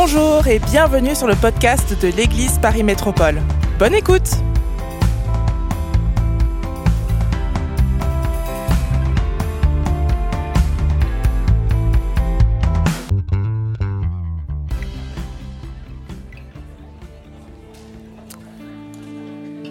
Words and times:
Bonjour 0.00 0.46
et 0.46 0.60
bienvenue 0.60 1.16
sur 1.16 1.26
le 1.26 1.34
podcast 1.34 2.00
de 2.00 2.06
l'Église 2.06 2.60
Paris 2.60 2.84
Métropole. 2.84 3.42
Bonne 3.80 3.96
écoute 3.96 4.30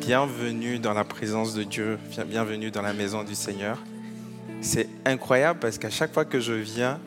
Bienvenue 0.02 0.78
dans 0.78 0.94
la 0.94 1.06
présence 1.06 1.54
de 1.54 1.64
Dieu, 1.64 1.98
bienvenue 2.28 2.70
dans 2.70 2.82
la 2.82 2.92
maison 2.92 3.24
du 3.24 3.34
Seigneur. 3.34 3.82
C'est 4.60 4.90
incroyable 5.06 5.60
parce 5.62 5.78
qu'à 5.78 5.90
chaque 5.90 6.14
fois 6.14 6.26
que 6.26 6.42
je 6.42 6.52
viens, 6.52 7.00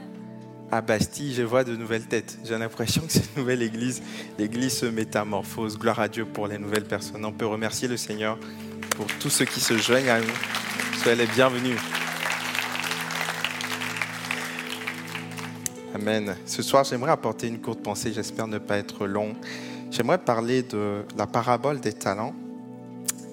à 0.72 0.80
Bastille, 0.80 1.34
je 1.34 1.42
vois 1.42 1.64
de 1.64 1.74
nouvelles 1.74 2.06
têtes. 2.06 2.38
J'ai 2.44 2.56
l'impression 2.56 3.02
que 3.02 3.12
cette 3.12 3.36
nouvelle 3.36 3.62
église, 3.62 4.02
l'église 4.38 4.78
se 4.78 4.86
métamorphose. 4.86 5.78
Gloire 5.78 5.98
à 5.98 6.08
Dieu 6.08 6.24
pour 6.24 6.46
les 6.46 6.58
nouvelles 6.58 6.84
personnes. 6.84 7.24
On 7.24 7.32
peut 7.32 7.46
remercier 7.46 7.88
le 7.88 7.96
Seigneur 7.96 8.38
pour 8.90 9.06
tous 9.18 9.30
ceux 9.30 9.44
qui 9.44 9.60
se 9.60 9.76
joignent 9.76 10.10
à 10.10 10.20
nous. 10.20 10.26
Soyez 11.02 11.16
les 11.16 11.26
bienvenus. 11.26 11.76
Amen. 15.94 16.36
Ce 16.46 16.62
soir, 16.62 16.84
j'aimerais 16.84 17.10
apporter 17.10 17.48
une 17.48 17.60
courte 17.60 17.82
pensée. 17.82 18.12
J'espère 18.12 18.46
ne 18.46 18.58
pas 18.58 18.76
être 18.76 19.06
long. 19.06 19.34
J'aimerais 19.90 20.18
parler 20.18 20.62
de 20.62 21.02
la 21.18 21.26
parabole 21.26 21.80
des 21.80 21.92
talents. 21.92 22.34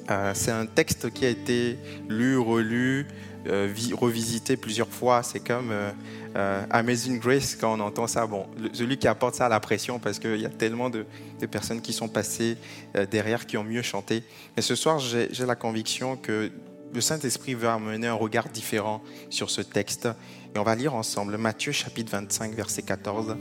Euh, 0.10 0.32
c'est 0.34 0.52
un 0.52 0.66
texte 0.66 1.12
qui 1.12 1.26
a 1.26 1.30
été 1.30 1.77
lu, 2.10 2.38
relu, 2.38 3.05
euh, 3.48 3.72
revisité 3.94 4.58
plusieurs 4.58 4.88
fois. 4.88 5.22
C'est 5.22 5.40
comme 5.40 5.70
euh, 5.72 5.91
euh, 6.38 6.63
Amazing 6.70 7.20
Grace, 7.20 7.55
quand 7.55 7.77
on 7.77 7.80
entend 7.80 8.05
ça, 8.05 8.27
bon, 8.27 8.46
celui 8.71 8.98
qui 8.98 9.07
apporte 9.07 9.35
ça 9.35 9.48
à 9.48 9.49
la 9.49 9.60
pression, 9.60 9.98
parce 9.98 10.20
qu'il 10.20 10.40
y 10.40 10.46
a 10.46 10.49
tellement 10.49 10.90
de, 10.90 11.05
personnes 11.49 11.82
qui 11.82 11.94
sont 11.94 12.07
passées 12.07 12.57
euh, 12.96 13.05
derrière, 13.05 13.48
qui 13.48 13.57
ont 13.57 13.63
mieux 13.63 13.82
chanté. 13.82 14.24
Mais 14.55 14.62
ce 14.62 14.76
soir, 14.76 14.99
j'ai 14.99 15.46
la 15.46 15.55
conviction 15.55 16.16
que 16.16 16.52
le 16.94 17.02
Saint-Esprit 17.02 17.55
veut 17.55 17.68
amener 17.68 18.07
un 18.07 18.13
regard 18.13 18.49
différent 18.49 19.02
sur 19.29 19.49
ce 19.49 19.62
texte. 19.62 20.07
Et 20.55 20.60
on 20.60 20.63
va 20.63 20.76
lire 20.76 20.94
ensemble 20.94 21.38
Matthieu 21.38 21.71
chapitre 21.71 22.12
25, 22.12 22.54
verset 22.54 22.84
14. 22.84 23.35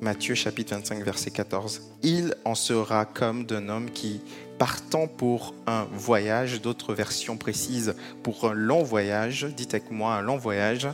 Matthieu 0.00 0.34
chapitre 0.34 0.74
25, 0.74 1.04
verset 1.04 1.30
14. 1.30 1.82
Il 2.02 2.34
en 2.44 2.54
sera 2.54 3.04
comme 3.04 3.46
d'un 3.46 3.68
homme 3.68 3.90
qui 3.90 4.20
partant 4.58 5.06
pour 5.06 5.54
un 5.66 5.86
voyage, 5.92 6.60
d'autres 6.60 6.94
versions 6.94 7.36
précises 7.36 7.94
pour 8.22 8.48
un 8.48 8.54
long 8.54 8.82
voyage, 8.82 9.46
dites 9.56 9.74
avec 9.74 9.90
moi 9.90 10.14
un 10.14 10.22
long 10.22 10.36
voyage, 10.36 10.88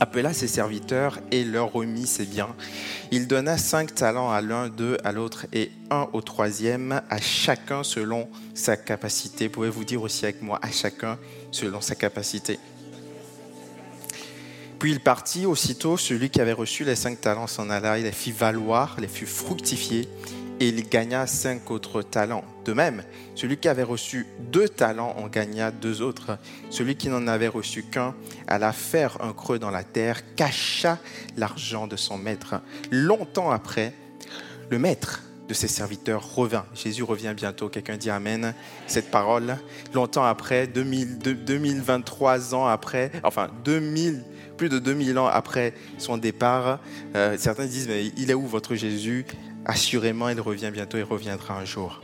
appela 0.00 0.32
ses 0.32 0.48
serviteurs 0.48 1.18
et 1.30 1.44
leur 1.44 1.72
remit 1.72 2.06
ses 2.06 2.24
biens. 2.24 2.54
Il 3.10 3.26
donna 3.26 3.58
cinq 3.58 3.94
talents 3.94 4.30
à 4.30 4.40
l'un 4.40 4.68
d'eux, 4.68 4.96
à 5.04 5.12
l'autre 5.12 5.46
et 5.52 5.70
un 5.90 6.08
au 6.12 6.22
troisième, 6.22 7.02
à 7.10 7.20
chacun 7.20 7.82
selon 7.82 8.28
sa 8.54 8.76
capacité. 8.76 9.48
Pouvez-vous 9.48 9.84
dire 9.84 10.02
aussi 10.02 10.24
avec 10.24 10.40
moi, 10.40 10.58
à 10.62 10.70
chacun 10.70 11.18
selon 11.50 11.80
sa 11.80 11.94
capacité? 11.94 12.58
Puis 14.78 14.92
il 14.92 15.00
partit 15.00 15.44
aussitôt, 15.44 15.98
celui 15.98 16.30
qui 16.30 16.40
avait 16.40 16.54
reçu 16.54 16.84
les 16.84 16.96
cinq 16.96 17.20
talents 17.20 17.46
s'en 17.46 17.68
alla, 17.68 17.98
il 17.98 18.04
les 18.04 18.12
fit 18.12 18.32
valoir, 18.32 18.96
les 18.98 19.08
fit 19.08 19.26
fructifier 19.26 20.08
et 20.60 20.68
il 20.68 20.88
gagna 20.88 21.26
cinq 21.26 21.70
autres 21.70 22.02
talents. 22.02 22.44
De 22.66 22.74
même, 22.74 23.02
celui 23.34 23.56
qui 23.56 23.66
avait 23.66 23.82
reçu 23.82 24.26
deux 24.52 24.68
talents 24.68 25.16
en 25.18 25.26
gagna 25.26 25.70
deux 25.70 26.02
autres. 26.02 26.38
Celui 26.68 26.96
qui 26.96 27.08
n'en 27.08 27.26
avait 27.26 27.48
reçu 27.48 27.82
qu'un 27.82 28.14
alla 28.46 28.72
faire 28.72 29.16
un 29.22 29.32
creux 29.32 29.58
dans 29.58 29.70
la 29.70 29.82
terre, 29.82 30.34
cacha 30.36 30.98
l'argent 31.36 31.86
de 31.86 31.96
son 31.96 32.18
maître. 32.18 32.60
Longtemps 32.90 33.50
après, 33.50 33.94
le 34.68 34.78
maître 34.78 35.22
de 35.48 35.54
ses 35.54 35.66
serviteurs 35.66 36.36
revint. 36.36 36.66
Jésus 36.74 37.02
revient 37.02 37.34
bientôt. 37.34 37.68
Quelqu'un 37.68 37.96
dit 37.96 38.10
Amen. 38.10 38.54
Cette 38.86 39.10
parole, 39.10 39.56
longtemps 39.94 40.24
après, 40.24 40.68
2023 40.68 42.54
ans 42.54 42.66
après, 42.66 43.10
enfin 43.24 43.48
2000, 43.64 44.22
plus 44.56 44.68
de 44.68 44.78
2000 44.78 45.18
ans 45.18 45.26
après 45.26 45.74
son 45.98 46.18
départ, 46.18 46.78
euh, 47.16 47.36
certains 47.38 47.64
disent, 47.64 47.88
mais 47.88 48.12
il 48.16 48.30
est 48.30 48.34
où 48.34 48.46
votre 48.46 48.74
Jésus? 48.74 49.24
Assurément, 49.66 50.28
il 50.28 50.40
revient 50.40 50.70
bientôt 50.72 50.98
et 50.98 51.02
reviendra 51.02 51.58
un 51.58 51.64
jour. 51.64 52.00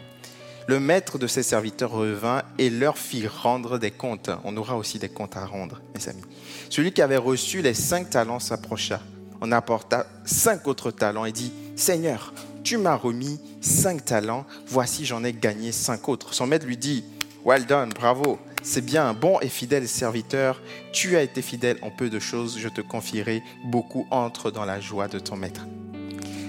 Le 0.69 0.81
maître 0.81 1.17
de 1.17 1.27
ses 1.27 1.45
serviteurs 1.45 1.93
revint 1.93 2.43
et 2.59 2.71
leur 2.71 2.99
fit 2.99 3.27
rendre 3.27 3.79
des 3.79 3.93
comptes. 3.93 4.31
On 4.45 4.57
aura 4.57 4.77
aussi 4.77 4.99
des 4.99 5.09
comptes 5.09 5.37
à 5.37 5.47
rendre, 5.47 5.81
mes 5.95 6.09
amis. 6.09 6.25
Celui 6.71 6.93
qui 6.93 7.03
avait 7.03 7.17
reçu 7.17 7.63
les 7.63 7.75
cinq 7.75 8.11
talents 8.11 8.41
s'approcha. 8.41 9.01
On 9.41 9.53
apporta 9.53 10.07
cinq 10.25 10.67
autres 10.67 10.91
talents 10.91 11.25
et 11.25 11.33
dit, 11.33 11.53
Seigneur, 11.77 12.33
tu 12.65 12.79
m'as 12.79 12.97
remis 12.97 13.41
cinq 13.61 14.05
talents, 14.05 14.45
voici 14.67 15.05
j'en 15.05 15.23
ai 15.23 15.33
gagné 15.33 15.71
cinq 15.71 16.09
autres. 16.09 16.35
Son 16.35 16.49
maître 16.49 16.67
lui 16.67 16.77
dit, 16.77 17.05
Well 17.45 17.65
done, 17.65 17.91
bravo, 17.91 18.41
c'est 18.65 18.85
bien, 18.85 19.09
un 19.09 19.15
bon 19.15 19.39
et 19.41 19.49
fidèle 19.49 19.87
serviteur, 19.87 20.61
tu 20.93 21.17
as 21.17 21.23
été 21.23 21.43
fidèle 21.43 21.79
en 21.83 21.93
peu 21.93 22.11
de 22.11 22.19
choses, 22.19 22.59
je 22.59 22.69
te 22.69 22.81
confierai 22.81 23.41
beaucoup, 23.67 24.09
entre 24.11 24.51
dans 24.51 24.65
la 24.65 24.81
joie 24.81 25.07
de 25.07 25.21
ton 25.21 25.37
maître. 25.37 25.65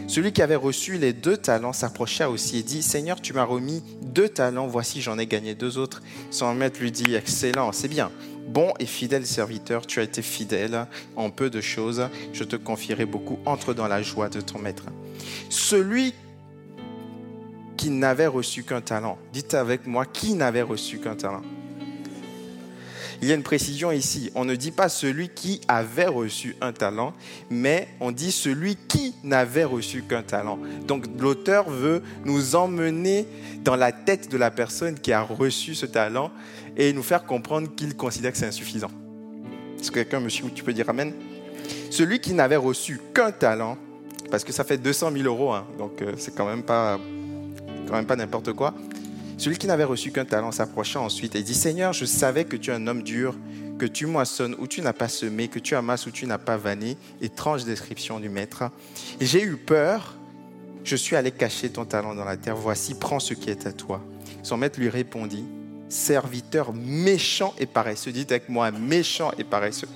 Celui 0.08 0.32
qui 0.32 0.42
avait 0.42 0.56
reçu 0.56 0.98
les 0.98 1.12
deux 1.12 1.36
talents 1.36 1.74
s'approcha 1.74 2.30
aussi 2.30 2.60
et 2.60 2.64
dit, 2.64 2.82
Seigneur, 2.82 3.22
tu 3.22 3.34
m'as 3.34 3.44
remis 3.44 3.84
deux 4.02 4.30
talents, 4.30 4.66
voici 4.66 5.02
j'en 5.02 5.20
ai 5.20 5.28
gagné 5.28 5.54
deux 5.54 5.78
autres. 5.78 6.02
Son 6.32 6.56
maître 6.56 6.80
lui 6.80 6.94
dit, 6.94 7.14
Excellent, 7.14 7.74
c'est 7.74 7.90
bien. 7.90 8.10
Bon 8.48 8.74
et 8.80 8.86
fidèle 8.86 9.26
serviteur, 9.26 9.86
tu 9.86 10.00
as 10.00 10.04
été 10.04 10.22
fidèle 10.22 10.88
en 11.18 11.30
peu 11.30 11.50
de 11.50 11.60
choses, 11.60 12.08
je 12.32 12.46
te 12.46 12.56
confierai 12.56 13.06
beaucoup, 13.06 13.38
entre 13.46 13.74
dans 13.74 13.90
la 13.90 14.02
joie 14.02 14.30
de 14.30 14.40
ton 14.40 14.60
maître. 14.60 14.86
Celui 15.50 16.14
qui 17.76 17.90
n'avait 17.90 18.28
reçu 18.28 18.64
qu'un 18.64 18.80
talent, 18.80 19.18
dites 19.34 19.54
avec 19.54 19.86
moi, 19.86 20.06
qui 20.06 20.36
n'avait 20.36 20.62
reçu 20.62 21.00
qu'un 21.00 21.16
talent? 21.16 21.44
Il 23.22 23.28
y 23.28 23.32
a 23.32 23.36
une 23.36 23.44
précision 23.44 23.92
ici. 23.92 24.32
On 24.36 24.46
ne 24.46 24.56
dit 24.56 24.72
pas 24.72 24.90
celui 24.90 25.30
qui 25.30 25.62
avait 25.68 26.08
reçu 26.08 26.56
un 26.62 26.72
talent, 26.72 27.14
mais 27.50 27.88
on 28.00 28.12
dit 28.12 28.32
celui 28.32 28.76
qui 28.76 29.16
n'avait 29.24 29.64
reçu 29.64 30.04
qu'un 30.04 30.24
talent. 30.24 30.60
Donc 30.88 31.06
l'auteur 31.20 31.70
veut 31.70 32.04
nous 32.26 32.56
emmener 32.56 33.26
dans 33.64 33.76
la 33.76 33.92
tête 33.92 34.30
de 34.30 34.38
la 34.38 34.52
personne 34.52 35.00
qui 35.00 35.12
a 35.12 35.22
reçu 35.22 35.76
ce 35.76 35.86
talent 35.86 36.32
et 36.76 36.94
nous 36.94 37.04
faire 37.04 37.26
comprendre 37.26 37.74
qu'il 37.76 37.96
considère 37.96 38.32
que 38.32 38.38
c'est 38.38 38.46
insuffisant. 38.46 38.92
Est-ce 39.80 39.92
que 39.92 39.96
quelqu'un 39.96 40.20
me 40.20 40.30
suit 40.30 40.52
Tu 40.54 40.64
peux 40.64 40.74
dire 40.74 40.90
Amen? 40.90 41.14
Celui 41.90 42.20
qui 42.20 42.34
n'avait 42.34 42.56
reçu 42.56 43.00
qu'un 43.14 43.32
talent, 43.32 43.78
parce 44.30 44.44
que 44.44 44.52
ça 44.52 44.64
fait 44.64 44.78
200 44.78 45.12
000 45.12 45.24
euros, 45.26 45.54
hein, 45.54 45.66
donc 45.78 46.02
euh, 46.02 46.14
c'est 46.18 46.36
quand 46.36 46.46
même 46.46 46.64
pas, 46.64 47.00
quand 47.88 47.96
même 47.96 48.06
pas 48.06 48.16
n'importe 48.16 48.54
quoi. 48.54 48.74
Celui 49.38 49.58
qui 49.58 49.68
n'avait 49.68 49.84
reçu 49.84 50.12
qu'un 50.12 50.26
talent 50.26 50.52
s'approcha 50.52 51.00
ensuite 51.00 51.36
et 51.36 51.44
dit, 51.44 51.54
Seigneur, 51.54 51.94
je 51.94 52.06
savais 52.06 52.46
que 52.46 52.58
tu 52.58 52.72
es 52.72 52.74
un 52.74 52.88
homme 52.88 53.04
dur, 53.04 53.36
que 53.78 53.86
tu 53.86 54.08
moissonnes 54.08 54.56
où 54.58 54.66
tu 54.66 54.82
n'as 54.82 54.94
pas 54.94 55.08
semé, 55.08 55.48
que 55.48 55.60
tu 55.60 55.76
amasses 55.76 56.08
où 56.08 56.12
tu 56.12 56.26
n'as 56.26 56.40
pas 56.40 56.58
vanné. 56.58 56.98
Étrange 57.22 57.64
description 57.64 58.20
du 58.20 58.30
maître. 58.30 58.64
J'ai 59.22 59.44
eu 59.44 59.56
peur, 59.56 60.16
je 60.84 60.96
suis 60.96 61.16
allé 61.16 61.30
cacher 61.30 61.70
ton 61.70 61.86
talent 61.86 62.16
dans 62.16 62.26
la 62.26 62.36
terre. 62.36 62.56
Voici, 62.56 62.96
prends 62.96 63.20
ce 63.20 63.36
qui 63.36 63.52
est 63.52 63.68
à 63.68 63.74
toi. 63.74 64.02
Son 64.42 64.58
maître 64.58 64.80
lui 64.80 64.90
répondit, 64.90 65.46
serviteur 65.88 66.74
méchant 66.74 67.54
et 67.60 67.68
paresseux. 67.68 68.12
Dites 68.12 68.32
avec 68.32 68.50
moi, 68.50 68.72
méchant 68.72 69.32
et 69.38 69.44
paresseux. 69.44 69.88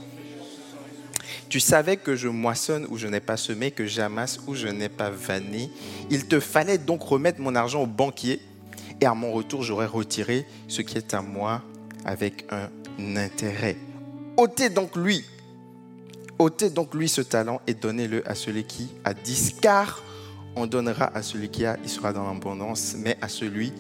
Tu 1.50 1.60
savais 1.60 1.98
que 1.98 2.16
je 2.16 2.28
moissonne 2.28 2.86
où 2.90 2.98
je 2.98 3.08
n'ai 3.08 3.20
pas 3.20 3.38
semé, 3.38 3.72
que 3.72 3.88
j'amasse 3.88 4.40
où 4.48 4.54
je 4.54 4.68
n'ai 4.68 4.88
pas 4.88 5.10
vanné. 5.10 5.72
Il 6.12 6.28
te 6.28 6.40
fallait 6.40 6.78
donc 6.78 7.02
remettre 7.02 7.42
mon 7.42 7.56
argent 7.56 7.82
au 7.82 7.88
banquier 7.88 8.40
et 9.02 9.06
à 9.06 9.16
mon 9.16 9.32
retour, 9.32 9.64
j'aurai 9.64 9.88
retiré 9.88 10.46
ce 10.68 10.84
qui 10.84 10.98
est 10.98 11.14
à 11.14 11.22
moi 11.22 11.64
avec 12.06 12.46
un 12.52 12.70
intérêt. 13.18 13.76
ôtez 14.38 14.70
donc 14.70 14.96
lui, 14.96 15.26
ôtez 16.38 16.70
donc 16.70 16.94
lui 16.94 17.10
ce 17.10 17.22
talent 17.22 17.62
et 17.68 17.74
donnez-le 17.74 18.28
à 18.30 18.36
celui 18.36 18.64
qui 18.64 18.90
a 19.04 19.14
10, 19.14 19.56
car 19.62 20.02
on 20.56 20.68
donnera 20.68 21.06
à 21.16 21.24
celui 21.24 21.50
qui 21.50 21.66
a, 21.66 21.78
il 21.84 21.90
sera 21.90 22.14
dans 22.14 22.32
l'abondance, 22.32 22.96
mais 22.98 23.18
à 23.22 23.28
celui 23.28 23.74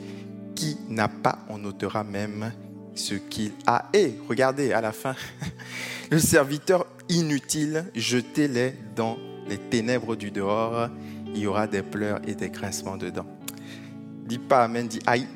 qui 0.56 0.78
n'a 0.90 1.07
pas, 1.07 1.40
on 1.50 1.63
ôtera 1.66 2.04
même 2.04 2.51
ce 2.95 3.16
qu'il 3.16 3.51
a. 3.68 3.90
Et 3.94 4.16
regardez 4.28 4.74
à 4.74 4.81
la 4.81 4.92
fin, 4.92 5.16
le 6.12 6.19
serviteur 6.19 6.86
inutile, 7.10 7.86
jetez-les 7.95 8.74
dans 8.95 9.18
les 9.48 9.57
ténèbres 9.57 10.16
du 10.16 10.31
dehors, 10.31 10.90
il 11.28 11.40
y 11.40 11.48
aura 11.48 11.68
des 11.68 11.81
pleurs 11.81 12.19
et 12.28 12.36
des 12.36 12.50
grincements 12.50 12.98
dedans. 12.98 13.25
Pas 14.39 14.63
Amen, 14.63 14.88
dis 14.88 15.00
aïe. 15.06 15.28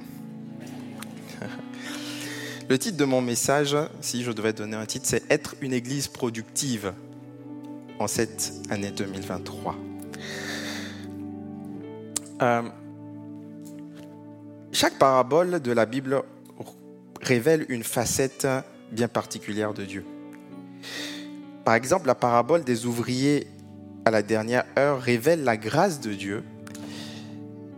Le 2.70 2.78
titre 2.78 2.98
de 2.98 3.06
mon 3.06 3.22
message, 3.22 3.76
si 4.02 4.24
je 4.24 4.32
devais 4.32 4.54
donner 4.54 4.76
un 4.76 4.86
titre, 4.86 5.06
c'est 5.08 5.30
Être 5.32 5.56
une 5.62 5.74
église 5.74 6.08
productive 6.08 6.94
en 8.00 8.08
cette 8.08 8.54
année 8.70 8.92
2023. 8.92 9.76
Euh, 12.42 12.62
chaque 14.72 14.98
parabole 14.98 15.62
de 15.62 15.72
la 15.72 15.86
Bible 15.86 16.22
révèle 17.22 17.66
une 17.70 17.84
facette 17.84 18.48
bien 18.92 19.08
particulière 19.08 19.74
de 19.74 19.86
Dieu. 19.86 20.06
Par 21.64 21.76
exemple, 21.76 22.08
la 22.08 22.16
parabole 22.16 22.64
des 22.64 22.86
ouvriers 22.86 23.48
à 24.06 24.12
la 24.12 24.22
dernière 24.22 24.66
heure 24.78 25.02
révèle 25.02 25.44
la 25.44 25.58
grâce 25.58 26.00
de 26.00 26.14
Dieu 26.14 26.44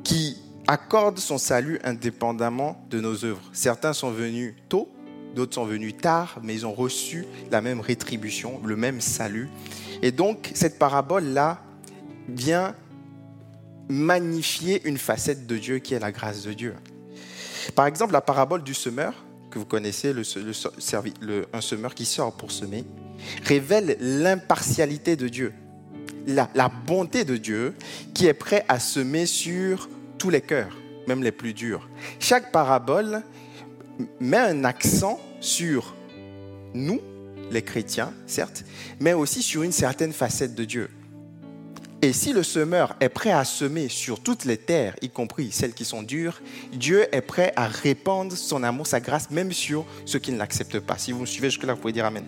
qui 0.04 0.38
accorde 0.68 1.18
son 1.18 1.38
salut 1.38 1.80
indépendamment 1.84 2.86
de 2.90 3.00
nos 3.00 3.26
œuvres. 3.26 3.42
Certains 3.54 3.94
sont 3.94 4.12
venus 4.12 4.56
tôt, 4.70 4.92
d'autres 5.34 5.56
sont 5.56 5.66
venus 5.66 5.96
tard, 5.98 6.40
mais 6.44 6.54
ils 6.54 6.66
ont 6.66 6.74
reçu 6.74 7.26
la 7.52 7.62
même 7.62 7.80
rétribution, 7.80 8.62
le 8.64 8.76
même 8.76 9.02
salut. 9.02 9.50
Et 10.02 10.12
donc, 10.12 10.52
cette 10.54 10.78
parabole-là 10.78 11.62
vient 12.28 12.76
magnifier 13.88 14.86
une 14.86 14.98
facette 14.98 15.48
de 15.48 15.58
Dieu 15.58 15.80
qui 15.80 15.94
est 15.94 16.00
la 16.00 16.12
grâce 16.12 16.44
de 16.44 16.54
Dieu. 16.54 16.76
Par 17.74 17.86
exemple, 17.88 18.14
la 18.14 18.22
parabole 18.22 18.64
du 18.64 18.74
semeur, 18.74 19.14
que 19.50 19.60
vous 19.60 19.66
connaissez, 19.66 20.14
le, 20.14 21.46
un 21.54 21.62
semeur 21.62 21.96
qui 21.96 22.06
sort 22.06 22.34
pour 22.34 22.52
semer, 22.52 22.84
révèle 23.46 23.98
l'impartialité 24.00 25.16
de 25.16 25.30
Dieu, 25.30 25.54
la, 26.28 26.50
la 26.54 26.70
bonté 26.70 27.24
de 27.24 27.38
Dieu 27.38 27.74
qui 28.14 28.28
est 28.28 28.34
prêt 28.34 28.66
à 28.68 28.80
semer 28.80 29.26
sur 29.26 29.90
tous 30.18 30.30
les 30.30 30.42
cœurs, 30.42 30.76
même 31.08 31.24
les 31.24 31.32
plus 31.32 31.54
durs. 31.54 31.88
Chaque 32.20 32.52
parabole 32.52 33.24
met 34.20 34.38
un 34.38 34.64
accent 34.64 35.20
sur 35.40 35.96
nous, 36.74 37.02
les 37.52 37.62
chrétiens, 37.62 38.14
certes, 38.26 38.64
mais 39.00 39.14
aussi 39.14 39.42
sur 39.42 39.64
une 39.64 39.72
certaine 39.72 40.14
facette 40.14 40.56
de 40.56 40.66
Dieu. 40.66 40.90
Et 42.04 42.14
si 42.14 42.32
le 42.32 42.44
semeur 42.44 42.96
est 43.00 43.10
prêt 43.10 43.32
à 43.32 43.44
semer 43.44 43.90
sur 43.90 44.22
toutes 44.22 44.46
les 44.46 44.58
terres, 44.58 44.96
y 45.02 45.10
compris 45.10 45.52
celles 45.52 45.74
qui 45.74 45.84
sont 45.84 46.04
dures, 46.04 46.42
Dieu 46.72 47.08
est 47.12 47.22
prêt 47.22 47.54
à 47.56 47.68
répandre 47.68 48.34
son 48.38 48.62
amour, 48.62 48.86
sa 48.86 49.00
grâce, 49.00 49.32
même 49.32 49.52
sur 49.52 49.84
ceux 50.06 50.20
qui 50.20 50.32
ne 50.32 50.38
l'acceptent 50.38 50.80
pas. 50.80 51.00
Si 51.00 51.12
vous 51.12 51.22
me 51.22 51.26
suivez 51.26 51.50
jusque-là, 51.50 51.74
vous 51.74 51.82
pouvez 51.82 51.94
dire 51.94 52.06
Amen. 52.06 52.26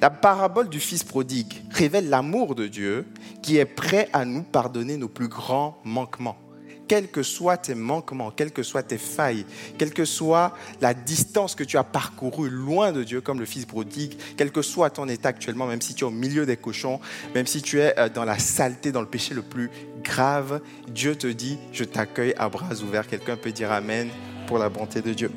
La 0.00 0.10
parabole 0.10 0.68
du 0.68 0.78
Fils 0.78 1.02
prodigue 1.02 1.60
révèle 1.72 2.08
l'amour 2.08 2.54
de 2.54 2.68
Dieu 2.68 3.04
qui 3.42 3.56
est 3.56 3.64
prêt 3.64 4.08
à 4.12 4.24
nous 4.24 4.44
pardonner 4.44 4.96
nos 4.96 5.08
plus 5.08 5.26
grands 5.26 5.80
manquements 5.82 6.38
quels 6.88 7.08
que 7.08 7.22
soient 7.22 7.58
tes 7.58 7.74
manquements, 7.74 8.30
quelles 8.30 8.52
que 8.52 8.62
soient 8.62 8.82
tes 8.82 8.98
failles, 8.98 9.44
quelle 9.76 9.92
que 9.92 10.04
soit 10.06 10.56
la 10.80 10.94
distance 10.94 11.54
que 11.54 11.62
tu 11.62 11.76
as 11.76 11.84
parcourue 11.84 12.48
loin 12.48 12.92
de 12.92 13.04
Dieu, 13.04 13.20
comme 13.20 13.38
le 13.38 13.44
Fils 13.44 13.66
prodigue, 13.66 14.18
quel 14.36 14.50
que 14.50 14.62
soit 14.62 14.90
ton 14.90 15.06
état 15.06 15.28
actuellement, 15.28 15.66
même 15.66 15.82
si 15.82 15.94
tu 15.94 16.04
es 16.04 16.06
au 16.06 16.10
milieu 16.10 16.46
des 16.46 16.56
cochons, 16.56 16.98
même 17.34 17.46
si 17.46 17.62
tu 17.62 17.78
es 17.78 17.96
euh, 17.98 18.08
dans 18.08 18.24
la 18.24 18.38
saleté, 18.38 18.90
dans 18.90 19.02
le 19.02 19.06
péché 19.06 19.34
le 19.34 19.42
plus 19.42 19.70
grave, 20.02 20.60
Dieu 20.88 21.14
te 21.14 21.26
dit, 21.26 21.58
je 21.72 21.84
t'accueille 21.84 22.34
à 22.38 22.48
bras 22.48 22.74
ouverts. 22.82 23.06
Quelqu'un 23.06 23.36
peut 23.36 23.52
dire 23.52 23.70
Amen 23.70 24.08
pour 24.46 24.58
la 24.58 24.70
bonté 24.70 25.02
de 25.02 25.12
Dieu. 25.12 25.30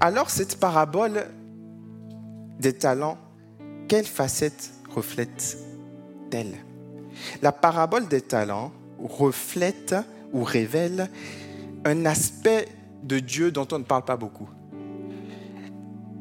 Alors 0.00 0.30
cette 0.30 0.58
parabole 0.58 1.26
des 2.58 2.72
talents, 2.72 3.18
quelle 3.88 4.06
facette 4.06 4.70
reflète-t-elle? 4.94 6.56
La 7.42 7.52
parabole 7.52 8.08
des 8.08 8.20
talents 8.20 8.72
reflète 9.02 9.94
ou 10.32 10.42
révèle 10.42 11.08
un 11.84 12.04
aspect 12.06 12.68
de 13.02 13.18
Dieu 13.18 13.50
dont 13.50 13.66
on 13.72 13.78
ne 13.78 13.84
parle 13.84 14.04
pas 14.04 14.16
beaucoup. 14.16 14.48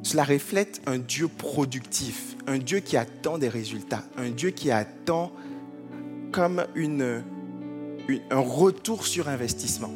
Cela 0.03 0.23
reflète 0.23 0.81
un 0.85 0.99
Dieu 0.99 1.27
productif, 1.27 2.37
un 2.45 2.59
Dieu 2.59 2.79
qui 2.79 2.95
attend 2.95 3.37
des 3.37 3.49
résultats, 3.49 4.03
un 4.17 4.29
Dieu 4.29 4.51
qui 4.51 4.71
attend 4.71 5.31
comme 6.31 6.65
une, 6.75 7.23
un 8.29 8.39
retour 8.39 9.05
sur 9.05 9.27
investissement. 9.27 9.91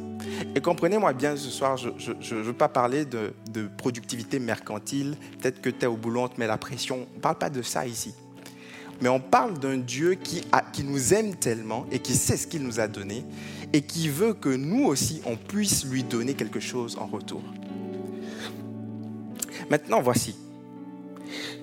Et 0.55 0.59
comprenez-moi 0.59 1.13
bien 1.13 1.35
ce 1.37 1.49
soir, 1.49 1.77
je 1.77 2.35
ne 2.35 2.41
veux 2.41 2.53
pas 2.53 2.67
parler 2.67 3.05
de, 3.05 3.33
de 3.51 3.67
productivité 3.77 4.39
mercantile, 4.39 5.15
peut-être 5.39 5.61
que 5.61 5.69
tu 5.69 5.83
es 5.83 5.87
au 5.87 5.95
boulot, 5.95 6.23
on 6.23 6.27
te 6.27 6.39
met 6.39 6.47
la 6.47 6.57
pression, 6.57 7.07
on 7.13 7.15
ne 7.15 7.21
parle 7.21 7.37
pas 7.37 7.49
de 7.49 7.61
ça 7.61 7.87
ici 7.87 8.13
mais 9.01 9.09
on 9.09 9.19
parle 9.19 9.59
d'un 9.59 9.77
Dieu 9.77 10.15
qui, 10.15 10.43
qui 10.73 10.83
nous 10.83 11.13
aime 11.13 11.35
tellement 11.35 11.85
et 11.91 11.99
qui 11.99 12.13
sait 12.13 12.37
ce 12.37 12.47
qu'il 12.47 12.63
nous 12.63 12.79
a 12.79 12.87
donné 12.87 13.25
et 13.73 13.81
qui 13.81 14.09
veut 14.09 14.33
que 14.33 14.49
nous 14.49 14.85
aussi, 14.85 15.21
on 15.25 15.35
puisse 15.35 15.85
lui 15.85 16.03
donner 16.03 16.33
quelque 16.33 16.59
chose 16.59 16.97
en 16.99 17.07
retour. 17.07 17.41
Maintenant, 19.69 20.01
voici. 20.01 20.35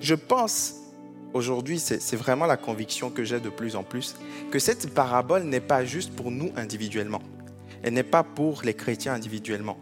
Je 0.01 0.15
pense, 0.15 0.75
aujourd'hui, 1.33 1.79
c'est 1.79 2.15
vraiment 2.15 2.45
la 2.45 2.57
conviction 2.57 3.09
que 3.09 3.23
j'ai 3.23 3.39
de 3.39 3.49
plus 3.49 3.75
en 3.75 3.83
plus, 3.83 4.15
que 4.51 4.59
cette 4.59 4.93
parabole 4.93 5.43
n'est 5.43 5.59
pas 5.59 5.85
juste 5.85 6.11
pour 6.15 6.31
nous 6.31 6.51
individuellement 6.55 7.21
elle 7.83 7.93
n'est 7.93 8.03
pas 8.03 8.23
pour 8.23 8.61
les 8.63 8.73
chrétiens 8.73 9.13
individuellement. 9.13 9.77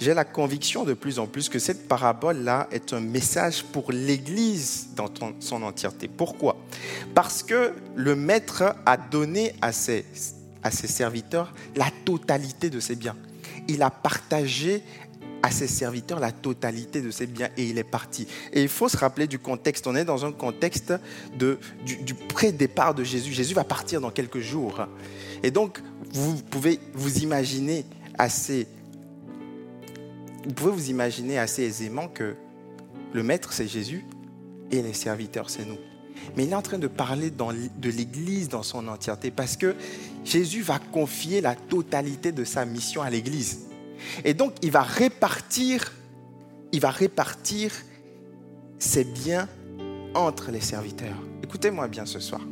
J'ai 0.00 0.14
la 0.14 0.24
conviction 0.24 0.84
de 0.84 0.94
plus 0.94 1.18
en 1.18 1.26
plus 1.26 1.48
que 1.48 1.58
cette 1.58 1.88
parabole-là 1.88 2.68
est 2.70 2.92
un 2.92 3.00
message 3.00 3.64
pour 3.64 3.90
l'Église 3.90 4.88
dans 4.94 5.08
son 5.40 5.62
entièreté. 5.62 6.08
Pourquoi? 6.08 6.56
Parce 7.14 7.42
que 7.42 7.72
le 7.94 8.14
Maître 8.14 8.76
a 8.86 8.96
donné 8.96 9.54
à 9.60 9.72
ses, 9.72 10.04
à 10.62 10.70
ses 10.70 10.86
serviteurs 10.86 11.52
la 11.76 11.90
totalité 12.04 12.70
de 12.70 12.80
ses 12.80 12.96
biens. 12.96 13.16
Il 13.68 13.82
a 13.82 13.90
partagé 13.90 14.82
à 15.42 15.50
ses 15.50 15.68
serviteurs 15.68 16.20
la 16.20 16.32
totalité 16.32 17.00
de 17.00 17.10
ses 17.10 17.26
biens 17.26 17.48
et 17.56 17.64
il 17.64 17.78
est 17.78 17.84
parti. 17.84 18.26
Et 18.52 18.62
il 18.62 18.68
faut 18.68 18.88
se 18.88 18.96
rappeler 18.96 19.26
du 19.26 19.38
contexte. 19.38 19.86
On 19.86 19.94
est 19.94 20.04
dans 20.04 20.24
un 20.24 20.32
contexte 20.32 20.92
de, 21.38 21.58
du, 21.84 22.14
pré-départ 22.14 22.94
de 22.94 23.04
Jésus. 23.04 23.32
Jésus 23.32 23.54
va 23.54 23.64
partir 23.64 24.00
dans 24.00 24.10
quelques 24.10 24.40
jours. 24.40 24.86
Et 25.42 25.50
donc, 25.50 25.80
vous 26.12 26.36
pouvez 26.36 26.80
vous 26.94 27.18
imaginer 27.18 27.84
assez, 28.18 28.66
vous 30.44 30.52
pouvez 30.54 30.72
vous 30.72 30.90
imaginer 30.90 31.38
assez 31.38 31.62
aisément 31.62 32.08
que 32.08 32.34
le 33.12 33.22
maître 33.22 33.52
c'est 33.52 33.68
Jésus 33.68 34.04
et 34.70 34.82
les 34.82 34.92
serviteurs 34.92 35.50
c'est 35.50 35.64
nous. 35.64 35.78
Mais 36.36 36.44
il 36.44 36.50
est 36.50 36.54
en 36.54 36.62
train 36.62 36.78
de 36.78 36.86
parler 36.86 37.30
de 37.30 37.90
l'Église 37.90 38.48
dans 38.48 38.62
son 38.62 38.86
entièreté 38.88 39.30
parce 39.30 39.56
que 39.56 39.74
Jésus 40.24 40.62
va 40.62 40.78
confier 40.78 41.40
la 41.40 41.54
totalité 41.54 42.32
de 42.32 42.44
sa 42.44 42.64
mission 42.64 43.02
à 43.02 43.10
l'Église. 43.10 43.66
Et 44.24 44.34
donc 44.34 44.54
il 44.62 44.70
va 44.70 44.82
répartir, 44.82 45.92
il 46.72 46.80
va 46.80 46.90
répartir 46.90 47.72
ses 48.78 49.04
biens 49.04 49.48
entre 50.14 50.50
les 50.50 50.60
serviteurs. 50.60 51.16
Écoutez-moi 51.42 51.88
bien 51.88 52.06
ce 52.06 52.20
soir. 52.20 52.42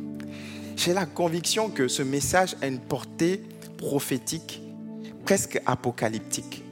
J'ai 0.75 0.93
la 0.93 1.05
conviction 1.05 1.69
que 1.69 1.87
ce 1.87 2.03
message 2.03 2.55
a 2.61 2.67
une 2.67 2.79
portée 2.79 3.41
prophétique, 3.77 4.61
presque 5.25 5.61
apocalyptique. 5.65 6.63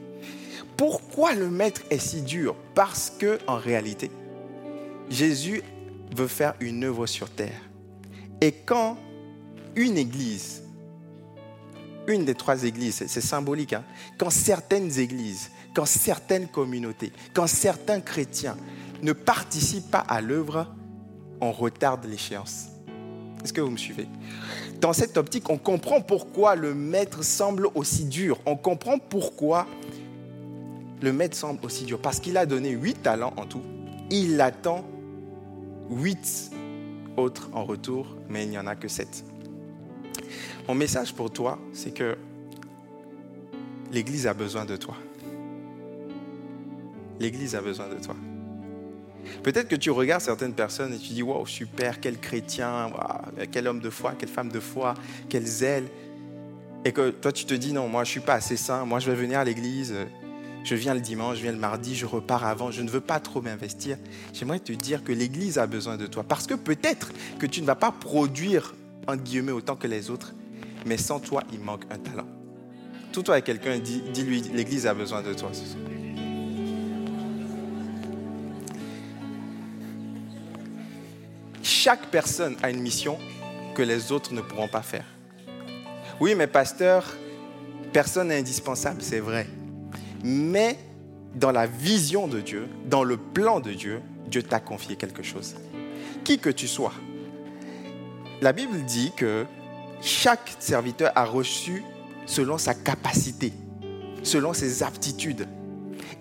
Pourquoi 0.76 1.34
le 1.34 1.50
maître 1.50 1.82
est 1.90 1.98
si 1.98 2.22
dur? 2.22 2.54
Parce 2.74 3.10
que 3.18 3.38
en 3.46 3.56
réalité, 3.56 4.10
Jésus 5.08 5.62
veut 6.14 6.28
faire 6.28 6.54
une 6.60 6.84
œuvre 6.84 7.06
sur 7.06 7.30
terre. 7.30 7.60
Et 8.40 8.52
quand 8.52 8.98
une 9.74 9.96
église, 9.96 10.62
une 12.06 12.24
des 12.24 12.34
trois 12.34 12.64
églises, 12.64 13.04
c'est 13.06 13.20
symbolique, 13.20 13.72
hein, 13.72 13.84
quand 14.18 14.30
certaines 14.30 14.98
églises, 14.98 15.50
quand 15.74 15.86
certaines 15.86 16.48
communautés, 16.48 17.12
quand 17.34 17.46
certains 17.46 18.00
chrétiens 18.00 18.56
ne 19.02 19.12
participent 19.12 19.90
pas 19.90 19.98
à 19.98 20.20
l'œuvre, 20.20 20.74
on 21.40 21.52
retarde 21.52 22.04
l'échéance. 22.06 22.68
Est-ce 23.44 23.52
que 23.52 23.60
vous 23.60 23.70
me 23.70 23.76
suivez? 23.76 24.08
Dans 24.80 24.92
cette 24.92 25.16
optique, 25.16 25.50
on 25.50 25.58
comprend 25.58 26.00
pourquoi 26.00 26.56
le 26.56 26.74
maître 26.74 27.22
semble 27.22 27.68
aussi 27.74 28.04
dur. 28.04 28.38
On 28.46 28.56
comprend 28.56 28.98
pourquoi 28.98 29.66
le 31.00 31.12
maître 31.12 31.36
semble 31.36 31.64
aussi 31.64 31.84
dur. 31.84 32.00
Parce 32.00 32.18
qu'il 32.20 32.36
a 32.36 32.46
donné 32.46 32.70
huit 32.70 33.02
talents 33.02 33.34
en 33.36 33.46
tout. 33.46 33.62
Il 34.10 34.40
attend 34.40 34.84
huit 35.90 36.50
autres 37.16 37.48
en 37.52 37.64
retour, 37.64 38.16
mais 38.28 38.44
il 38.44 38.50
n'y 38.50 38.58
en 38.58 38.66
a 38.66 38.76
que 38.76 38.88
sept. 38.88 39.24
Mon 40.68 40.74
message 40.74 41.14
pour 41.14 41.30
toi, 41.30 41.58
c'est 41.72 41.92
que 41.92 42.16
l'Église 43.92 44.26
a 44.26 44.34
besoin 44.34 44.64
de 44.64 44.76
toi. 44.76 44.96
L'Église 47.20 47.54
a 47.54 47.60
besoin 47.60 47.88
de 47.88 48.02
toi. 48.02 48.16
Peut-être 49.42 49.68
que 49.68 49.76
tu 49.76 49.90
regardes 49.90 50.22
certaines 50.22 50.54
personnes 50.54 50.92
et 50.94 50.98
tu 50.98 51.12
dis 51.12 51.22
Waouh, 51.22 51.46
super, 51.46 52.00
quel 52.00 52.18
chrétien, 52.18 52.90
quel 53.50 53.66
homme 53.68 53.80
de 53.80 53.90
foi, 53.90 54.14
quelle 54.18 54.28
femme 54.28 54.50
de 54.50 54.60
foi, 54.60 54.94
quel 55.28 55.44
zèle. 55.44 55.86
Et 56.84 56.92
que 56.92 57.10
toi, 57.10 57.32
tu 57.32 57.44
te 57.44 57.54
dis 57.54 57.72
Non, 57.72 57.88
moi, 57.88 58.04
je 58.04 58.10
ne 58.10 58.12
suis 58.12 58.20
pas 58.20 58.34
assez 58.34 58.56
saint, 58.56 58.84
moi, 58.84 59.00
je 59.00 59.10
vais 59.10 59.16
venir 59.16 59.38
à 59.38 59.44
l'église, 59.44 59.94
je 60.66 60.74
viens 60.74 60.94
le 60.94 61.00
dimanche, 61.00 61.36
je 61.36 61.42
viens 61.42 61.52
le 61.52 61.58
mardi, 61.58 61.94
je 61.94 62.06
repars 62.06 62.44
avant, 62.44 62.72
je 62.72 62.82
ne 62.82 62.90
veux 62.90 63.00
pas 63.00 63.20
trop 63.20 63.40
m'investir. 63.40 63.98
J'aimerais 64.34 64.58
te 64.58 64.72
dire 64.72 65.04
que 65.04 65.12
l'église 65.12 65.58
a 65.58 65.66
besoin 65.68 65.96
de 65.96 66.08
toi. 66.08 66.24
Parce 66.24 66.48
que 66.48 66.54
peut-être 66.54 67.12
que 67.38 67.46
tu 67.46 67.60
ne 67.60 67.66
vas 67.66 67.76
pas 67.76 67.92
produire, 67.92 68.74
entre 69.06 69.22
guillemets, 69.22 69.52
autant 69.52 69.76
que 69.76 69.86
les 69.86 70.10
autres, 70.10 70.34
mais 70.84 70.96
sans 70.96 71.20
toi, 71.20 71.44
il 71.52 71.60
manque 71.60 71.84
un 71.88 71.98
talent. 71.98 72.26
Tout 73.12 73.22
toi 73.22 73.34
avec 73.34 73.44
quelqu'un, 73.44 73.78
dis-lui 73.78 74.40
L'église 74.52 74.88
a 74.88 74.94
besoin 74.94 75.22
de 75.22 75.32
toi. 75.34 75.52
Chaque 81.62 82.06
personne 82.06 82.56
a 82.64 82.70
une 82.70 82.80
mission 82.80 83.18
que 83.76 83.82
les 83.82 84.10
autres 84.10 84.34
ne 84.34 84.40
pourront 84.40 84.68
pas 84.68 84.82
faire. 84.82 85.06
Oui, 86.20 86.34
mais 86.34 86.48
pasteur, 86.48 87.04
personne 87.92 88.28
n'est 88.28 88.38
indispensable, 88.38 89.00
c'est 89.00 89.20
vrai. 89.20 89.46
Mais 90.26 90.76
dans 91.36 91.52
la 91.52 91.68
vision 91.68 92.26
de 92.26 92.40
Dieu, 92.40 92.66
dans 92.90 93.04
le 93.04 93.16
plan 93.16 93.60
de 93.60 93.72
Dieu, 93.72 94.00
Dieu 94.26 94.42
t'a 94.42 94.58
confié 94.58 94.96
quelque 94.96 95.22
chose. 95.22 95.54
Qui 96.24 96.40
que 96.40 96.50
tu 96.50 96.66
sois, 96.66 96.92
la 98.42 98.52
Bible 98.52 98.84
dit 98.84 99.12
que 99.16 99.46
chaque 100.00 100.56
serviteur 100.58 101.12
a 101.14 101.24
reçu 101.24 101.84
selon 102.26 102.58
sa 102.58 102.74
capacité, 102.74 103.52
selon 104.24 104.52
ses 104.52 104.82
aptitudes. 104.82 105.46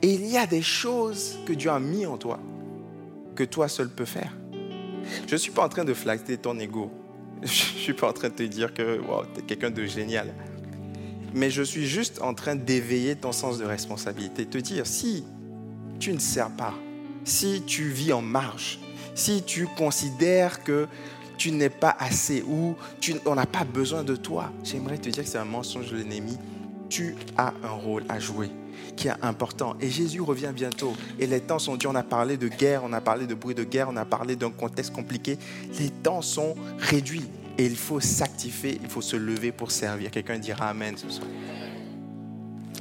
Et 0.03 0.13
il 0.13 0.27
y 0.27 0.37
a 0.37 0.45
des 0.45 0.61
choses 0.61 1.39
que 1.47 1.53
Dieu 1.53 1.71
a 1.71 1.79
mis 1.79 2.05
en 2.05 2.17
toi, 2.17 2.39
que 3.33 3.43
toi 3.43 3.67
seul 3.67 3.89
peux 3.89 4.05
faire. 4.05 4.37
Je 5.25 5.33
ne 5.33 5.37
suis 5.37 5.51
pas 5.51 5.65
en 5.65 5.69
train 5.69 5.83
de 5.83 5.95
flatter 5.95 6.37
ton 6.37 6.59
ego. 6.59 6.91
Je 7.41 7.47
ne 7.47 7.79
suis 7.79 7.93
pas 7.93 8.07
en 8.07 8.13
train 8.13 8.29
de 8.29 8.35
te 8.35 8.43
dire 8.43 8.71
que 8.71 9.01
tu 9.33 9.39
es 9.39 9.43
quelqu'un 9.43 9.71
de 9.71 9.83
génial. 9.85 10.31
Mais 11.35 11.49
je 11.49 11.61
suis 11.61 11.85
juste 11.85 12.21
en 12.21 12.33
train 12.33 12.55
d'éveiller 12.55 13.15
ton 13.15 13.33
sens 13.33 13.57
de 13.57 13.65
responsabilité. 13.65 14.45
Te 14.45 14.57
dire, 14.57 14.87
si 14.87 15.25
tu 15.99 16.13
ne 16.13 16.19
sers 16.19 16.49
pas, 16.49 16.73
si 17.25 17.61
tu 17.67 17.89
vis 17.89 18.13
en 18.13 18.21
marge, 18.21 18.79
si 19.15 19.43
tu 19.43 19.67
considères 19.67 20.63
que 20.63 20.87
tu 21.37 21.51
n'es 21.51 21.69
pas 21.69 21.93
assez 21.99 22.41
ou 22.47 22.75
tu, 23.01 23.15
on 23.25 23.35
n'a 23.35 23.45
pas 23.45 23.65
besoin 23.65 24.05
de 24.05 24.15
toi, 24.15 24.49
j'aimerais 24.63 24.97
te 24.97 25.09
dire 25.09 25.23
que 25.23 25.29
c'est 25.29 25.37
un 25.37 25.43
mensonge 25.43 25.91
de 25.91 25.97
l'ennemi. 25.97 26.37
Tu 26.87 27.15
as 27.37 27.53
un 27.63 27.71
rôle 27.71 28.05
à 28.07 28.17
jouer 28.17 28.49
qui 28.95 29.09
est 29.09 29.13
important. 29.21 29.75
Et 29.81 29.89
Jésus 29.89 30.21
revient 30.21 30.53
bientôt. 30.55 30.93
Et 31.19 31.27
les 31.27 31.41
temps 31.41 31.59
sont 31.59 31.75
durs. 31.75 31.91
On 31.91 31.95
a 31.95 32.03
parlé 32.03 32.37
de 32.37 32.47
guerre, 32.47 32.83
on 32.85 32.93
a 32.93 33.01
parlé 33.01 33.27
de 33.27 33.33
bruit 33.33 33.55
de 33.55 33.65
guerre, 33.65 33.89
on 33.89 33.97
a 33.97 34.05
parlé 34.05 34.37
d'un 34.37 34.51
contexte 34.51 34.93
compliqué. 34.93 35.37
Les 35.79 35.89
temps 35.89 36.21
sont 36.21 36.55
réduits. 36.79 37.25
Et 37.57 37.65
il 37.65 37.77
faut 37.77 37.99
s'activer, 37.99 38.77
il 38.81 38.89
faut 38.89 39.01
se 39.01 39.15
lever 39.15 39.51
pour 39.51 39.71
servir. 39.71 40.11
Quelqu'un 40.11 40.39
dira 40.39 40.69
Amen 40.69 40.97
ce 40.97 41.09
soir. 41.09 41.27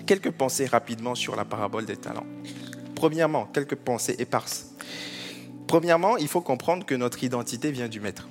Quelques 0.06 0.32
pensées 0.32 0.66
rapidement 0.66 1.14
sur 1.14 1.36
la 1.36 1.44
parabole 1.44 1.86
des 1.86 1.96
talents. 1.96 2.26
Premièrement, 2.94 3.46
quelques 3.46 3.76
pensées 3.76 4.16
éparses. 4.18 4.74
Premièrement, 5.66 6.16
il 6.16 6.28
faut 6.28 6.40
comprendre 6.40 6.84
que 6.84 6.94
notre 6.94 7.24
identité 7.24 7.70
vient 7.70 7.88
du 7.88 8.00
Maître. 8.00 8.28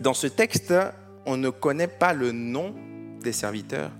Dans 0.00 0.14
ce 0.14 0.26
texte, 0.26 0.74
on 1.24 1.36
ne 1.36 1.50
connaît 1.50 1.88
pas 1.88 2.12
le 2.12 2.32
nom 2.32 2.74
des 3.22 3.32
serviteurs, 3.32 3.90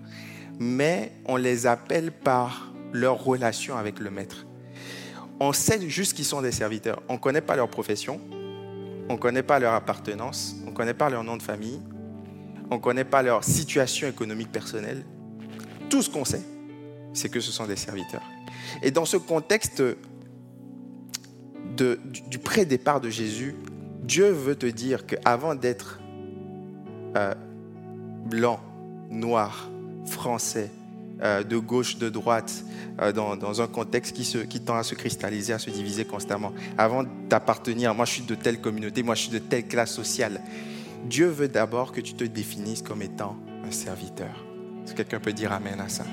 mais 0.59 1.13
on 1.25 1.37
les 1.37 1.67
appelle 1.67 2.13
par 2.13 2.73
leur 2.93 3.25
relation 3.25 3.77
avec 3.77 3.99
le 3.99 4.11
Maître. 4.11 4.47
On 5.41 5.53
sait 5.53 5.89
juste 5.89 6.15
qu'ils 6.15 6.25
sont 6.25 6.43
des 6.43 6.53
serviteurs. 6.53 7.03
On 7.09 7.15
ne 7.15 7.19
connaît 7.19 7.41
pas 7.41 7.57
leur 7.57 7.69
profession, 7.69 8.21
on 9.09 9.15
ne 9.15 9.19
connaît 9.19 9.43
pas 9.43 9.59
leur 9.59 9.75
appartenance, 9.75 10.57
on 10.67 10.71
ne 10.71 10.75
connaît 10.75 10.95
pas 10.95 11.09
leur 11.11 11.25
nom 11.25 11.37
de 11.37 11.43
famille, 11.43 11.81
on 12.71 12.77
ne 12.77 12.81
connaît 12.81 13.05
pas 13.05 13.23
leur 13.23 13.45
situation 13.45 14.09
économique 14.09 14.51
personnelle. 14.51 15.05
Tout 15.89 16.03
ce 16.03 16.11
qu'on 16.11 16.25
sait, 16.25 16.43
c'est 17.13 17.29
que 17.29 17.41
ce 17.41 17.53
sont 17.53 17.67
des 17.67 17.77
serviteurs. 17.77 18.23
Et 18.83 18.91
dans 18.91 19.05
ce 19.05 19.17
contexte 19.17 19.83
du, 21.77 22.39
pré-départ 22.39 23.01
de 23.01 23.11
Jésus, 23.11 23.55
Dieu 24.03 24.31
veut 24.31 24.57
te 24.57 24.67
dire 24.67 25.07
qu'avant 25.07 25.55
d'être 25.55 26.01
euh, 27.17 27.35
blanc, 28.27 28.61
noir, 29.11 29.71
français, 30.07 30.71
euh, 31.23 31.43
de 31.43 31.57
gauche, 31.57 31.97
de 31.99 32.09
droite, 32.09 32.65
euh, 33.01 33.13
dans, 33.13 33.63
un 33.63 33.67
contexte 33.67 34.15
qui, 34.15 34.61
tend 34.61 34.77
à 34.77 34.83
se 34.83 34.95
cristalliser, 34.95 35.53
à 35.53 35.59
se 35.59 35.71
diviser 35.71 36.05
constamment, 36.05 36.53
avant 36.77 37.05
d'appartenir, 37.29 37.95
moi 37.95 38.05
je 38.05 38.13
suis 38.13 38.23
de 38.23 38.35
telle 38.35 38.61
communauté, 38.61 39.03
moi 39.03 39.15
je 39.15 39.23
suis 39.23 39.33
de 39.33 39.39
telle 39.39 39.67
classe 39.67 39.93
sociale, 39.93 40.41
Dieu 41.05 41.27
veut 41.29 41.49
d'abord 41.49 41.93
que 41.93 42.01
tu 42.01 42.15
te 42.15 42.25
définisses 42.25 42.83
comme 42.83 43.03
étant 43.03 43.37
un 43.67 43.71
serviteur. 43.71 44.45
Est-ce 44.85 44.93
que 44.93 44.99
quelqu'un 44.99 45.21
peut 45.21 45.33
dire 45.33 45.53
Amen 45.53 45.81
à 45.81 45.89
ça? 45.89 46.05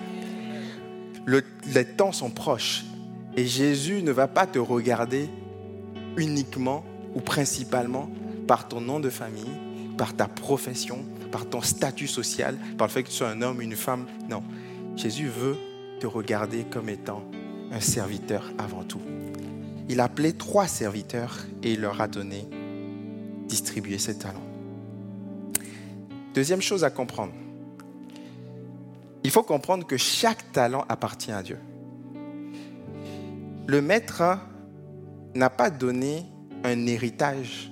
Les 1.27 1.85
temps 1.85 2.11
sont 2.11 2.29
proches 2.29 2.83
et 3.35 3.45
Jésus 3.45 4.03
ne 4.03 4.11
va 4.11 4.27
pas 4.27 4.45
te 4.45 4.59
regarder 4.59 5.29
uniquement 6.17 6.83
ou 7.15 7.21
principalement 7.21 8.09
par 8.47 8.67
ton 8.67 8.81
nom 8.81 8.99
de 8.99 9.09
famille, 9.09 9.51
par 9.97 10.15
ta 10.15 10.27
profession, 10.27 11.05
par 11.31 11.47
ton 11.47 11.61
statut 11.61 12.07
social, 12.07 12.57
par 12.77 12.87
le 12.87 12.91
fait 12.91 13.03
que 13.03 13.09
tu 13.09 13.15
sois 13.15 13.29
un 13.29 13.41
homme, 13.41 13.61
une 13.61 13.75
femme. 13.75 14.05
Non. 14.29 14.43
Jésus 14.95 15.27
veut 15.27 15.57
te 15.99 16.07
regarder 16.07 16.65
comme 16.65 16.89
étant 16.89 17.23
un 17.71 17.79
serviteur 17.79 18.51
avant 18.57 18.83
tout. 18.83 19.01
Il 19.89 19.99
a 19.99 20.05
appelé 20.05 20.33
trois 20.33 20.67
serviteurs 20.67 21.39
et 21.61 21.73
il 21.73 21.81
leur 21.81 21.99
a 21.99 22.07
donné 22.07 22.47
distribuer 23.47 23.97
ses 23.97 24.17
talents. 24.17 24.43
Deuxième 26.33 26.61
chose 26.61 26.83
à 26.83 26.89
comprendre. 26.89 27.33
Il 29.23 29.31
faut 29.31 29.43
comprendre 29.43 29.85
que 29.85 29.97
chaque 29.97 30.51
talent 30.51 30.85
appartient 30.89 31.31
à 31.31 31.43
Dieu. 31.43 31.57
Le 33.67 33.81
maître 33.81 34.23
n'a 35.35 35.49
pas 35.49 35.69
donné 35.69 36.25
un 36.63 36.85
héritage 36.85 37.71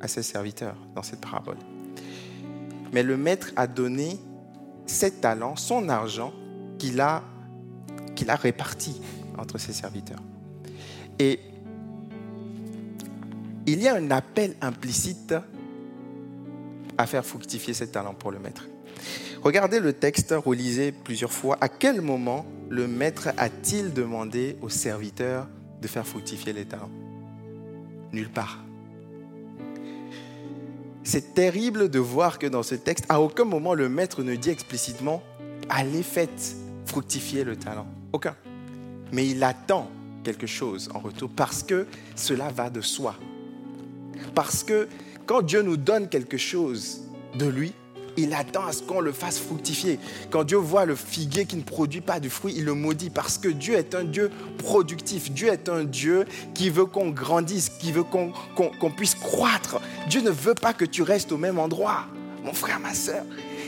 à 0.00 0.08
ses 0.08 0.22
serviteurs 0.22 0.76
dans 0.94 1.02
cette 1.02 1.20
parabole. 1.20 1.58
Mais 2.92 3.02
le 3.02 3.16
maître 3.16 3.52
a 3.56 3.66
donné 3.66 4.18
ses 4.86 5.12
talents, 5.12 5.56
son 5.56 5.88
argent 5.88 6.32
qu'il 6.82 7.00
a, 7.00 7.22
réparti 8.40 9.00
entre 9.38 9.56
ses 9.58 9.72
serviteurs. 9.72 10.20
Et 11.20 11.38
il 13.66 13.80
y 13.80 13.86
a 13.86 13.94
un 13.94 14.10
appel 14.10 14.56
implicite 14.60 15.34
à 16.98 17.06
faire 17.06 17.24
fructifier 17.24 17.72
ses 17.72 17.88
talents 17.88 18.14
pour 18.14 18.32
le 18.32 18.40
maître. 18.40 18.66
Regardez 19.42 19.78
le 19.78 19.92
texte, 19.92 20.34
relisez 20.36 20.90
plusieurs 20.90 21.32
fois. 21.32 21.56
À 21.60 21.68
quel 21.68 22.00
moment 22.00 22.44
le 22.68 22.88
maître 22.88 23.28
a-t-il 23.36 23.92
demandé 23.92 24.56
aux 24.60 24.68
serviteurs 24.68 25.46
de 25.80 25.86
faire 25.86 26.06
fructifier 26.06 26.52
les 26.52 26.64
talents? 26.64 26.90
Nulle 28.12 28.30
part. 28.30 28.58
C'est 31.04 31.34
terrible 31.34 31.88
de 31.88 31.98
voir 32.00 32.40
que 32.40 32.46
dans 32.48 32.62
ce 32.64 32.74
texte, 32.74 33.04
à 33.08 33.20
aucun 33.20 33.44
moment 33.44 33.74
le 33.74 33.88
maître 33.88 34.22
ne 34.22 34.34
dit 34.34 34.50
explicitement 34.50 35.22
allez 35.68 36.02
faites 36.02 36.56
fructifier 36.86 37.44
le 37.44 37.56
talent. 37.56 37.86
Aucun. 38.12 38.36
Mais 39.12 39.28
il 39.28 39.42
attend 39.42 39.90
quelque 40.24 40.46
chose 40.46 40.88
en 40.94 41.00
retour 41.00 41.30
parce 41.34 41.62
que 41.62 41.86
cela 42.16 42.48
va 42.50 42.70
de 42.70 42.80
soi. 42.80 43.16
Parce 44.34 44.62
que 44.62 44.88
quand 45.26 45.42
Dieu 45.42 45.62
nous 45.62 45.76
donne 45.76 46.08
quelque 46.08 46.36
chose 46.36 47.02
de 47.38 47.46
lui, 47.46 47.72
il 48.16 48.34
attend 48.34 48.66
à 48.66 48.72
ce 48.72 48.82
qu'on 48.82 49.00
le 49.00 49.12
fasse 49.12 49.38
fructifier. 49.38 49.98
Quand 50.30 50.44
Dieu 50.44 50.58
voit 50.58 50.84
le 50.84 50.94
figuier 50.94 51.46
qui 51.46 51.56
ne 51.56 51.62
produit 51.62 52.00
pas 52.00 52.20
de 52.20 52.28
fruits, 52.28 52.54
il 52.56 52.64
le 52.64 52.74
maudit 52.74 53.10
parce 53.10 53.38
que 53.38 53.48
Dieu 53.48 53.74
est 53.74 53.94
un 53.94 54.04
Dieu 54.04 54.30
productif. 54.58 55.30
Dieu 55.30 55.48
est 55.48 55.68
un 55.68 55.84
Dieu 55.84 56.26
qui 56.54 56.68
veut 56.68 56.84
qu'on 56.84 57.10
grandisse, 57.10 57.70
qui 57.70 57.92
veut 57.92 58.04
qu'on 58.04 58.90
puisse 58.90 59.14
croître. 59.14 59.80
Dieu 60.08 60.20
ne 60.20 60.30
veut 60.30 60.54
pas 60.54 60.74
que 60.74 60.84
tu 60.84 61.02
restes 61.02 61.32
au 61.32 61.38
même 61.38 61.58
endroit. 61.58 62.04
Mon 62.44 62.52
frère, 62.52 62.80
ma 62.80 62.92
soeur, 62.92 63.24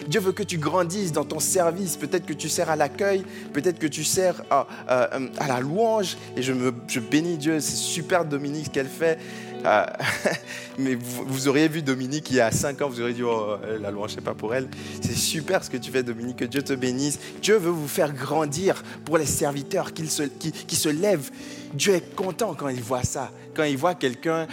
Dieu 0.08 0.20
veut 0.20 0.32
que 0.32 0.42
tu 0.42 0.58
grandisses 0.58 1.12
dans 1.12 1.25
ton 1.25 1.40
service. 1.40 1.96
Peut-être 1.96 2.26
que 2.26 2.32
tu 2.32 2.49
sers 2.49 2.70
à 2.70 2.76
l'accueil, 2.76 3.25
peut-être 3.52 3.78
que 3.78 3.87
tu 3.87 4.04
sers 4.04 4.42
à, 4.50 4.66
à, 4.88 5.49
la 5.49 5.61
louange. 5.61 6.16
Et 6.37 6.42
je, 6.42 6.52
me, 6.52 6.73
bénis 7.11 7.37
Dieu, 7.37 7.61
c'est 7.61 7.76
super 7.76 8.25
Dominique 8.25 8.66
ce 8.66 8.70
qu'elle 8.70 8.88
fait. 8.88 9.18
Euh, 9.64 9.84
mais 10.78 10.94
vous, 10.94 11.49
auriez 11.49 11.68
vu 11.68 11.80
Dominique 11.82 12.30
il 12.30 12.37
y 12.37 12.40
a 12.40 12.50
5 12.50 12.82
ans, 12.82 12.88
vous 12.88 13.00
auriez 13.00 13.14
dit, 13.14 13.23
oh, 13.23 13.56
la 13.80 13.90
louange, 13.90 14.14
n'est 14.16 14.23
pas 14.23 14.34
pour 14.34 14.54
elle. 14.54 14.68
C'est 15.00 15.16
super 15.16 15.64
ce 15.64 15.70
que 15.70 15.78
tu 15.78 15.90
fais, 15.90 16.02
Dominique, 16.02 16.37
que 16.37 16.44
Dieu 16.44 16.62
te 16.62 16.75
bénisse. 16.75 17.18
Dieu 17.40 17.56
veut 17.56 17.70
vous 17.70 17.88
faire 17.88 18.12
grandir 18.12 18.82
pour 19.04 19.16
les 19.16 19.26
serviteurs 19.26 19.94
qui 19.94 20.06
se, 20.06 20.25
qui, 20.25 20.52
qui 20.52 20.76
se 20.76 20.90
lèvent. 20.90 21.30
Dieu 21.73 21.94
est 21.94 22.14
content 22.14 22.54
quand 22.54 22.68
il 22.68 22.82
voit 22.82 23.04
ça, 23.04 23.32
quand 23.54 23.64
il 23.64 23.76
voit 23.76 23.94
quelqu'un 23.94 24.46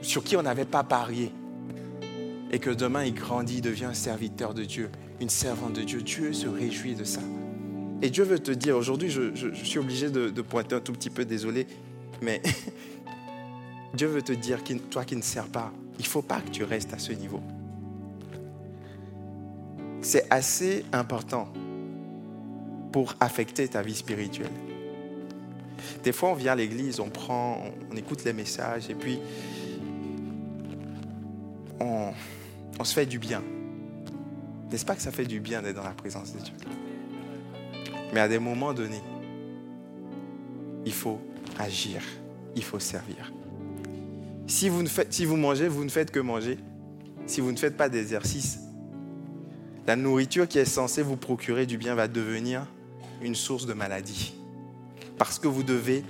sur 0.00 0.24
qui 0.24 0.36
on 0.36 0.42
n'avait 0.42 0.64
pas 0.64 0.82
parié 0.82 1.32
et 2.50 2.58
que 2.58 2.70
demain 2.70 3.04
il 3.04 3.14
grandit, 3.14 3.60
devient 3.60 3.86
un 3.86 3.94
serviteur 3.94 4.54
de 4.54 4.64
Dieu, 4.64 4.90
une 5.20 5.28
servante 5.28 5.74
de 5.74 5.82
Dieu. 5.82 6.02
Dieu 6.02 6.32
se 6.32 6.46
réjouit 6.46 6.94
de 6.94 7.04
ça. 7.04 7.20
Et 8.02 8.10
Dieu 8.10 8.24
veut 8.24 8.38
te 8.38 8.50
dire, 8.50 8.76
aujourd'hui, 8.76 9.08
je, 9.08 9.54
suis 9.54 9.78
obligé 9.78 10.10
de, 10.10 10.42
pointer 10.42 10.74
un 10.74 10.80
tout 10.80 10.92
petit 10.92 11.10
peu, 11.10 11.24
désolé, 11.24 11.66
mais 12.20 12.42
Dieu 13.94 14.06
veut 14.06 14.22
te 14.22 14.32
dire, 14.32 14.58
toi 14.90 15.04
qui 15.04 15.16
ne 15.16 15.22
sers 15.22 15.46
pas, 15.46 15.72
il 15.98 16.02
ne 16.02 16.08
faut 16.08 16.22
pas 16.22 16.40
que 16.40 16.50
tu 16.50 16.64
restes 16.64 16.92
à 16.92 16.98
ce 16.98 17.12
niveau. 17.12 17.40
C'est 20.02 20.26
assez 20.30 20.84
important 20.92 21.48
pour 22.92 23.14
affecter 23.18 23.66
ta 23.66 23.82
vie 23.82 23.94
spirituelle. 23.94 24.52
Des 26.04 26.12
fois, 26.12 26.30
on 26.30 26.34
vient 26.34 26.52
à 26.52 26.56
l'église, 26.56 27.00
on 27.00 27.08
prend, 27.08 27.64
on 27.90 27.96
écoute 27.96 28.24
les 28.24 28.32
messages 28.32 28.88
et 28.90 28.94
puis 28.94 29.18
on, 31.80 32.12
on 32.78 32.84
se 32.84 32.94
fait 32.94 33.06
du 33.06 33.18
bien. 33.18 33.42
N'est-ce 34.70 34.84
pas 34.84 34.96
que 34.96 35.02
ça 35.02 35.12
fait 35.12 35.24
du 35.24 35.40
bien 35.40 35.62
d'être 35.62 35.76
dans 35.76 35.84
la 35.84 35.90
présence 35.90 36.32
de 36.32 36.40
Dieu? 36.40 36.54
Mais 38.12 38.20
à 38.20 38.28
des 38.28 38.38
moments 38.38 38.72
donnés, 38.72 39.02
il 40.84 40.92
faut 40.92 41.20
agir, 41.58 42.02
il 42.54 42.62
faut 42.62 42.78
servir. 42.78 43.32
Si 44.46 44.68
vous, 44.68 44.82
ne 44.82 44.88
faites, 44.88 45.12
si 45.12 45.24
vous 45.24 45.36
mangez, 45.36 45.68
vous 45.68 45.84
ne 45.84 45.88
faites 45.88 46.10
que 46.10 46.20
manger. 46.20 46.58
Si 47.26 47.40
vous 47.40 47.50
ne 47.50 47.56
faites 47.56 47.76
pas 47.76 47.88
d'exercice, 47.88 48.60
la 49.86 49.96
nourriture 49.96 50.46
qui 50.46 50.58
est 50.58 50.64
censée 50.64 51.02
vous 51.02 51.16
procurer 51.16 51.66
du 51.66 51.78
bien 51.78 51.94
va 51.94 52.06
devenir 52.06 52.66
une 53.22 53.34
source 53.34 53.66
de 53.66 53.72
maladie. 53.72 54.34
Parce 55.18 55.38
que 55.38 55.48
vous 55.48 55.62
devez 55.62 56.04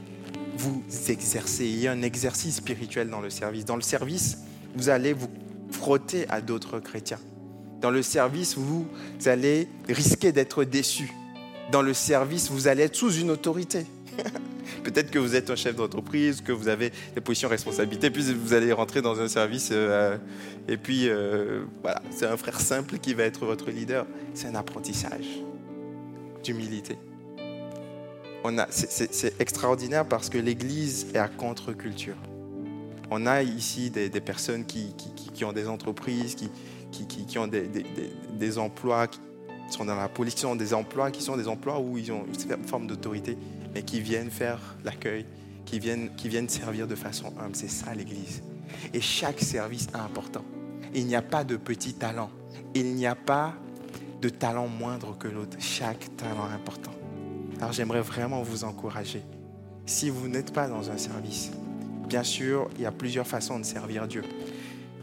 vous 0.58 0.82
exercer. 1.08 1.64
Il 1.64 1.78
y 1.78 1.86
a 1.86 1.92
un 1.92 2.02
exercice 2.02 2.56
spirituel 2.56 3.08
dans 3.08 3.20
le 3.20 3.30
service. 3.30 3.64
Dans 3.64 3.76
le 3.76 3.82
service, 3.82 4.38
vous 4.74 4.88
allez 4.88 5.12
vous 5.12 5.28
frotter 5.76 6.26
à 6.28 6.40
d'autres 6.40 6.80
chrétiens. 6.80 7.20
Dans 7.80 7.90
le 7.90 8.02
service, 8.02 8.56
vous 8.56 8.86
allez 9.26 9.68
risquer 9.88 10.32
d'être 10.32 10.64
déçu. 10.64 11.12
Dans 11.70 11.82
le 11.82 11.94
service, 11.94 12.50
vous 12.50 12.68
allez 12.68 12.84
être 12.84 12.96
sous 12.96 13.12
une 13.12 13.30
autorité. 13.30 13.86
Peut-être 14.84 15.10
que 15.10 15.18
vous 15.18 15.36
êtes 15.36 15.50
un 15.50 15.56
chef 15.56 15.76
d'entreprise, 15.76 16.40
que 16.40 16.52
vous 16.52 16.68
avez 16.68 16.92
des 17.14 17.20
positions 17.20 17.48
de 17.48 17.52
responsabilité, 17.52 18.10
puis 18.10 18.22
vous 18.32 18.54
allez 18.54 18.72
rentrer 18.72 19.02
dans 19.02 19.20
un 19.20 19.28
service 19.28 19.70
euh, 19.72 20.16
et 20.68 20.76
puis 20.76 21.08
euh, 21.08 21.64
voilà, 21.82 22.02
c'est 22.10 22.26
un 22.26 22.36
frère 22.36 22.60
simple 22.60 22.98
qui 22.98 23.14
va 23.14 23.24
être 23.24 23.44
votre 23.44 23.70
leader. 23.70 24.06
C'est 24.34 24.48
un 24.48 24.54
apprentissage 24.54 25.42
d'humilité. 26.42 26.96
C'est 28.70 29.40
extraordinaire 29.40 30.06
parce 30.06 30.28
que 30.28 30.38
l'Église 30.38 31.08
est 31.14 31.18
à 31.18 31.28
contre-culture. 31.28 32.16
On 33.10 33.26
a 33.26 33.42
ici 33.42 33.90
des, 33.90 34.08
personnes 34.20 34.64
qui, 34.64 34.94
ont 35.44 35.52
des 35.52 35.68
entreprises, 35.68 36.34
qui, 36.34 37.38
ont 37.38 37.46
des, 37.46 38.58
emplois, 38.58 39.06
qui 39.06 39.20
sont 39.70 39.84
dans 39.84 39.94
la 39.94 40.08
police, 40.08 40.34
qui 40.34 40.46
ont 40.46 40.56
des 40.56 40.74
emplois 40.74 41.10
qui 41.10 41.22
sont 41.22 41.36
des 41.36 41.48
emplois 41.48 41.80
où 41.80 41.98
ils 41.98 42.12
ont 42.12 42.24
une 42.26 42.64
forme 42.64 42.86
d'autorité 42.86 43.36
mais 43.76 43.82
qui 43.82 44.00
viennent 44.00 44.30
faire 44.30 44.58
l'accueil, 44.84 45.26
qui 45.66 45.78
viennent, 45.78 46.08
qui 46.16 46.30
viennent 46.30 46.48
servir 46.48 46.86
de 46.86 46.94
façon 46.94 47.26
humble. 47.38 47.54
C'est 47.54 47.68
ça 47.68 47.94
l'Église. 47.94 48.42
Et 48.94 49.02
chaque 49.02 49.40
service 49.40 49.88
est 49.92 49.98
important. 49.98 50.44
Il 50.94 51.06
n'y 51.06 51.14
a 51.14 51.20
pas 51.20 51.44
de 51.44 51.58
petit 51.58 51.92
talent. 51.92 52.30
Il 52.74 52.94
n'y 52.94 53.06
a 53.06 53.14
pas 53.14 53.52
de 54.22 54.30
talent 54.30 54.66
moindre 54.66 55.18
que 55.18 55.28
l'autre. 55.28 55.58
Chaque 55.60 56.16
talent 56.16 56.48
est 56.50 56.54
important. 56.54 56.92
Alors 57.58 57.72
j'aimerais 57.72 58.00
vraiment 58.00 58.42
vous 58.42 58.64
encourager. 58.64 59.22
Si 59.84 60.08
vous 60.08 60.26
n'êtes 60.26 60.54
pas 60.54 60.68
dans 60.68 60.90
un 60.90 60.96
service, 60.96 61.52
bien 62.08 62.22
sûr, 62.22 62.68
il 62.76 62.82
y 62.82 62.86
a 62.86 62.92
plusieurs 62.92 63.26
façons 63.26 63.58
de 63.58 63.64
servir 63.64 64.06
Dieu. 64.06 64.22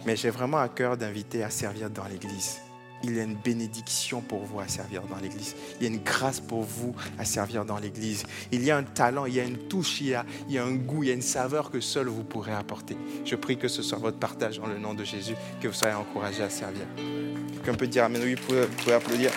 Mais 0.06 0.16
j'ai 0.16 0.30
vraiment 0.30 0.58
à 0.58 0.70
cœur 0.70 0.98
d'inviter 0.98 1.44
à 1.44 1.50
servir 1.50 1.90
dans 1.90 2.06
l'Église 2.06 2.60
il 3.04 3.18
y 3.18 3.20
a 3.20 3.24
une 3.24 3.36
bénédiction 3.36 4.22
pour 4.22 4.44
vous 4.46 4.60
à 4.60 4.68
servir 4.68 5.04
dans 5.04 5.18
l'Église. 5.18 5.56
Il 5.80 5.84
y 5.84 5.90
a 5.90 5.94
une 5.94 6.04
grâce 6.04 6.40
pour 6.40 6.64
vous 6.64 6.96
à 7.20 7.26
servir 7.26 7.66
dans 7.66 7.78
l'Église. 7.78 8.24
Il 8.52 8.64
y 8.64 8.72
a 8.72 8.78
un 8.78 8.84
talent, 8.84 9.26
il 9.26 9.36
y 9.36 9.40
a 9.40 9.44
une 9.44 9.58
touche, 9.58 10.02
il 10.02 10.08
y 10.08 10.58
a, 10.58 10.64
un 10.64 10.76
goût, 10.76 11.04
il 11.04 11.10
y 11.10 11.12
a 11.12 11.14
une 11.14 11.22
saveur 11.22 11.70
que 11.70 11.82
seul 11.82 12.08
vous 12.08 12.24
pourrez 12.24 12.54
apporter. 12.54 12.98
Je 13.26 13.36
prie 13.36 13.58
que 13.58 13.68
ce 13.68 13.82
soit 13.82 13.98
votre 13.98 14.18
partage 14.18 14.60
dans 14.60 14.68
le 14.68 14.80
nom 14.80 14.94
de 14.94 15.04
Jésus, 15.04 15.36
que 15.62 15.68
vous 15.68 15.74
soyez 15.74 15.94
encouragés 15.94 16.44
à 16.44 16.50
servir. 16.50 16.86
Quelqu'un 17.52 17.74
peut 17.74 17.88
dire 17.88 18.06
Amen, 18.06 18.22
oui, 18.24 18.36
vous 18.36 18.68
pouvez 18.78 18.94
applaudir. 18.94 19.32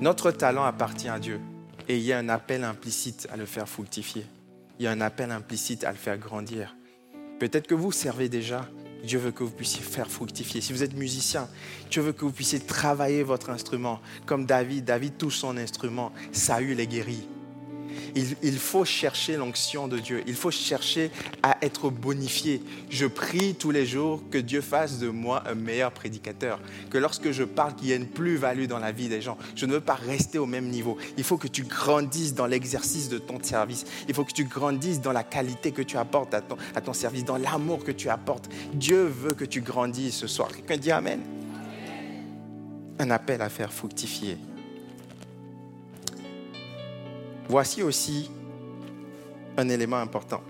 Notre 0.00 0.32
talent 0.32 0.64
appartient 0.64 1.08
à 1.08 1.18
Dieu 1.18 1.40
et 1.92 1.98
il 1.98 2.04
y 2.04 2.12
a 2.14 2.18
un 2.18 2.30
appel 2.30 2.64
implicite 2.64 3.28
à 3.30 3.36
le 3.36 3.44
faire 3.44 3.68
fructifier. 3.68 4.24
Il 4.78 4.84
y 4.84 4.88
a 4.88 4.92
un 4.92 5.02
appel 5.02 5.30
implicite 5.30 5.84
à 5.84 5.90
le 5.90 5.98
faire 5.98 6.16
grandir. 6.16 6.74
Peut-être 7.38 7.66
que 7.66 7.74
vous 7.74 7.92
servez 7.92 8.30
déjà. 8.30 8.66
Dieu 9.04 9.18
veut 9.18 9.30
que 9.30 9.42
vous 9.42 9.50
puissiez 9.50 9.82
faire 9.82 10.08
fructifier. 10.08 10.62
Si 10.62 10.72
vous 10.72 10.82
êtes 10.82 10.94
musicien, 10.94 11.50
Dieu 11.90 12.00
veut 12.00 12.14
que 12.14 12.24
vous 12.24 12.32
puissiez 12.32 12.60
travailler 12.60 13.22
votre 13.22 13.50
instrument. 13.50 14.00
Comme 14.24 14.46
David, 14.46 14.86
David 14.86 15.18
touche 15.18 15.36
son 15.36 15.58
instrument. 15.58 16.12
Saül 16.32 16.80
est 16.80 16.86
guéri. 16.86 17.28
Il, 18.14 18.58
faut 18.58 18.84
chercher 18.84 19.36
l'onction 19.36 19.88
de 19.88 19.98
Dieu. 19.98 20.22
Il 20.26 20.34
faut 20.34 20.50
chercher 20.50 21.10
à 21.42 21.56
être 21.62 21.90
bonifié. 21.90 22.62
Je 22.90 23.06
prie 23.06 23.54
tous 23.54 23.70
les 23.70 23.86
jours 23.86 24.22
que 24.30 24.38
Dieu 24.38 24.60
fasse 24.60 24.98
de 24.98 25.08
moi 25.08 25.42
un 25.46 25.54
meilleur 25.54 25.92
prédicateur. 25.92 26.60
Que 26.90 26.98
lorsque 26.98 27.30
je 27.30 27.44
parle, 27.44 27.74
qu'il 27.74 27.88
y 27.88 27.92
ait 27.92 27.96
une 27.96 28.06
plus-value 28.06 28.66
dans 28.66 28.78
la 28.78 28.92
vie 28.92 29.08
des 29.08 29.20
gens. 29.20 29.38
Je 29.56 29.66
ne 29.66 29.72
veux 29.72 29.80
pas 29.80 29.94
rester 29.94 30.38
au 30.38 30.46
même 30.46 30.68
niveau. 30.68 30.96
Il 31.16 31.24
faut 31.24 31.38
que 31.38 31.48
tu 31.48 31.62
grandisses 31.64 32.34
dans 32.34 32.46
l'exercice 32.46 33.08
de 33.08 33.18
ton 33.18 33.42
service. 33.42 33.84
Il 34.08 34.14
faut 34.14 34.24
que 34.24 34.32
tu 34.32 34.44
grandisses 34.44 35.00
dans 35.00 35.12
la 35.12 35.24
qualité 35.24 35.72
que 35.72 35.82
tu 35.82 35.96
apportes 35.96 36.34
à 36.34 36.40
ton, 36.40 36.56
à 36.74 36.80
ton 36.80 36.92
service, 36.92 37.24
dans 37.24 37.38
l'amour 37.38 37.84
que 37.84 37.92
tu 37.92 38.08
apportes. 38.08 38.48
Dieu 38.74 39.04
veut 39.04 39.34
que 39.34 39.44
tu 39.44 39.60
grandisses 39.60 40.16
ce 40.16 40.26
soir. 40.26 40.48
Quelqu'un 40.52 40.76
dit 40.76 40.90
Amen. 40.90 41.20
Un 42.98 43.10
appel 43.10 43.40
à 43.42 43.48
faire 43.48 43.72
fructifier 43.72 44.38
Voici 47.52 47.82
aussi 47.82 48.30
un 49.58 49.68
élément 49.68 49.98
important. 49.98 50.40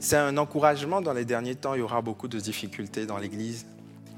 C'est 0.00 0.16
un 0.16 0.36
encouragement 0.36 1.00
dans 1.00 1.12
les 1.12 1.24
derniers 1.24 1.54
temps. 1.54 1.74
Il 1.74 1.78
y 1.78 1.82
aura 1.82 2.02
beaucoup 2.02 2.26
de 2.26 2.40
difficultés 2.40 3.06
dans 3.06 3.18
l'Église. 3.18 3.66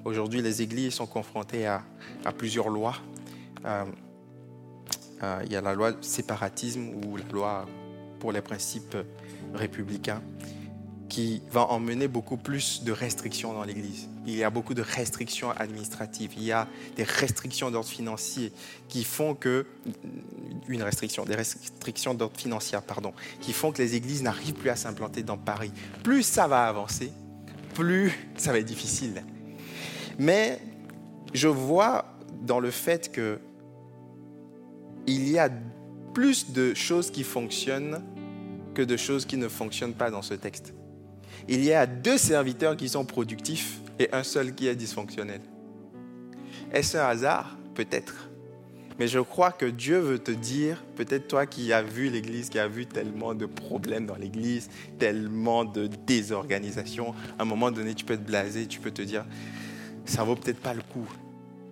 Aujourd'hui, 0.07 0.41
les 0.41 0.63
églises 0.63 0.95
sont 0.95 1.05
confrontées 1.05 1.67
à, 1.67 1.83
plusieurs 2.39 2.71
lois. 2.71 2.95
Euh, 3.67 3.85
euh, 5.23 5.43
il 5.45 5.53
y 5.53 5.57
a 5.57 5.61
la 5.61 5.75
loi 5.75 5.93
séparatisme 6.01 6.89
ou 7.05 7.19
la 7.19 7.25
loi 7.31 7.67
pour 8.19 8.33
les 8.33 8.41
principes 8.41 8.97
républicains 9.53 10.23
qui 11.13 11.43
va 11.51 11.67
emmener 11.67 12.09
beaucoup 12.09 12.39
plus 12.39 12.85
de 12.85 12.91
restrictions 12.91 13.53
dans 13.53 13.65
l'Église. 13.65 14.09
Il 14.27 14.35
y 14.35 14.45
a 14.45 14.49
beaucoup 14.49 14.73
de 14.73 14.81
restrictions 14.81 15.51
administratives, 15.51 16.31
il 16.39 16.45
y 16.45 16.53
a 16.53 16.67
des 16.97 17.03
restrictions 17.03 17.71
d'ordre 17.71 17.91
financier 17.91 18.51
qui 18.89 19.05
font 19.05 19.35
que 19.35 19.67
une 20.69 20.83
restriction, 20.83 21.27
des 21.27 21.35
restrictions 21.35 22.15
d'ordre 22.15 22.41
financier, 22.41 22.79
pardon, 22.87 23.13
qui 23.43 23.53
font 23.53 23.73
que 23.73 23.83
les 23.83 23.95
églises 23.95 24.23
n'arrivent 24.23 24.55
plus 24.55 24.71
à 24.71 24.77
s'implanter 24.77 25.23
dans 25.23 25.37
Paris. 25.37 25.71
Plus 26.03 26.23
ça 26.23 26.47
va 26.47 26.65
avancer, 26.67 27.13
plus 27.75 28.11
ça 28.39 28.51
va 28.51 28.61
être 28.61 28.65
difficile. 28.65 29.23
Mais 30.19 30.63
je 31.35 31.49
vois 31.49 32.07
dans 32.41 32.59
le 32.59 32.71
fait 32.71 33.13
que 33.13 33.39
il 35.07 35.29
y 35.29 35.39
a 35.39 35.51
plus 36.15 36.53
de 36.53 36.73
choses 36.73 37.11
qui 37.11 37.23
fonctionnent 37.23 38.03
que 38.73 38.81
de 38.81 38.97
choses 38.97 39.27
qui 39.27 39.37
ne 39.37 39.49
fonctionnent 39.49 39.93
pas 39.93 40.11
dans 40.11 40.23
ce 40.23 40.33
texte 40.33 40.73
il 41.49 41.65
y 41.65 41.73
a 41.73 41.87
deux 41.87 42.19
serviteurs 42.19 42.77
qui 42.77 42.89
sont 42.89 43.05
productifs 43.05 43.81
et 43.99 44.09
un 44.13 44.23
seul 44.23 44.55
qui 44.55 44.67
est 44.67 44.75
dysfonctionnel. 44.75 45.41
Est-ce 46.73 46.97
un 46.97 47.07
hasard? 47.07 47.57
Peut-être. 47.75 48.29
Mais 48.99 49.09
je 49.09 49.19
crois 49.19 49.53
que 49.53 49.67
Dieu 49.67 49.99
veut 49.99 50.19
te 50.19 50.31
dire, 50.31 50.85
peut-être 50.97 51.27
toi 51.27 51.47
qui 51.47 51.73
as 51.73 51.83
vu 51.83 52.11
l'Église, 52.11 52.51
qui 52.51 52.59
as 52.59 52.69
vu 52.69 52.87
tellement 52.87 53.35
de 53.35 53.47
problèmes 53.47 54.07
dans 54.07 54.17
l'Église, 54.17 54.69
tellement 54.99 55.65
de 55.65 55.89
désorganisation, 56.07 57.15
à 57.39 57.43
un 57.43 57.45
moment 57.45 57.71
donné, 57.71 57.95
tu 57.95 58.05
peux 58.05 58.17
te 58.17 58.23
blaser, 58.23 58.67
tu 58.67 58.81
peux 58.81 58.91
te 58.91 59.03
dire, 59.03 59.25
ça 60.05 60.25
vaut 60.25 60.37
peut-être 60.37 60.61
pas 60.61 60.75
le 60.75 60.83
coup. 60.83 61.09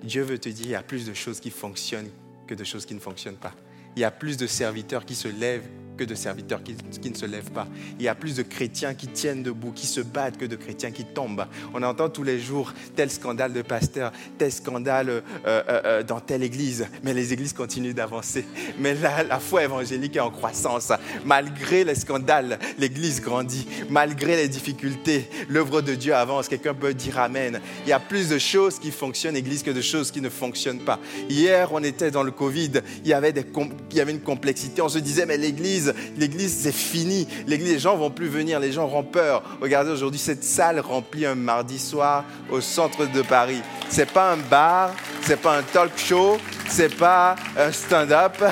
Dieu 0.02 0.22
veut 0.22 0.38
te 0.38 0.48
dire, 0.48 0.66
il 0.66 0.72
y 0.72 0.74
a 0.74 0.83
plus 0.83 1.06
de 1.06 1.14
choses 1.14 1.40
qui 1.40 1.50
fonctionnent 1.50 2.11
que 2.46 2.54
de 2.54 2.64
choses 2.64 2.87
qui 2.87 2.94
ne 2.94 3.00
fonctionnent 3.00 3.37
pas. 3.37 3.54
Il 3.96 4.00
y 4.00 4.04
a 4.04 4.11
plus 4.11 4.37
de 4.37 4.46
serviteurs 4.46 5.04
qui 5.04 5.14
se 5.14 5.28
lèvent 5.28 5.68
que 5.96 6.05
de 6.05 6.14
serviteurs 6.14 6.62
qui, 6.62 6.76
ne 7.11 7.14
se 7.14 7.26
lèvent 7.26 7.50
pas. 7.50 7.66
Il 7.98 8.05
y 8.05 8.09
a 8.09 8.14
plus 8.14 8.37
de 8.37 8.42
chrétiens 8.42 8.94
qui 8.94 9.07
tiennent 9.09 9.42
debout, 9.42 9.72
qui 9.72 9.87
se 9.87 10.00
battent 10.00 10.38
que 10.38 10.44
de 10.44 10.57
chrétiens 10.57 10.90
qui 10.90 11.05
tombent. 11.05 11.46
On 11.74 11.83
entend 11.83 12.09
tous 12.09 12.22
les 12.22 12.40
jours 12.40 12.72
tel 12.96 13.11
scandale 13.11 13.53
de 13.53 13.62
pasteur, 13.62 14.12
tel 14.38 14.53
scandale 14.53 15.11
euh, 15.11 15.20
euh, 15.46 15.62
euh, 15.68 16.03
dans 16.03 16.20
telle 16.20 16.42
église, 16.42 16.87
mais 17.03 17.14
les 17.14 17.33
églises 17.33 17.53
continuent 17.53 17.94
d'avancer. 17.94 18.44
Mais 18.79 18.94
la, 18.94 19.22
la 19.22 19.38
foi 19.38 19.64
évangélique 19.64 20.16
est 20.16 20.20
en 20.20 20.31
croissance. 20.31 20.92
Malgré 21.24 21.85
les 21.85 21.94
scandales, 21.94 22.59
l'église 22.79 23.20
grandit. 23.20 23.66
Malgré 23.88 24.37
les 24.37 24.48
difficultés, 24.48 25.29
l'œuvre 25.48 25.83
de 25.83 25.94
Dieu 25.94 26.14
avance. 26.14 26.48
Quelqu'un 26.48 26.74
peut 26.74 26.94
dire 26.94 27.18
Amen. 27.18 27.61
Il 27.85 27.88
y 27.88 27.92
a 27.92 28.00
plus 28.00 28.29
de 28.29 28.38
choses 28.38 28.79
qui 28.79 28.90
fonctionnent, 28.90 29.37
église, 29.37 29.62
que 29.62 29.70
de 29.70 29.81
choses 29.81 30.11
qui 30.11 30.20
ne 30.20 30.29
fonctionnent 30.29 30.81
pas. 30.81 30.98
Hier, 31.29 31.68
on 31.72 31.83
était 31.83 32.11
dans 32.11 32.22
le 32.22 32.31
Covid, 32.31 32.72
il 33.05 33.09
y 33.09 33.12
avait, 33.12 33.33
des, 33.33 33.44
il 33.90 33.96
y 33.96 34.00
avait 34.00 34.12
une 34.12 34.20
complexité. 34.20 34.83
On 34.83 34.88
se 34.88 34.98
disait, 34.98 35.26
mais 35.26 35.37
l'église, 35.37 35.89
l'église, 36.16 36.57
c'est 36.61 36.72
fini. 36.72 37.26
L'église, 37.46 37.72
les 37.72 37.79
gens 37.79 37.96
vont 37.96 38.11
plus 38.11 38.29
venir, 38.29 38.61
les 38.61 38.72
gens 38.72 38.85
auront 38.85 39.05
peur. 39.05 39.42
Regardez 39.61 39.90
aujourd'hui 39.90 40.18
cette 40.18 40.44
salle 40.44 40.81
remplie 40.81 41.26
un 41.26 41.35
mardi 41.35 41.79
soir 41.79 42.24
au 42.50 42.61
centre 42.61 43.07
de 43.07 43.22
Paris. 43.22 43.62
C'est 43.88 44.11
pas 44.11 44.33
un 44.33 44.37
bar, 44.37 44.94
c'est 45.22 45.40
pas 45.40 45.59
un 45.59 45.62
talk 45.62 45.96
show, 45.96 46.38
c'est 46.68 46.94
pas 46.94 47.37
un 47.57 47.72
stand-up. 47.72 48.42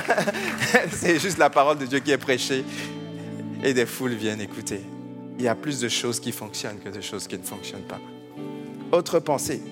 c'est 0.93 1.19
juste 1.19 1.39
la 1.39 1.51
parole 1.51 1.79
de 1.79 1.87
Dieu 1.87 2.01
qui 2.01 2.11
est 2.11 2.19
prêchée 2.19 2.65
et 3.63 3.75
des 3.75 3.87
foules 3.87 4.15
viennent 4.15 4.41
écouter. 4.41 4.81
Il 5.39 5.45
y 5.45 5.49
a 5.49 5.55
plus 5.55 5.81
de 5.81 5.89
choses 5.89 6.19
qui 6.21 6.33
fonctionnent 6.33 6.79
que 6.79 6.89
de 6.89 7.01
choses 7.01 7.29
qui 7.29 7.39
ne 7.39 7.45
fonctionnent 7.45 7.87
pas. 7.87 8.01
Autre 8.91 9.21
pensée. 9.21 9.63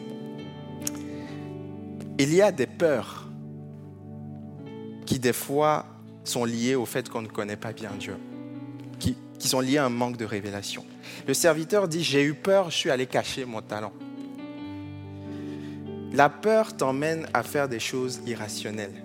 Il 2.18 2.34
y 2.34 2.40
a 2.40 2.52
des 2.52 2.66
peurs 2.66 3.26
qui 5.04 5.18
des 5.18 5.32
fois 5.32 5.86
sont 6.28 6.44
liés 6.44 6.74
au 6.74 6.86
fait 6.86 7.08
qu'on 7.08 7.22
ne 7.22 7.28
connaît 7.28 7.56
pas 7.56 7.72
bien 7.72 7.90
Dieu, 7.98 8.16
qui, 8.98 9.16
sont 9.38 9.60
liés 9.60 9.78
à 9.78 9.84
un 9.84 9.90
manque 9.90 10.16
de 10.16 10.24
révélation. 10.24 10.84
Le 11.28 11.34
serviteur 11.34 11.86
dit, 11.86 12.02
j'ai 12.02 12.22
eu 12.24 12.34
peur, 12.34 12.70
je 12.70 12.76
suis 12.76 12.90
allé 12.90 13.06
cacher 13.06 13.44
mon 13.44 13.62
talent. 13.62 13.92
La 16.12 16.28
peur 16.28 16.76
t'emmène 16.76 17.26
à 17.32 17.42
faire 17.42 17.68
des 17.68 17.78
choses 17.78 18.20
irrationnelles. 18.26 19.04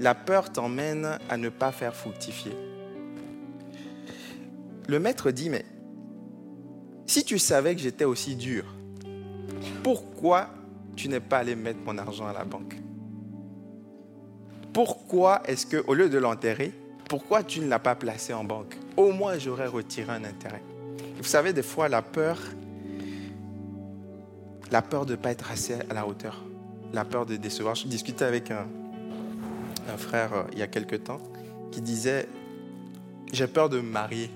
La 0.00 0.14
peur 0.14 0.52
t'emmène 0.52 1.18
à 1.30 1.36
ne 1.36 1.48
pas 1.48 1.72
faire 1.72 1.94
fructifier. 1.94 2.52
Le 4.88 4.98
maître 4.98 5.30
dit, 5.30 5.48
mais 5.48 5.64
si 7.06 7.24
tu 7.24 7.38
savais 7.38 7.74
que 7.74 7.80
j'étais 7.80 8.04
aussi 8.04 8.36
dur, 8.36 8.64
pourquoi 9.82 10.50
tu 10.96 11.08
n'es 11.08 11.20
pas 11.20 11.38
allé 11.38 11.54
mettre 11.54 11.80
mon 11.86 11.96
argent 11.96 12.26
à 12.26 12.32
la 12.32 12.44
banque? 12.44 12.76
Pourquoi 14.74 15.40
est-ce 15.46 15.64
que, 15.66 15.82
au 15.86 15.94
lieu 15.94 16.10
de 16.10 16.18
l'enterrer, 16.18 16.72
Pourquoi 17.08 17.42
tu 17.44 17.60
ne 17.60 17.68
l'as 17.68 17.78
pas 17.78 17.94
placé 17.94 18.32
en 18.32 18.44
banque? 18.44 18.76
Au 18.96 19.12
moins, 19.12 19.38
j'aurais 19.38 19.66
retiré 19.66 20.10
un 20.10 20.24
intérêt. 20.24 20.62
Vous 21.18 21.24
savez, 21.24 21.52
des 21.52 21.62
fois, 21.62 21.88
la 21.88 22.02
peur, 22.02 22.38
la 24.72 24.82
peur 24.82 25.06
de 25.06 25.12
ne 25.12 25.16
pas 25.16 25.30
être 25.30 25.50
assez 25.50 25.74
à 25.74 25.94
la 25.94 26.06
hauteur, 26.06 26.42
la 26.92 27.04
peur 27.04 27.24
de 27.24 27.36
décevoir. 27.36 27.74
Je 27.74 27.86
discutais 27.86 28.24
avec 28.24 28.50
un, 28.50 28.66
frère 29.96 30.32
euh, 30.32 30.42
il 30.52 30.58
y 30.58 30.62
a 30.62 30.66
quelque 30.66 30.96
temps 30.96 31.20
qui 31.70 31.82
disait, 31.82 32.26
j'ai 33.32 33.46
peur 33.46 33.68
de 33.68 33.76
me 33.76 33.88
marier. 33.88 34.30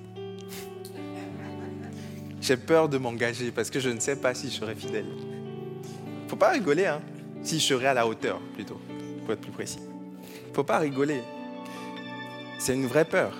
J'ai 2.40 2.56
peur 2.56 2.88
de 2.88 2.98
m'engager 2.98 3.50
parce 3.50 3.70
que 3.70 3.80
je 3.80 3.90
ne 3.90 3.98
sais 3.98 4.16
pas 4.16 4.34
si 4.34 4.50
je 4.50 4.54
serai 4.54 4.74
fidèle. 4.74 5.06
Faut 6.28 6.36
pas 6.36 6.50
rigoler, 6.50 6.86
hein. 6.86 7.00
Si 7.42 7.58
je 7.58 7.64
serai 7.64 7.86
à 7.86 7.94
la 7.94 8.06
hauteur, 8.06 8.40
plutôt, 8.54 8.80
pour 9.24 9.32
être 9.32 9.40
plus 9.40 9.50
précis. 9.50 9.87
Faut 10.58 10.64
pas 10.64 10.80
rigoler. 10.80 11.22
C'est 12.58 12.74
une 12.74 12.86
vraie 12.86 13.04
peur. 13.04 13.32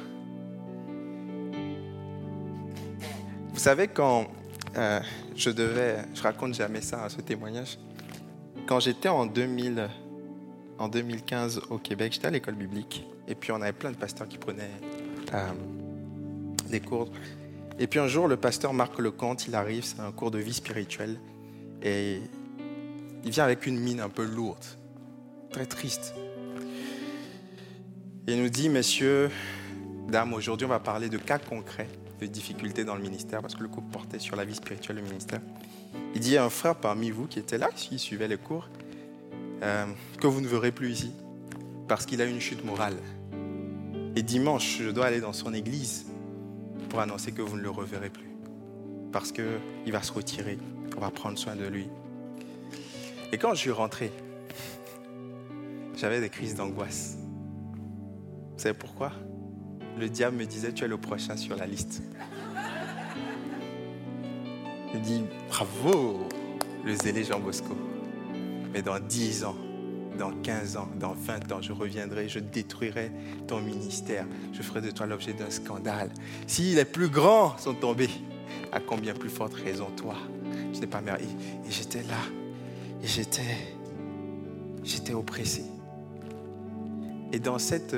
Vous 3.53 3.59
savez, 3.59 3.89
quand 3.89 4.29
euh, 4.77 5.01
je 5.35 5.51
devais, 5.51 5.97
je 6.15 6.23
raconte 6.23 6.55
jamais 6.55 6.81
ça, 6.81 7.03
à 7.03 7.09
ce 7.09 7.21
témoignage, 7.21 7.77
quand 8.69 8.79
j'étais 8.79 9.09
en 9.09 9.27
2000, 9.27 9.89
en 10.79 10.87
2015 10.87 11.63
au 11.71 11.79
Québec, 11.79 12.13
j'étais 12.13 12.29
à 12.29 12.31
l'école 12.31 12.55
biblique, 12.55 13.05
et 13.27 13.35
puis 13.35 13.51
on 13.51 13.61
avait 13.63 13.73
plein 13.73 13.91
de 13.91 13.97
pasteurs 13.97 14.29
qui 14.29 14.39
prenaient 14.39 14.71
euh, 15.35 15.51
des 16.71 16.79
cours. 16.79 17.11
Et 17.81 17.89
puis 17.89 17.99
un 17.99 18.07
jour, 18.07 18.29
le 18.29 18.37
pasteur 18.37 18.73
Marc 18.73 18.97
Lecomte, 19.01 19.49
il 19.49 19.57
arrive, 19.57 19.83
c'est 19.83 19.99
un 19.99 20.13
cours 20.13 20.31
de 20.31 20.39
vie 20.39 20.55
spirituelle, 20.55 21.19
et 21.83 22.21
il 23.25 23.31
vient 23.33 23.43
avec 23.43 23.67
une 23.67 23.81
mine 23.81 23.99
un 23.99 24.09
peu 24.09 24.25
lourde, 24.25 24.65
très 25.51 25.67
triste. 25.67 26.15
Il 28.31 28.43
nous 28.43 28.51
dit, 28.51 28.69
messieurs, 28.69 29.31
dames, 30.07 30.35
aujourd'hui 30.35 30.67
on 30.67 30.69
va 30.69 30.81
parler 30.81 31.09
de 31.09 31.17
cas 31.17 31.39
concrets 31.39 31.89
de 32.21 32.27
difficultés 32.27 32.85
dans 32.85 32.95
le 32.95 33.01
ministère, 33.01 33.41
parce 33.41 33.55
que 33.55 33.63
le 33.63 33.71
cours 33.71 33.85
portait 33.85 34.19
sur 34.19 34.37
la 34.37 34.45
vie 34.45 34.55
spirituelle 34.55 34.97
du 34.97 35.03
ministère. 35.03 35.41
Il 36.15 36.21
dit, 36.21 36.37
un 36.37 36.51
frère 36.51 36.75
parmi 36.75 37.11
vous 37.11 37.27
qui 37.27 37.39
était 37.39 37.57
là, 37.57 37.71
qui 37.75 37.99
suivait 37.99 38.29
les 38.29 38.37
cours, 38.37 38.69
euh, 39.63 39.87
que 40.21 40.27
vous 40.27 40.43
ne 40.43 40.47
verrez 40.47 40.73
plus 40.73 40.91
ici, 40.91 41.13
parce 41.89 42.05
qu'il 42.05 42.21
a 42.21 42.27
une 42.27 42.39
chute 42.39 42.67
morale. 42.67 42.99
Et 44.15 44.23
dimanche, 44.23 44.77
je 44.83 44.91
dois 44.91 45.07
aller 45.07 45.23
dans 45.23 45.33
son 45.33 45.55
église 45.55 46.05
pour 46.91 47.01
annoncer 47.01 47.33
que 47.33 47.41
vous 47.41 47.57
ne 47.57 47.63
le 47.63 47.71
reverrez 47.71 48.11
plus. 48.11 48.29
Parce 49.11 49.33
qu'il 49.33 49.91
va 49.91 50.03
se 50.03 50.13
retirer, 50.13 50.59
on 50.99 51.01
va 51.01 51.11
prendre 51.11 51.39
soin 51.39 51.57
de 51.57 51.65
lui. 51.65 51.89
Et 53.33 53.39
quand 53.39 53.55
je 53.55 53.61
suis 53.61 53.71
rentré, 53.71 54.13
j'avais 55.97 56.21
des 56.21 56.29
crises 56.29 56.57
d'angoisse. 56.57 57.17
Vous 58.59 58.65
savez 58.65 58.77
pourquoi? 58.77 59.13
Le 59.97 60.09
diable 60.09 60.37
me 60.37 60.45
disait, 60.45 60.73
tu 60.73 60.83
es 60.83 60.89
le 60.89 60.97
prochain 60.99 61.37
sur 61.37 61.55
la 61.55 61.65
liste. 61.65 62.03
Je 64.93 64.99
dis, 64.99 65.23
bravo, 65.49 66.27
le 66.85 66.93
zélé 66.97 67.23
Jean 67.23 67.39
Bosco. 67.39 67.77
Mais 68.73 68.83
dans 68.83 68.99
10 68.99 69.45
ans, 69.45 69.55
dans 70.19 70.33
15 70.33 70.77
ans, 70.77 70.89
dans 70.99 71.13
20 71.13 71.53
ans, 71.53 71.63
je 71.63 71.73
reviendrai, 71.73 72.29
je 72.29 72.41
détruirai 72.41 73.13
ton 73.47 73.61
ministère. 73.61 74.27
Je 74.53 74.61
ferai 74.61 74.81
de 74.81 74.91
toi 74.91 75.07
l'objet 75.07 75.35
d'un 75.35 75.51
scandale. 75.51 76.11
Si 76.49 76.75
les 76.75 76.85
plus 76.85 77.09
grands 77.09 77.57
sont 77.59 77.75
tombés, 77.75 78.11
à 78.73 78.81
combien 78.81 79.15
plus 79.15 79.31
forte 79.31 79.55
raison 79.55 79.87
toi? 79.97 80.17
Je 80.75 80.81
n'ai 80.81 80.89
pas 80.89 81.01
mère. 81.01 81.19
Et, 81.21 81.71
j'étais 81.71 82.03
là. 82.03 82.19
Et 83.05 83.07
j'étais, 83.07 83.57
j'étais 84.83 85.15
oppressé. 85.15 85.63
Et 87.33 87.39
dans 87.39 87.61
cette, 87.61 87.95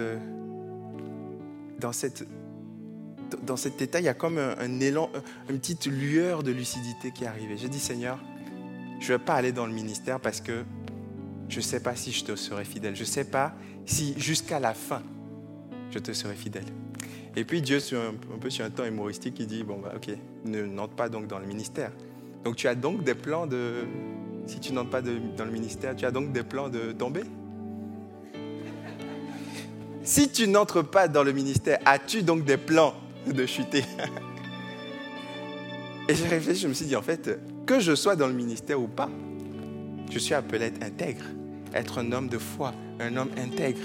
dans 1.81 1.93
cette, 1.93 2.25
dans 3.43 3.57
cet 3.57 3.83
état, 3.83 3.99
il 3.99 4.05
y 4.05 4.09
a 4.09 4.15
comme 4.15 4.39
un, 4.39 4.81
élan, 4.81 5.11
une 5.49 5.59
petite 5.59 5.87
lueur 5.87 6.43
de 6.43 6.53
lucidité 6.53 7.11
qui 7.11 7.25
est 7.25 7.27
arrivée. 7.27 7.57
J'ai 7.57 7.69
dit, 7.69 7.81
Seigneur, 7.81 8.19
je 9.01 9.13
ne 9.13 9.19
vais 9.19 9.25
pas 9.25 9.35
aller 9.35 9.53
dans 9.53 9.67
le 9.67 9.73
ministère 9.73 10.21
parce 10.21 10.41
que 10.41 10.65
je 11.49 11.57
ne 11.57 11.63
sais 11.63 11.81
pas 11.81 11.97
si 11.97 12.13
je 12.13 12.25
te 12.25 12.37
serai 12.37 12.65
fidèle. 12.65 12.95
Je 12.95 13.01
ne 13.01 13.07
sais 13.07 13.25
pas 13.25 13.55
si 13.87 14.15
jusqu'à 14.19 14.61
la 14.61 14.75
fin, 14.75 15.03
je 15.91 15.99
te 15.99 16.13
serai 16.13 16.35
fidèle. 16.35 16.67
Et 17.37 17.45
puis 17.45 17.63
Dieu, 17.63 17.81
sur 17.81 18.01
un, 18.01 18.39
peu 18.39 18.51
sur 18.51 18.65
un 18.65 18.71
temps 18.71 18.85
humoristique, 18.85 19.37
il 19.41 19.47
dit, 19.47 19.65
bon, 19.65 19.79
bah, 19.79 19.93
ok, 19.97 20.15
ne 20.45 20.63
n'entre 20.63 20.95
pas 20.95 21.09
donc 21.09 21.27
dans 21.27 21.39
le 21.39 21.47
ministère. 21.47 21.93
Donc 22.45 22.57
tu 22.57 22.69
as 22.69 22.75
donc 22.75 23.05
des 23.05 23.15
plans 23.15 23.47
de... 23.47 23.87
Si 24.47 24.59
tu 24.59 24.73
n'entres 24.73 24.91
pas 24.91 25.03
dans 25.03 25.45
le 25.45 25.51
ministère, 25.51 25.95
tu 25.95 26.05
as 26.05 26.11
donc 26.11 26.33
des 26.33 26.43
plans 26.43 26.69
de 26.69 26.93
tomber 26.93 27.23
Si 30.11 30.29
tu 30.29 30.49
n'entres 30.49 30.83
pas 30.83 31.07
dans 31.07 31.23
le 31.23 31.31
ministère, 31.31 31.79
as-tu 31.87 32.25
donc 32.25 32.45
des 32.45 32.57
plans 32.57 32.95
de 33.29 33.47
chuter 33.47 33.85
Et 36.09 36.17
j'ai 36.17 36.27
réfléchi, 36.27 36.63
je 36.63 36.67
me 36.67 36.75
suis 36.75 36.87
dit, 36.87 36.97
en 36.97 37.03
fait, 37.03 37.39
que 37.65 37.79
je 37.79 37.95
sois 37.95 38.17
dans 38.17 38.27
le 38.27 38.33
ministère 38.33 38.81
ou 38.81 38.89
pas, 38.89 39.09
je 40.11 40.19
suis 40.19 40.35
appelé 40.35 40.65
à 40.65 40.67
être 40.67 40.83
intègre 40.83 41.23
être 41.73 41.99
un 42.01 42.11
homme 42.11 42.27
de 42.27 42.39
foi, 42.39 42.75
un 42.99 43.17
homme 43.17 43.31
intègre. 43.39 43.79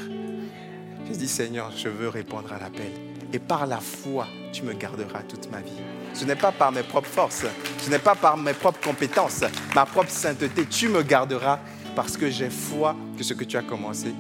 Je 1.08 1.16
dis, 1.16 1.28
Seigneur, 1.28 1.72
je 1.78 1.90
veux 1.90 2.10
répondre 2.10 2.52
à 2.52 2.58
l'appel. 2.58 2.90
Et 3.32 3.38
par 3.38 3.68
la 3.68 3.80
foi, 3.80 4.26
tu 4.52 4.64
me 4.64 4.74
garderas 4.74 5.22
toute 5.30 5.52
ma 5.52 5.60
vie. 5.60 5.80
Ce 6.16 6.26
n'est 6.26 6.36
pas 6.36 6.52
par 6.52 6.72
mes 6.72 6.82
propres 6.82 7.08
forces, 7.08 7.46
ce 7.78 7.90
n'est 7.92 8.00
pas 8.00 8.16
par 8.16 8.36
mes 8.36 8.54
propres 8.54 8.82
compétences, 8.82 9.44
ma 9.76 9.86
propre 9.86 10.10
sainteté. 10.10 10.66
Tu 10.66 10.90
me 10.90 11.04
garderas 11.04 11.60
parce 11.96 12.18
que 12.18 12.32
j'ai 12.32 12.50
foi 12.50 12.96
que 13.16 13.24
ce 13.24 13.36
que 13.36 13.44
tu 13.44 13.58
as 13.58 13.62
commencé, 13.62 14.12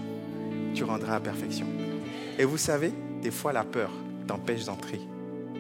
tu 0.76 0.84
rendras 0.84 1.16
à 1.16 1.20
perfection. 1.20 1.66
Et 2.38 2.44
vous 2.44 2.58
savez, 2.58 2.92
des 3.22 3.32
fois 3.32 3.54
la 3.54 3.64
peur 3.64 3.92
t'empêche 4.28 4.66
d'entrer. 4.66 5.00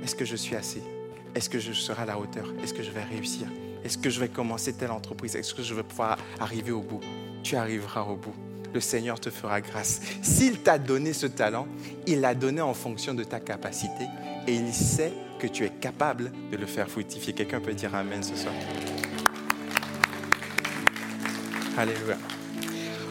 Est-ce 0.04 0.16
que 0.16 0.26
je 0.26 0.36
suis 0.36 0.56
assez? 0.56 0.84
Est-ce 1.34 1.50
que 1.50 1.60
je 1.60 1.72
serai 1.72 2.04
à 2.04 2.06
la 2.06 2.20
hauteur? 2.20 2.54
Est-ce 2.64 2.74
que 2.74 2.84
je 2.84 2.92
vais 2.92 3.04
réussir? 3.04 3.48
Est-ce 3.84 3.98
que 3.98 4.10
je 4.10 4.20
vais 4.20 4.30
commencer 4.30 4.74
telle 4.74 4.92
entreprise? 4.92 5.36
Est-ce 5.36 5.54
que 5.54 5.64
je 5.64 5.74
vais 5.74 5.84
pouvoir 5.84 6.18
arriver 6.40 6.72
au 6.72 6.82
bout? 6.82 7.00
Tu 7.44 7.56
arriveras 7.56 8.02
au 8.04 8.16
bout. 8.16 8.34
Le 8.74 8.82
Seigneur 8.82 9.20
te 9.20 9.30
fera 9.30 9.62
grâce. 9.62 10.02
S'il 10.22 10.60
t'a 10.60 10.78
donné 10.78 11.14
ce 11.14 11.28
talent, 11.28 11.68
il 12.08 12.20
l'a 12.20 12.36
donné 12.36 12.62
en 12.62 12.74
fonction 12.74 13.14
de 13.14 13.24
ta 13.24 13.40
capacité 13.40 14.06
et 14.48 14.54
il 14.54 14.74
sait 14.74 15.14
que 15.40 15.48
tu 15.48 15.64
es 15.64 15.70
capable 15.70 16.32
de 16.52 16.58
le 16.58 16.66
faire 16.66 16.90
fructifier. 16.90 17.34
Quelqu'un 17.34 17.62
peut 17.62 17.74
dire 17.74 17.96
Amen 17.96 18.22
ce 18.22 18.36
soir? 18.36 18.54
Alléluia. 21.78 22.18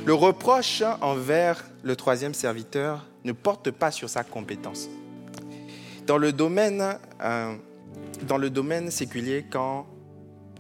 Le 0.05 0.13
reproche 0.13 0.83
envers 1.01 1.65
le 1.83 1.97
troisième 1.97 2.35
serviteur 2.35 3.07
ne 3.25 3.33
porte 3.33 3.71
pas 3.71 3.91
sur 3.91 4.09
sa 4.09 4.25
compétence. 4.25 4.89
Dans 6.07 6.19
le 6.19 6.33
domaine, 6.33 6.99
euh, 7.23 7.55
dans 8.23 8.39
le 8.39 8.51
domaine 8.51 8.91
séculier, 8.91 9.47
quand 9.51 9.87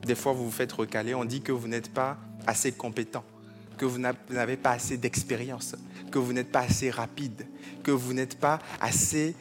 des 0.06 0.14
fois 0.14 0.32
vous 0.32 0.46
vous 0.46 0.50
faites 0.50 0.72
recaler, 0.72 1.14
on 1.14 1.24
dit 1.24 1.42
que 1.42 1.52
vous 1.52 1.68
n'êtes 1.68 1.92
pas 1.92 2.18
assez 2.46 2.72
compétent 2.72 3.24
que 3.76 3.84
vous 3.84 3.98
n'avez 3.98 4.56
pas 4.56 4.72
assez 4.72 4.96
d'expérience, 4.96 5.74
que 6.10 6.18
vous 6.18 6.32
n'êtes 6.32 6.50
pas 6.50 6.60
assez 6.60 6.90
rapide, 6.90 7.46
que 7.82 7.90
vous 7.90 8.12
n'êtes 8.12 8.38
pas 8.38 8.58
assez, 8.80 9.34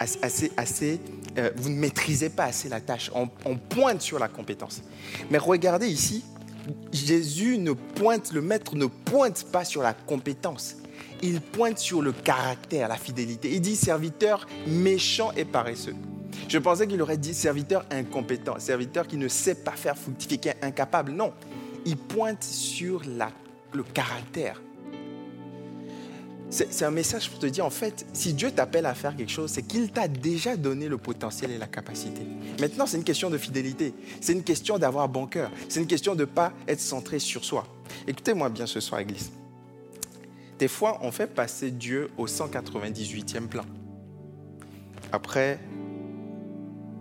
assez, 0.00 0.52
assez, 0.56 1.00
euh, 1.38 1.50
vous 1.56 1.70
ne 1.70 1.76
maîtrisez 1.76 2.30
pas 2.30 2.44
assez 2.44 2.68
la 2.68 2.80
tâche. 2.80 3.10
On, 3.14 3.28
on, 3.44 3.56
pointe 3.56 4.02
sur 4.02 4.18
la 4.18 4.28
compétence. 4.28 4.82
Mais 5.30 5.38
regardez 5.38 5.88
ici, 5.88 6.24
Jésus 6.92 7.58
ne 7.58 7.72
pointe, 7.72 8.32
le 8.32 8.42
maître 8.42 8.76
ne 8.76 8.86
pointe 8.86 9.46
pas 9.50 9.64
sur 9.64 9.82
la 9.82 9.94
compétence. 9.94 10.76
Il 11.22 11.40
pointe 11.40 11.78
sur 11.78 12.02
le 12.02 12.12
caractère, 12.12 12.88
la 12.88 12.96
fidélité. 12.96 13.52
Il 13.52 13.60
dit 13.60 13.76
serviteur 13.76 14.46
méchant 14.66 15.32
et 15.36 15.44
paresseux. 15.44 15.94
Je 16.48 16.58
pensais 16.58 16.86
qu'il 16.86 17.00
aurait 17.02 17.18
dit 17.18 17.34
serviteur 17.34 17.84
incompétent, 17.90 18.58
serviteur 18.58 19.06
qui 19.06 19.16
ne 19.16 19.28
sait 19.28 19.54
pas 19.54 19.72
faire 19.72 19.96
fructifier, 19.96 20.38
qui 20.38 20.48
est 20.48 20.56
incapable. 20.62 21.12
Non, 21.12 21.32
il 21.84 21.96
pointe 21.96 22.42
sur 22.42 23.02
le 23.72 23.82
caractère. 23.82 24.60
C'est 26.52 26.84
un 26.84 26.90
message 26.90 27.30
pour 27.30 27.38
te 27.38 27.46
dire, 27.46 27.64
en 27.64 27.70
fait, 27.70 28.04
si 28.12 28.34
Dieu 28.34 28.50
t'appelle 28.50 28.84
à 28.86 28.94
faire 28.94 29.14
quelque 29.14 29.30
chose, 29.30 29.52
c'est 29.52 29.62
qu'il 29.62 29.92
t'a 29.92 30.08
déjà 30.08 30.56
donné 30.56 30.88
le 30.88 30.98
potentiel 30.98 31.52
et 31.52 31.58
la 31.58 31.68
capacité. 31.68 32.22
Maintenant, 32.60 32.86
c'est 32.86 32.96
une 32.96 33.04
question 33.04 33.30
de 33.30 33.38
fidélité. 33.38 33.94
C'est 34.20 34.32
une 34.32 34.42
question 34.42 34.76
d'avoir 34.76 35.08
bon 35.08 35.26
cœur. 35.26 35.52
C'est 35.68 35.78
une 35.78 35.86
question 35.86 36.16
de 36.16 36.22
ne 36.22 36.24
pas 36.24 36.52
être 36.66 36.80
centré 36.80 37.20
sur 37.20 37.44
soi. 37.44 37.68
Écoutez-moi 38.08 38.48
bien 38.48 38.66
ce 38.66 38.80
soir, 38.80 39.00
Église. 39.00 39.30
Des 40.60 40.68
fois, 40.68 40.98
on 41.00 41.10
fait 41.10 41.26
passer 41.26 41.70
Dieu 41.70 42.10
au 42.18 42.26
198e 42.26 43.48
plan. 43.48 43.64
Après, 45.10 45.58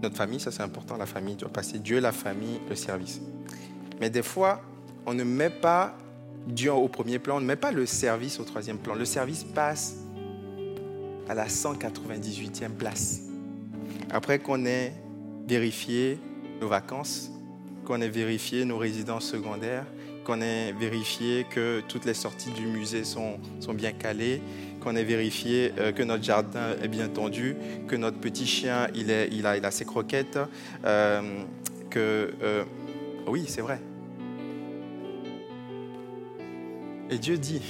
notre 0.01 0.15
famille, 0.15 0.39
ça 0.39 0.49
c'est 0.49 0.63
important, 0.63 0.95
la 0.95 1.05
famille 1.05 1.35
doit 1.35 1.49
passer 1.49 1.77
Dieu, 1.77 1.99
la 1.99 2.13
famille, 2.13 2.61
le 2.69 2.75
service. 2.75 3.19
Mais 3.99 4.09
des 4.09 4.23
fois, 4.23 4.61
on 5.05 5.13
ne 5.13 5.25
met 5.25 5.49
pas 5.49 5.93
Dieu 6.47 6.71
au 6.71 6.87
premier 6.87 7.19
plan, 7.19 7.35
on 7.35 7.41
ne 7.41 7.45
met 7.45 7.57
pas 7.57 7.73
le 7.73 7.85
service 7.85 8.39
au 8.39 8.45
troisième 8.45 8.77
plan. 8.77 8.95
Le 8.95 9.03
service 9.03 9.43
passe 9.43 9.95
à 11.27 11.33
la 11.33 11.47
198e 11.47 12.69
place. 12.69 13.23
Après 14.09 14.39
qu'on 14.39 14.65
ait 14.65 14.93
vérifié 15.49 16.17
nos 16.61 16.69
vacances, 16.69 17.29
qu'on 17.83 17.99
ait 17.99 18.07
vérifié 18.07 18.63
nos 18.63 18.77
résidences 18.77 19.25
secondaires, 19.25 19.85
qu'on 20.23 20.41
ait 20.41 20.71
vérifié 20.71 21.45
que 21.49 21.81
toutes 21.87 22.05
les 22.05 22.13
sorties 22.13 22.51
du 22.51 22.65
musée 22.67 23.03
sont, 23.03 23.39
sont 23.59 23.73
bien 23.73 23.91
calées, 23.91 24.41
qu'on 24.79 24.95
ait 24.95 25.03
vérifié 25.03 25.73
euh, 25.77 25.91
que 25.91 26.03
notre 26.03 26.23
jardin 26.23 26.71
est 26.81 26.87
bien 26.87 27.07
tendu, 27.07 27.55
que 27.87 27.95
notre 27.95 28.19
petit 28.19 28.47
chien, 28.47 28.87
il, 28.95 29.11
est, 29.11 29.29
il, 29.31 29.45
a, 29.45 29.57
il 29.57 29.65
a 29.65 29.71
ses 29.71 29.85
croquettes, 29.85 30.39
euh, 30.85 31.21
que... 31.89 32.33
euh, 32.41 32.63
oui, 33.27 33.45
c'est 33.47 33.61
vrai. 33.61 33.79
Et 37.09 37.17
Dieu 37.17 37.37
dit, 37.37 37.61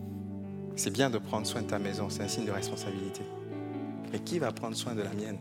c'est 0.76 0.92
bien 0.92 1.10
de 1.10 1.18
prendre 1.18 1.46
soin 1.46 1.62
de 1.62 1.66
ta 1.66 1.78
maison, 1.78 2.08
c'est 2.10 2.22
un 2.22 2.28
signe 2.28 2.44
de 2.44 2.52
responsabilité. 2.52 3.22
Mais 4.12 4.18
qui 4.18 4.38
va 4.38 4.52
prendre 4.52 4.76
soin 4.76 4.94
de 4.94 5.02
la 5.02 5.12
mienne? 5.12 5.38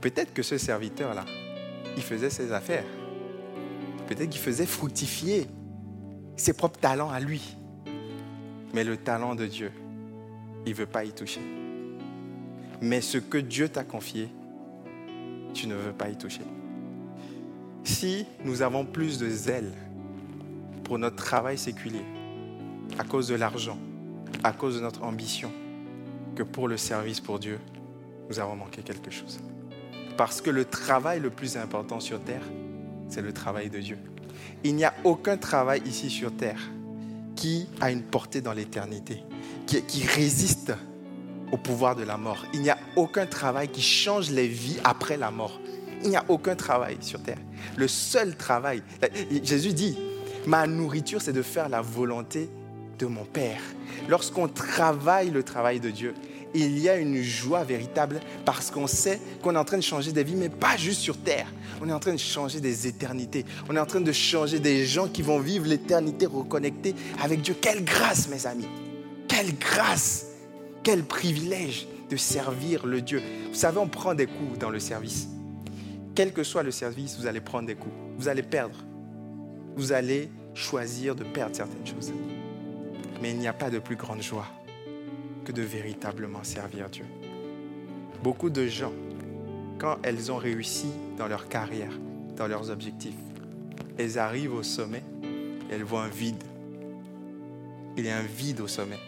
Peut-être 0.00 0.32
que 0.32 0.42
ce 0.42 0.58
serviteur-là, 0.58 1.24
il 1.96 2.02
faisait 2.02 2.30
ses 2.30 2.52
affaires. 2.52 2.84
Peut-être 4.14 4.28
qu'il 4.28 4.42
faisait 4.42 4.66
fructifier 4.66 5.46
ses 6.36 6.52
propres 6.52 6.78
talents 6.78 7.10
à 7.10 7.18
lui. 7.18 7.56
Mais 8.74 8.84
le 8.84 8.98
talent 8.98 9.34
de 9.34 9.46
Dieu, 9.46 9.72
il 10.66 10.72
ne 10.72 10.76
veut 10.76 10.86
pas 10.86 11.04
y 11.04 11.12
toucher. 11.12 11.40
Mais 12.82 13.00
ce 13.00 13.16
que 13.16 13.38
Dieu 13.38 13.70
t'a 13.70 13.84
confié, 13.84 14.28
tu 15.54 15.66
ne 15.66 15.74
veux 15.74 15.92
pas 15.92 16.10
y 16.10 16.18
toucher. 16.18 16.42
Si 17.84 18.26
nous 18.44 18.60
avons 18.60 18.84
plus 18.84 19.16
de 19.18 19.30
zèle 19.30 19.72
pour 20.84 20.98
notre 20.98 21.16
travail 21.16 21.56
séculier, 21.56 22.04
à 22.98 23.04
cause 23.04 23.28
de 23.28 23.34
l'argent, 23.34 23.78
à 24.44 24.52
cause 24.52 24.76
de 24.76 24.80
notre 24.80 25.04
ambition, 25.04 25.50
que 26.36 26.42
pour 26.42 26.68
le 26.68 26.76
service 26.76 27.20
pour 27.20 27.38
Dieu, 27.38 27.58
nous 28.28 28.38
avons 28.38 28.56
manqué 28.56 28.82
quelque 28.82 29.10
chose. 29.10 29.40
Parce 30.18 30.42
que 30.42 30.50
le 30.50 30.66
travail 30.66 31.18
le 31.18 31.30
plus 31.30 31.56
important 31.56 31.98
sur 31.98 32.20
Terre, 32.22 32.42
c'est 33.12 33.22
le 33.22 33.32
travail 33.32 33.68
de 33.68 33.78
Dieu. 33.78 33.98
Il 34.64 34.74
n'y 34.74 34.84
a 34.84 34.94
aucun 35.04 35.36
travail 35.36 35.82
ici 35.84 36.08
sur 36.08 36.34
Terre 36.34 36.60
qui 37.36 37.68
a 37.80 37.90
une 37.90 38.02
portée 38.02 38.40
dans 38.40 38.52
l'éternité, 38.52 39.22
qui, 39.66 40.04
résiste 40.04 40.72
au 41.50 41.56
pouvoir 41.56 41.94
de 41.94 42.04
la 42.04 42.16
mort. 42.16 42.46
Il 42.54 42.62
n'y 42.62 42.70
a 42.70 42.78
aucun 42.96 43.26
travail 43.26 43.68
qui 43.68 43.82
change 43.82 44.30
les 44.30 44.48
vies 44.48 44.78
après 44.84 45.16
la 45.16 45.30
mort. 45.30 45.60
Il 46.02 46.10
n'y 46.10 46.16
a 46.16 46.24
aucun 46.28 46.56
travail 46.56 46.96
sur 47.00 47.22
Terre. 47.22 47.38
Le 47.76 47.86
seul 47.86 48.36
travail, 48.36 48.82
Jésus 49.42 49.72
dit, 49.72 49.98
ma 50.46 50.66
nourriture, 50.66 51.20
c'est 51.20 51.32
de 51.32 51.42
faire 51.42 51.68
la 51.68 51.82
volonté 51.82 52.48
de 52.98 53.06
mon 53.06 53.24
Père. 53.24 53.60
Lorsqu'on 54.08 54.48
travaille 54.48 55.30
le 55.30 55.42
travail 55.42 55.80
de 55.80 55.90
Dieu, 55.90 56.14
il 56.54 56.78
y 56.78 56.88
a 56.88 56.96
une 56.96 57.22
joie 57.22 57.64
véritable 57.64 58.20
parce 58.44 58.70
qu'on 58.70 58.86
sait 58.86 59.20
qu'on 59.42 59.54
est 59.54 59.58
en 59.58 59.64
train 59.64 59.78
de 59.78 59.82
changer 59.82 60.12
des 60.12 60.24
vies, 60.24 60.36
mais 60.36 60.48
pas 60.48 60.76
juste 60.76 61.00
sur 61.00 61.16
Terre. 61.16 61.46
On 61.80 61.88
est 61.88 61.92
en 61.92 61.98
train 61.98 62.12
de 62.12 62.18
changer 62.18 62.60
des 62.60 62.86
éternités. 62.86 63.44
On 63.68 63.76
est 63.76 63.80
en 63.80 63.86
train 63.86 64.00
de 64.00 64.12
changer 64.12 64.58
des 64.60 64.84
gens 64.84 65.08
qui 65.08 65.22
vont 65.22 65.38
vivre 65.38 65.66
l'éternité 65.66 66.26
reconnectés 66.26 66.94
avec 67.22 67.40
Dieu. 67.40 67.56
Quelle 67.60 67.84
grâce, 67.84 68.28
mes 68.28 68.46
amis. 68.46 68.68
Quelle 69.28 69.56
grâce. 69.58 70.26
Quel 70.82 71.04
privilège 71.04 71.86
de 72.10 72.16
servir 72.16 72.86
le 72.86 73.00
Dieu. 73.00 73.22
Vous 73.48 73.58
savez, 73.58 73.78
on 73.78 73.88
prend 73.88 74.14
des 74.14 74.26
coups 74.26 74.58
dans 74.58 74.70
le 74.70 74.80
service. 74.80 75.28
Quel 76.14 76.32
que 76.32 76.42
soit 76.42 76.62
le 76.62 76.70
service, 76.70 77.16
vous 77.18 77.26
allez 77.26 77.40
prendre 77.40 77.66
des 77.66 77.74
coups. 77.74 77.94
Vous 78.18 78.28
allez 78.28 78.42
perdre. 78.42 78.76
Vous 79.76 79.92
allez 79.92 80.28
choisir 80.54 81.14
de 81.14 81.24
perdre 81.24 81.56
certaines 81.56 81.86
choses. 81.86 82.12
Mais 83.22 83.30
il 83.30 83.38
n'y 83.38 83.48
a 83.48 83.54
pas 83.54 83.70
de 83.70 83.78
plus 83.78 83.96
grande 83.96 84.20
joie 84.20 84.46
que 85.44 85.52
de 85.52 85.62
véritablement 85.62 86.44
servir 86.44 86.88
Dieu. 86.90 87.04
Beaucoup 88.22 88.50
de 88.50 88.66
gens, 88.66 88.92
quand 89.78 89.98
elles 90.02 90.30
ont 90.30 90.36
réussi 90.36 90.88
dans 91.18 91.26
leur 91.26 91.48
carrière, 91.48 91.92
dans 92.36 92.46
leurs 92.46 92.70
objectifs, 92.70 93.16
elles 93.98 94.18
arrivent 94.18 94.54
au 94.54 94.62
sommet 94.62 95.02
et 95.70 95.74
elles 95.74 95.82
voient 95.82 96.04
un 96.04 96.08
vide. 96.08 96.42
Il 97.96 98.06
y 98.06 98.10
a 98.10 98.16
un 98.16 98.22
vide 98.22 98.60
au 98.60 98.68
sommet. 98.68 98.98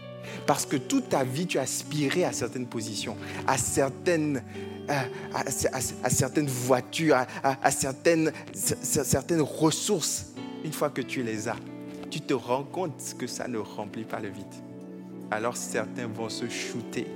Parce 0.47 0.67
que 0.67 0.77
toute 0.77 1.11
ta 1.11 1.23
vie, 1.23 1.47
tu 1.47 1.59
as 1.59 1.63
aspiré 1.63 2.25
à 2.25 2.33
certaines 2.33 2.67
positions, 2.67 3.17
à 3.47 3.57
certaines, 3.59 4.43
à, 4.89 6.11
certaines 6.11 6.47
voitures, 6.47 7.17
à 7.43 7.71
certaines, 7.71 8.33
certaines 8.53 9.43
ressources. 9.43 10.33
Une 10.65 10.73
fois 10.73 10.91
que 10.91 11.03
tu 11.03 11.23
les 11.23 11.49
as, 11.49 11.57
tu 12.11 12.21
te 12.21 12.35
rends 12.35 12.65
compte 12.65 13.15
que 13.19 13.27
ça 13.27 13.49
ne 13.49 13.59
remplit 13.59 14.05
pas 14.05 14.21
le 14.21 14.29
vide. 14.29 14.45
Alors 15.31 15.57
certains 15.57 16.07
vont 16.07 16.29
se 16.29 16.49
shooter 16.49 17.07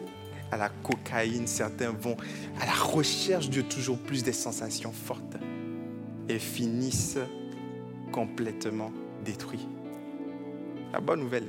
à 0.50 0.56
la 0.56 0.68
cocaïne, 0.68 1.46
certains 1.46 1.90
vont 1.90 2.16
à 2.60 2.66
la 2.66 2.72
recherche 2.72 3.50
de 3.50 3.60
toujours 3.60 3.98
plus 3.98 4.22
des 4.22 4.32
sensations 4.32 4.92
fortes 4.92 5.36
et 6.28 6.38
finissent 6.38 7.18
complètement 8.12 8.92
détruits. 9.24 9.66
La 10.92 11.00
bonne 11.00 11.20
nouvelle, 11.20 11.48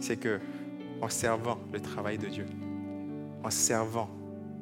c'est 0.00 0.18
que 0.18 0.40
en 1.00 1.08
servant 1.08 1.58
le 1.72 1.80
travail 1.80 2.18
de 2.18 2.26
Dieu, 2.26 2.46
en 3.42 3.50
servant 3.50 4.10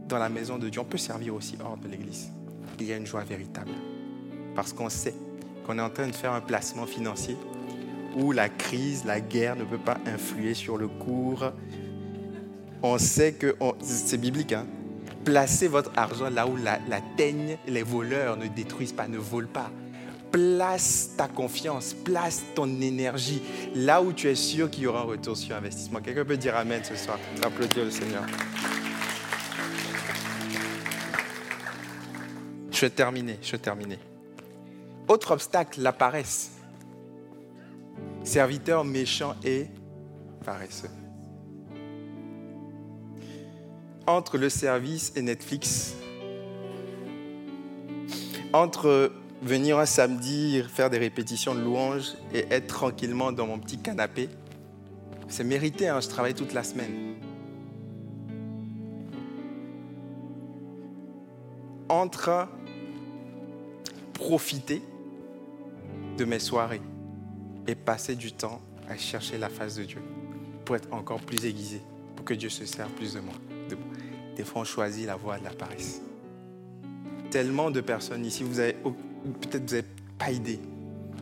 dans 0.09 0.19
la 0.19 0.29
maison 0.29 0.59
de 0.59 0.69
Dieu, 0.69 0.81
on 0.81 0.85
peut 0.85 0.99
servir 0.99 1.35
aussi 1.35 1.57
hors 1.65 1.77
de 1.77 1.89
l'église. 1.89 2.31
Il 2.79 2.87
y 2.87 2.93
a 2.93 2.97
une 2.97 3.07
joie 3.07 3.25
véritable 3.25 3.73
parce 4.55 4.73
qu'on 4.73 4.89
sait 4.89 5.15
qu'on 5.67 5.79
est 5.79 5.83
en 5.83 5.91
train 5.91 6.07
de 6.07 6.15
faire 6.15 6.33
un 6.33 6.41
placement 6.41 6.87
financier 6.87 7.37
où 8.17 8.33
la 8.33 8.49
crise, 8.49 9.05
la 9.05 9.21
guerre 9.21 9.55
ne 9.55 9.65
peut 9.65 9.79
pas 9.79 9.99
influer 10.07 10.55
sur 10.55 10.77
le 10.77 10.89
cours. 10.89 11.53
On 12.83 12.99
sait 12.99 13.35
que, 13.35 13.55
c'est 13.81 14.19
biblique, 14.19 14.53
hein? 14.53 14.67
placez 15.27 15.67
votre 15.67 15.91
argent 15.97 16.31
là 16.31 16.47
où 16.47 16.57
la, 16.57 16.79
la 16.89 17.01
teigne, 17.17 17.59
les 17.67 17.83
voleurs 17.83 18.37
ne 18.37 18.47
détruisent 18.47 18.93
pas, 18.93 19.09
ne 19.09 19.19
volent 19.19 19.49
pas. 19.53 19.71
Place 20.31 21.11
ta 21.17 21.29
confiance, 21.29 21.95
place 21.95 22.43
ton 22.55 22.81
énergie 22.81 23.43
là 23.75 24.03
où 24.03 24.13
tu 24.13 24.29
es 24.29 24.35
sûr 24.35 24.71
qu'il 24.71 24.85
y 24.85 24.87
aura 24.87 25.01
un 25.01 25.05
retour 25.05 25.37
sur 25.37 25.57
investissement. 25.57 26.01
Quelqu'un 26.01 26.25
peut 26.25 26.37
dire 26.37 26.57
Amen 26.57 26.83
ce 26.85 26.95
soir. 26.95 27.19
Applaudir 27.43 27.85
le 27.85 27.91
Seigneur. 27.91 28.23
Je 32.71 32.81
vais 32.81 32.91
terminer, 32.91 33.39
je 33.43 33.53
vais 33.53 33.59
terminer. 33.59 33.99
Autre 35.09 35.33
obstacle, 35.33 35.81
la 35.81 35.93
paresse. 35.93 36.56
Serviteur 38.27 38.85
méchant 38.85 39.37
et 39.45 39.69
paresseux. 40.45 40.91
Entre 44.05 44.37
le 44.37 44.49
service 44.49 45.13
et 45.15 45.23
Netflix, 45.23 45.95
entre 48.53 49.13
venir 49.43 49.79
un 49.79 49.87
samedi 49.87 50.61
faire 50.69 50.91
des 50.91 50.99
répétitions 50.99 51.55
de 51.55 51.61
louanges 51.61 52.15
et 52.35 52.49
être 52.51 52.67
tranquillement 52.67 53.31
dans 53.31 53.47
mon 53.47 53.61
petit 53.61 53.79
canapé, 53.79 54.29
c'est 55.29 55.45
mérité, 55.45 55.87
hein, 55.89 56.01
je 56.01 56.09
travaille 56.09 56.35
toute 56.35 56.53
la 56.53 56.65
semaine. 56.65 57.15
Entre 61.89 62.49
profiter 64.15 64.83
de 66.19 66.25
mes 66.25 66.41
soirées 66.41 66.81
et 67.67 67.75
passer 67.75 68.15
du 68.15 68.33
temps 68.33 68.61
à 68.89 68.97
chercher 68.97 69.39
la 69.39 69.49
face 69.49 69.77
de 69.77 69.85
Dieu 69.85 70.03
pour 70.65 70.77
être 70.77 70.93
encore 70.93 71.21
plus 71.21 71.45
aiguisé, 71.45 71.81
pour 72.15 72.25
que 72.25 72.35
Dieu 72.35 72.49
se 72.49 72.65
serve 72.67 72.91
plus 72.93 73.15
de 73.15 73.21
moi. 73.21 73.35
de 73.69 73.75
moi. 73.75 73.87
Des 74.37 74.45
fois, 74.45 74.63
on 74.63 74.65
choisit 74.65 75.07
la 75.07 75.17
voie 75.17 75.39
de 75.39 75.45
la 75.45 75.51
paresse. 75.51 76.03
Tellement 77.31 77.71
de 77.71 77.81
personnes 77.81 78.25
ici, 78.25 78.45
vous 78.45 78.61
avez 78.61 78.75
peut-être 78.75 79.71
vous 79.71 79.77
n'avez 79.77 79.87
pas 80.19 80.31
idée 80.31 80.61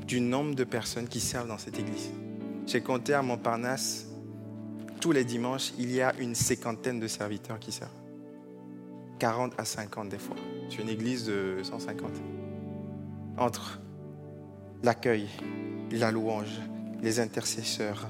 du 0.07 0.20
nombre 0.20 0.54
de 0.54 0.64
personnes 0.64 1.09
qui 1.09 1.20
servent 1.20 1.48
dans 1.48 1.59
cette 1.59 1.78
église. 1.78 2.11
J'ai 2.66 2.80
compté 2.80 3.14
à 3.14 3.22
Montparnasse, 3.22 4.07
tous 5.00 5.12
les 5.12 5.24
dimanches, 5.24 5.72
il 5.78 5.92
y 5.92 6.00
a 6.00 6.14
une 6.18 6.35
cinquantaine 6.35 6.98
de 6.98 7.07
serviteurs 7.07 7.59
qui 7.59 7.72
servent. 7.72 7.90
40 9.18 9.52
à 9.59 9.64
50 9.64 10.09
des 10.09 10.18
fois. 10.18 10.37
C'est 10.68 10.83
une 10.83 10.88
église 10.88 11.26
de 11.26 11.59
150. 11.62 12.11
Entre 13.37 13.80
l'accueil, 14.83 15.28
la 15.90 16.11
louange, 16.11 16.61
les 17.03 17.20
intercesseurs, 17.20 18.09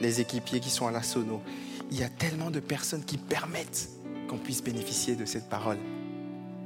les, 0.00 0.20
équipiers 0.20 0.60
qui 0.60 0.70
sont 0.70 0.86
à 0.86 0.90
la 0.90 1.02
sono. 1.02 1.42
Il 1.90 1.98
y 1.98 2.02
a 2.02 2.08
tellement 2.08 2.50
de 2.50 2.60
personnes 2.60 3.04
qui 3.04 3.18
permettent 3.18 3.88
qu'on 4.28 4.38
puisse 4.38 4.62
bénéficier 4.62 5.14
de 5.14 5.24
cette 5.24 5.48
parole. 5.48 5.78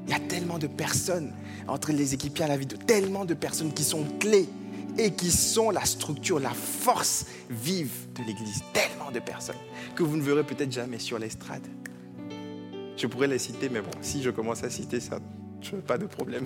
Il 0.07 0.11
y 0.11 0.15
a 0.15 0.21
tellement 0.21 0.59
de 0.59 0.67
personnes 0.67 1.35
entre 1.67 1.93
les 1.93 2.15
équipiers 2.15 2.45
à 2.45 2.49
la 2.49 2.57
vidéo, 2.57 2.79
tellement 2.87 3.25
de 3.25 3.35
personnes 3.35 3.73
qui 3.73 3.85
sont 3.85 4.05
clés 4.19 4.49
et 4.97 5.13
qui 5.13 5.31
sont 5.31 5.71
la 5.71 5.85
structure, 5.85 6.41
la 6.41 6.51
force 6.51 7.27
vive 7.51 7.93
de 8.15 8.25
l'Église. 8.25 8.63
Tellement 8.73 9.11
de 9.11 9.21
personnes 9.21 9.57
que 9.95 10.03
vous 10.03 10.17
ne 10.17 10.23
verrez 10.23 10.45
peut-être 10.45 10.73
jamais 10.73 10.99
sur 10.99 11.19
l'estrade. 11.19 11.67
Je 12.97 13.07
pourrais 13.07 13.29
les 13.29 13.39
citer, 13.39 13.69
mais 13.69 13.81
bon, 13.81 13.91
si 14.01 14.23
je 14.23 14.31
commence 14.31 14.65
à 14.65 14.71
citer 14.71 14.99
ça, 14.99 15.21
je 15.61 15.77
n'ai 15.77 15.83
pas 15.83 15.99
de 15.99 16.07
problème. 16.07 16.45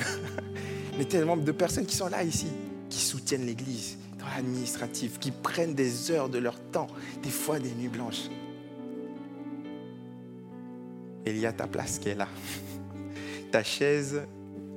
mais 0.99 1.05
tellement 1.05 1.37
de 1.37 1.53
personnes 1.53 1.87
qui 1.87 1.97
sont 1.97 2.09
là 2.09 2.23
ici, 2.23 2.49
qui 2.93 3.01
soutiennent 3.01 3.47
l'Église 3.47 3.97
dans 4.19 4.27
l'administratif, 4.27 5.19
qui 5.19 5.31
prennent 5.31 5.75
des 5.75 6.11
heures 6.11 6.29
de 6.29 6.37
leur 6.37 6.61
temps, 6.61 6.89
des 7.23 7.31
fois 7.31 7.59
des 7.59 7.71
nuits 7.73 7.89
blanches. 7.89 8.29
Et 11.25 11.31
il 11.31 11.39
y 11.39 11.47
a 11.47 11.55
ta 11.55 11.67
place 11.67 11.99
qui 11.99 12.11
est 12.11 12.15
là. 12.15 12.29
Ta 13.51 13.63
chaise 13.65 14.21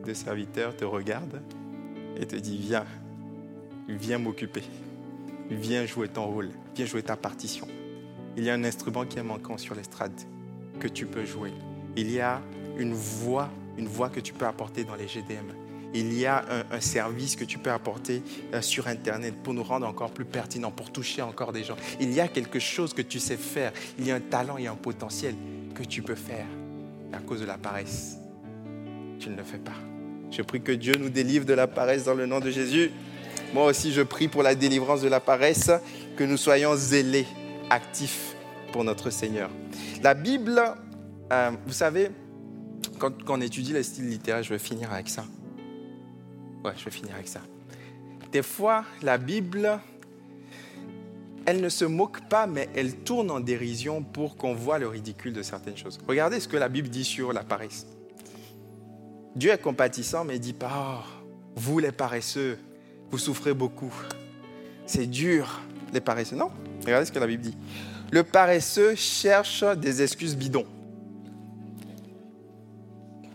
de 0.05 0.13
serviteurs 0.13 0.77
te 0.77 0.85
regarde 0.85 1.41
et 2.15 2.25
te 2.25 2.37
dit, 2.37 2.57
viens, 2.57 2.85
viens 3.89 4.17
m'occuper, 4.17 4.63
viens 5.49 5.85
jouer 5.85 6.07
ton 6.07 6.25
rôle, 6.25 6.51
viens 6.73 6.85
jouer 6.85 7.03
ta 7.03 7.17
partition. 7.17 7.67
Il 8.37 8.45
y 8.45 8.49
a 8.49 8.53
un 8.53 8.63
instrument 8.63 9.05
qui 9.05 9.19
est 9.19 9.23
manquant 9.23 9.57
sur 9.57 9.75
l'estrade 9.75 10.17
que 10.79 10.87
tu 10.87 11.05
peux 11.05 11.25
jouer. 11.25 11.51
Il 11.97 12.09
y 12.09 12.21
a 12.21 12.41
une 12.77 12.93
voix, 12.93 13.49
une 13.77 13.87
voix 13.87 14.09
que 14.09 14.21
tu 14.21 14.31
peux 14.31 14.45
apporter 14.45 14.85
dans 14.85 14.95
les 14.95 15.09
GDM. 15.09 15.64
Il 15.97 16.13
y 16.13 16.25
a 16.25 16.43
un, 16.71 16.81
service 16.81 17.37
que 17.37 17.45
tu 17.45 17.57
peux 17.57 17.71
apporter 17.71 18.21
euh, 18.53 18.61
sur 18.61 18.87
Internet 18.87 19.33
pour 19.41 19.53
nous 19.53 19.63
rendre 19.63 19.87
encore 19.87 20.11
plus 20.11 20.25
pertinents, 20.25 20.69
pour 20.69 20.91
toucher 20.91 21.21
encore 21.21 21.53
des 21.53 21.63
gens. 21.63 21.77
Il 22.01 22.11
y 22.11 22.19
a 22.19 22.27
quelque 22.27 22.59
chose 22.59 22.93
que 22.93 23.01
tu 23.01 23.17
sais 23.17 23.37
faire. 23.37 23.71
Il 23.97 24.05
y 24.05 24.11
a 24.11 24.15
un 24.15 24.19
talent, 24.19 24.57
il 24.57 24.65
y 24.65 24.67
a 24.67 24.73
un 24.73 24.75
potentiel 24.75 25.35
que 25.73 25.83
tu 25.83 26.01
peux 26.01 26.15
faire. 26.15 26.45
à 27.13 27.19
cause 27.19 27.39
de 27.39 27.45
la 27.45 27.57
paresse, 27.57 28.17
tu 29.19 29.29
ne 29.29 29.37
le 29.37 29.43
fais 29.43 29.57
pas. 29.57 29.71
Je 30.31 30.41
prie 30.41 30.61
que 30.61 30.73
Dieu 30.73 30.95
nous 30.99 31.09
délivre 31.09 31.45
de 31.45 31.53
la 31.53 31.65
paresse 31.65 32.03
dans 32.03 32.13
le 32.13 32.25
nom 32.25 32.41
de 32.41 32.51
Jésus. 32.51 32.91
Moi 33.53 33.65
aussi, 33.67 33.93
je 33.93 34.01
prie 34.01 34.27
pour 34.27 34.43
la 34.43 34.53
délivrance 34.53 35.01
de 35.01 35.07
la 35.07 35.21
paresse, 35.21 35.71
que 36.17 36.25
nous 36.25 36.35
soyons 36.35 36.75
zélés, 36.75 37.25
actifs 37.69 38.35
pour 38.73 38.83
notre 38.83 39.11
Seigneur. 39.11 39.49
La 40.03 40.13
Bible, 40.13 40.61
euh, 41.31 41.51
vous 41.65 41.73
savez, 41.73 42.09
quand, 42.99 43.13
on 43.29 43.39
étudie 43.39 43.71
les 43.71 43.83
styles 43.83 44.09
littéraires, 44.09 44.43
je 44.43 44.49
vais 44.49 44.59
finir 44.59 44.91
avec 44.91 45.07
ça. 45.07 45.23
Je 46.77 46.85
vais 46.85 46.91
finir 46.91 47.15
avec 47.15 47.27
ça. 47.27 47.41
Des 48.31 48.41
fois, 48.41 48.83
la 49.01 49.17
Bible, 49.17 49.79
elle 51.45 51.61
ne 51.61 51.69
se 51.69 51.85
moque 51.85 52.27
pas, 52.27 52.47
mais 52.47 52.69
elle 52.75 52.95
tourne 52.95 53.31
en 53.31 53.39
dérision 53.39 54.03
pour 54.03 54.35
qu'on 54.35 54.53
voit 54.53 54.79
le 54.79 54.87
ridicule 54.87 55.33
de 55.33 55.41
certaines 55.41 55.77
choses. 55.77 55.99
Regardez 56.07 56.39
ce 56.39 56.47
que 56.47 56.57
la 56.57 56.69
Bible 56.69 56.89
dit 56.89 57.05
sur 57.05 57.33
la 57.33 57.43
paresse. 57.43 57.87
Dieu 59.35 59.51
est 59.51 59.61
compatissant, 59.61 60.23
mais 60.23 60.35
il 60.35 60.39
dit 60.39 60.53
pas, 60.53 61.03
oh, 61.03 61.25
vous 61.55 61.79
les 61.79 61.91
paresseux, 61.91 62.57
vous 63.11 63.17
souffrez 63.17 63.53
beaucoup. 63.53 63.93
C'est 64.85 65.07
dur, 65.07 65.61
les 65.93 66.01
paresseux. 66.01 66.35
Non, 66.35 66.51
regardez 66.83 67.05
ce 67.05 67.11
que 67.11 67.19
la 67.19 67.27
Bible 67.27 67.43
dit. 67.43 67.57
Le 68.11 68.23
paresseux 68.23 68.95
cherche 68.95 69.63
des 69.77 70.01
excuses 70.01 70.35
bidons. 70.35 70.65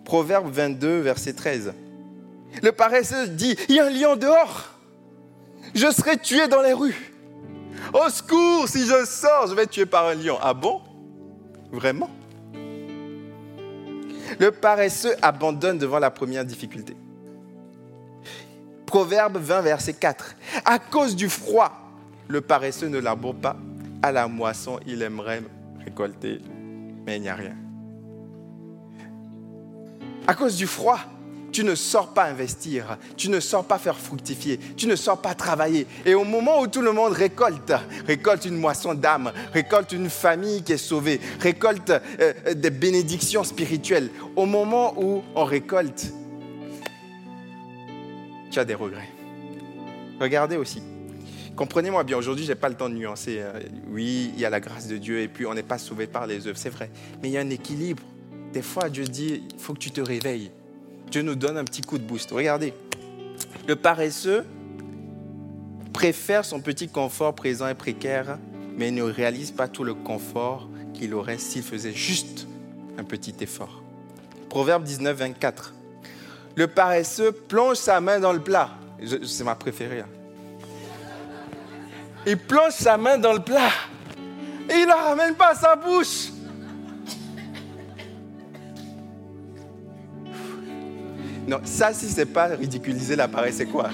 Proverbe 0.04 0.50
22, 0.50 1.00
verset 1.00 1.34
13. 1.34 1.72
Le 2.62 2.72
paresseux 2.72 3.28
dit, 3.28 3.56
il 3.68 3.76
y 3.76 3.80
a 3.80 3.86
un 3.86 3.90
lion 3.90 4.16
dehors. 4.16 4.70
Je 5.74 5.90
serai 5.90 6.16
tué 6.18 6.48
dans 6.48 6.62
les 6.62 6.72
rues. 6.72 7.12
Au 7.92 8.08
secours, 8.08 8.68
si 8.68 8.86
je 8.86 9.04
sors, 9.04 9.46
je 9.48 9.54
vais 9.54 9.62
être 9.62 9.70
tué 9.70 9.86
par 9.86 10.06
un 10.06 10.14
lion. 10.14 10.36
Ah 10.40 10.54
bon? 10.54 10.80
Vraiment? 11.72 12.10
Le 14.38 14.50
paresseux 14.50 15.14
abandonne 15.22 15.78
devant 15.78 15.98
la 15.98 16.10
première 16.10 16.44
difficulté. 16.44 16.96
Proverbe 18.86 19.38
20, 19.38 19.60
verset 19.62 19.94
4. 19.94 20.36
À 20.64 20.78
cause 20.78 21.14
du 21.14 21.28
froid, 21.28 21.72
le 22.28 22.40
paresseux 22.40 22.88
ne 22.88 22.98
laboure 22.98 23.34
pas. 23.34 23.56
À 24.02 24.12
la 24.12 24.26
moisson, 24.28 24.80
il 24.86 25.02
aimerait 25.02 25.42
récolter, 25.84 26.40
mais 27.06 27.16
il 27.16 27.22
n'y 27.22 27.28
a 27.28 27.34
rien. 27.34 27.56
À 30.26 30.34
cause 30.34 30.56
du 30.56 30.66
froid, 30.66 30.98
tu 31.52 31.64
ne 31.64 31.74
sors 31.74 32.14
pas 32.14 32.24
investir, 32.24 32.98
tu 33.16 33.28
ne 33.28 33.40
sors 33.40 33.64
pas 33.64 33.78
faire 33.78 33.96
fructifier, 33.96 34.58
tu 34.76 34.86
ne 34.86 34.96
sors 34.96 35.20
pas 35.20 35.34
travailler. 35.34 35.86
Et 36.04 36.14
au 36.14 36.24
moment 36.24 36.60
où 36.60 36.66
tout 36.66 36.82
le 36.82 36.92
monde 36.92 37.12
récolte, 37.12 37.72
récolte 38.06 38.44
une 38.44 38.56
moisson 38.56 38.94
d'âme, 38.94 39.32
récolte 39.52 39.92
une 39.92 40.10
famille 40.10 40.62
qui 40.62 40.72
est 40.72 40.76
sauvée, 40.76 41.20
récolte 41.40 41.92
euh, 42.20 42.54
des 42.54 42.70
bénédictions 42.70 43.44
spirituelles, 43.44 44.10
au 44.36 44.46
moment 44.46 44.94
où 44.96 45.22
on 45.34 45.44
récolte, 45.44 46.12
tu 48.50 48.58
as 48.58 48.64
des 48.64 48.74
regrets. 48.74 49.08
Regardez 50.20 50.56
aussi. 50.56 50.82
Comprenez-moi 51.56 52.04
bien, 52.04 52.16
aujourd'hui, 52.16 52.44
je 52.44 52.52
n'ai 52.52 52.56
pas 52.56 52.68
le 52.68 52.74
temps 52.74 52.88
de 52.88 52.94
nuancer. 52.94 53.38
Euh, 53.40 53.60
oui, 53.90 54.30
il 54.34 54.40
y 54.40 54.44
a 54.44 54.50
la 54.50 54.60
grâce 54.60 54.86
de 54.86 54.96
Dieu 54.96 55.20
et 55.20 55.28
puis 55.28 55.46
on 55.46 55.54
n'est 55.54 55.62
pas 55.62 55.78
sauvé 55.78 56.06
par 56.06 56.26
les 56.26 56.46
œuvres, 56.46 56.58
c'est 56.58 56.70
vrai. 56.70 56.90
Mais 57.22 57.28
il 57.28 57.32
y 57.32 57.38
a 57.38 57.40
un 57.40 57.50
équilibre. 57.50 58.02
Des 58.52 58.62
fois, 58.62 58.88
Dieu 58.88 59.04
dit, 59.04 59.42
il 59.52 59.60
faut 59.60 59.74
que 59.74 59.78
tu 59.78 59.90
te 59.90 60.00
réveilles. 60.00 60.50
Dieu 61.10 61.22
nous 61.22 61.34
donne 61.34 61.56
un 61.56 61.64
petit 61.64 61.82
coup 61.82 61.98
de 61.98 62.04
boost. 62.04 62.30
Regardez, 62.30 62.72
le 63.66 63.74
paresseux 63.74 64.44
préfère 65.92 66.44
son 66.44 66.60
petit 66.60 66.88
confort 66.88 67.34
présent 67.34 67.68
et 67.68 67.74
précaire, 67.74 68.38
mais 68.76 68.90
ne 68.90 69.02
réalise 69.02 69.50
pas 69.50 69.66
tout 69.66 69.82
le 69.82 69.94
confort 69.94 70.68
qu'il 70.94 71.14
aurait 71.14 71.38
s'il 71.38 71.62
faisait 71.62 71.92
juste 71.92 72.46
un 72.96 73.04
petit 73.04 73.34
effort. 73.40 73.82
Proverbe 74.48 74.84
19, 74.84 75.16
24. 75.16 75.74
Le 76.54 76.66
paresseux 76.68 77.32
plonge 77.32 77.76
sa 77.76 78.00
main 78.00 78.20
dans 78.20 78.32
le 78.32 78.40
plat. 78.40 78.70
C'est 79.24 79.44
ma 79.44 79.54
préférée. 79.54 80.00
Hein. 80.00 80.08
Il 82.26 82.38
plonge 82.38 82.72
sa 82.72 82.96
main 82.96 83.18
dans 83.18 83.32
le 83.32 83.40
plat 83.40 83.70
et 84.68 84.74
il 84.74 84.86
ne 84.86 84.92
ramène 84.92 85.34
pas 85.34 85.54
sa 85.54 85.74
bouche. 85.74 86.29
Non, 91.50 91.60
ça, 91.64 91.92
si 91.92 92.08
c'est 92.08 92.26
pas 92.26 92.46
ridiculiser 92.46 93.16
l'appareil, 93.16 93.52
c'est 93.52 93.66
quoi? 93.66 93.90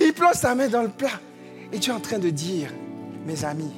Il 0.00 0.14
plonge 0.14 0.36
sa 0.36 0.54
main 0.54 0.66
dans 0.66 0.80
le 0.80 0.88
plat. 0.88 1.20
Et 1.70 1.78
tu 1.78 1.90
es 1.90 1.92
en 1.92 2.00
train 2.00 2.18
de 2.18 2.30
dire, 2.30 2.70
mes 3.26 3.44
amis, 3.44 3.70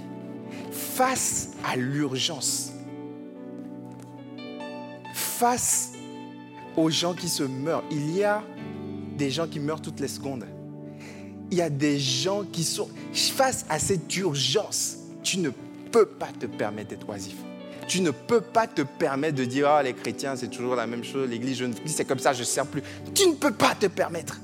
face 0.70 1.50
à 1.64 1.74
l'urgence, 1.74 2.70
face 5.12 5.94
aux 6.76 6.90
gens 6.90 7.12
qui 7.12 7.28
se 7.28 7.42
meurent, 7.42 7.82
il 7.90 8.16
y 8.16 8.22
a 8.22 8.40
des 9.18 9.32
gens 9.32 9.48
qui 9.48 9.58
meurent 9.58 9.82
toutes 9.82 9.98
les 9.98 10.06
secondes. 10.06 10.44
Il 11.50 11.58
y 11.58 11.62
a 11.62 11.70
des 11.70 11.98
gens 11.98 12.44
qui 12.44 12.62
sont 12.62 12.88
face 13.12 13.66
à 13.68 13.80
cette 13.80 14.16
urgence. 14.16 14.98
Tu 15.24 15.38
ne 15.38 15.50
peux 15.90 16.06
pas 16.06 16.28
te 16.38 16.46
permettre 16.46 16.90
d'être 16.90 17.08
oisif. 17.08 17.34
Tu 17.86 18.00
ne 18.00 18.10
peux 18.10 18.40
pas 18.40 18.66
te 18.66 18.82
permettre 18.82 19.36
de 19.36 19.44
dire 19.44 19.68
Ah, 19.68 19.82
les 19.82 19.94
chrétiens, 19.94 20.36
c'est 20.36 20.48
toujours 20.48 20.74
la 20.74 20.86
même 20.86 21.04
chose, 21.04 21.28
l'église, 21.28 21.62
c'est 21.86 22.04
comme 22.04 22.18
ça, 22.18 22.32
je 22.32 22.40
ne 22.40 22.44
sers 22.44 22.66
plus. 22.66 22.82
Tu 23.14 23.28
ne 23.28 23.34
peux 23.34 23.52
pas 23.52 23.74
te 23.74 23.86
permettre. 23.86 24.40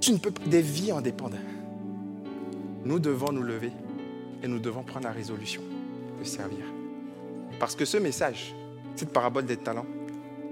Tu 0.00 0.12
ne 0.12 0.18
peux 0.18 0.30
pas. 0.30 0.42
Des 0.46 0.62
vies 0.62 0.92
en 0.92 1.00
dépendent. 1.00 1.38
Nous 2.84 2.98
devons 2.98 3.32
nous 3.32 3.42
lever 3.42 3.72
et 4.42 4.48
nous 4.48 4.58
devons 4.58 4.82
prendre 4.82 5.06
la 5.06 5.12
résolution 5.12 5.62
de 6.18 6.24
servir. 6.24 6.64
Parce 7.58 7.74
que 7.74 7.84
ce 7.84 7.96
message, 7.96 8.54
cette 8.96 9.12
parabole 9.12 9.44
des 9.44 9.56
talents, 9.56 9.86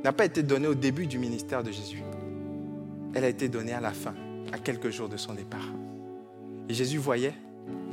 n'a 0.05 0.13
pas 0.13 0.25
été 0.25 0.43
donnée 0.43 0.69
au 0.69 0.75
début 0.75 1.07
du 1.07 1.19
ministère 1.19 1.63
de 1.63 1.71
Jésus. 1.71 2.03
Elle 3.15 3.25
a 3.25 3.29
été 3.29 3.49
donnée 3.49 3.73
à 3.73 3.81
la 3.81 3.93
fin, 3.93 4.15
à 4.53 4.59
quelques 4.59 4.91
jours 4.91 5.09
de 5.09 5.17
son 5.17 5.35
départ. 5.35 5.69
Et 6.69 6.75
Jésus 6.75 6.99
voyait, 6.99 7.35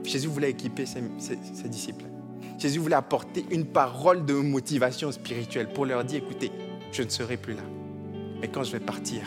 Jésus 0.03 0.27
voulait 0.27 0.51
équiper 0.51 0.85
ses 0.85 1.69
disciples. 1.69 2.05
Jésus 2.63 2.79
voulait 2.79 2.95
apporter 2.95 3.45
une 3.51 3.65
parole 3.65 4.23
de 4.23 4.35
motivation 4.35 5.11
spirituelle 5.11 5.67
pour 5.73 5.85
leur 5.85 6.05
dire, 6.05 6.23
écoutez, 6.23 6.49
je 6.93 7.03
ne 7.03 7.09
serai 7.09 7.35
plus 7.35 7.55
là. 7.55 7.61
Mais 8.39 8.47
quand 8.47 8.63
je 8.63 8.71
vais 8.71 8.79
partir, 8.79 9.21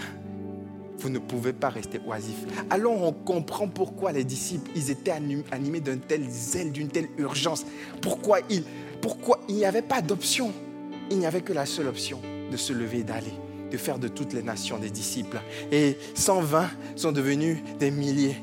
vous 0.97 1.11
ne 1.11 1.19
pouvez 1.19 1.53
pas 1.53 1.69
rester 1.69 2.01
oisifs. 2.07 2.47
Alors 2.71 3.03
on 3.03 3.13
comprend 3.13 3.69
pourquoi 3.69 4.13
les 4.13 4.25
disciples, 4.25 4.71
ils 4.75 4.91
étaient 4.91 5.11
animés 5.11 5.81
d'un 5.81 5.99
tel 5.99 6.27
zèle, 6.31 6.73
d'une 6.73 6.89
telle 6.89 7.09
urgence. 7.19 7.67
Pourquoi, 8.01 8.39
ils, 8.49 8.65
pourquoi 9.03 9.41
il 9.51 9.57
n'y 9.57 9.67
avait 9.67 9.83
pas 9.83 10.01
d'option? 10.01 10.51
Il 11.11 11.19
n'y 11.19 11.27
avait 11.27 11.43
que 11.43 11.53
la 11.53 11.67
seule 11.67 11.89
option 11.89 12.23
de 12.51 12.57
se 12.57 12.73
lever 12.73 13.01
et 13.01 13.05
d'aller 13.05 13.35
de 13.71 13.77
faire 13.77 13.99
de 13.99 14.09
toutes 14.09 14.33
les 14.33 14.43
nations 14.43 14.79
des 14.79 14.91
disciples. 14.91 15.41
Et 15.73 15.97
120 16.15 16.69
sont 16.97 17.13
devenus 17.13 17.59
des 17.79 17.91
milliers. 17.91 18.37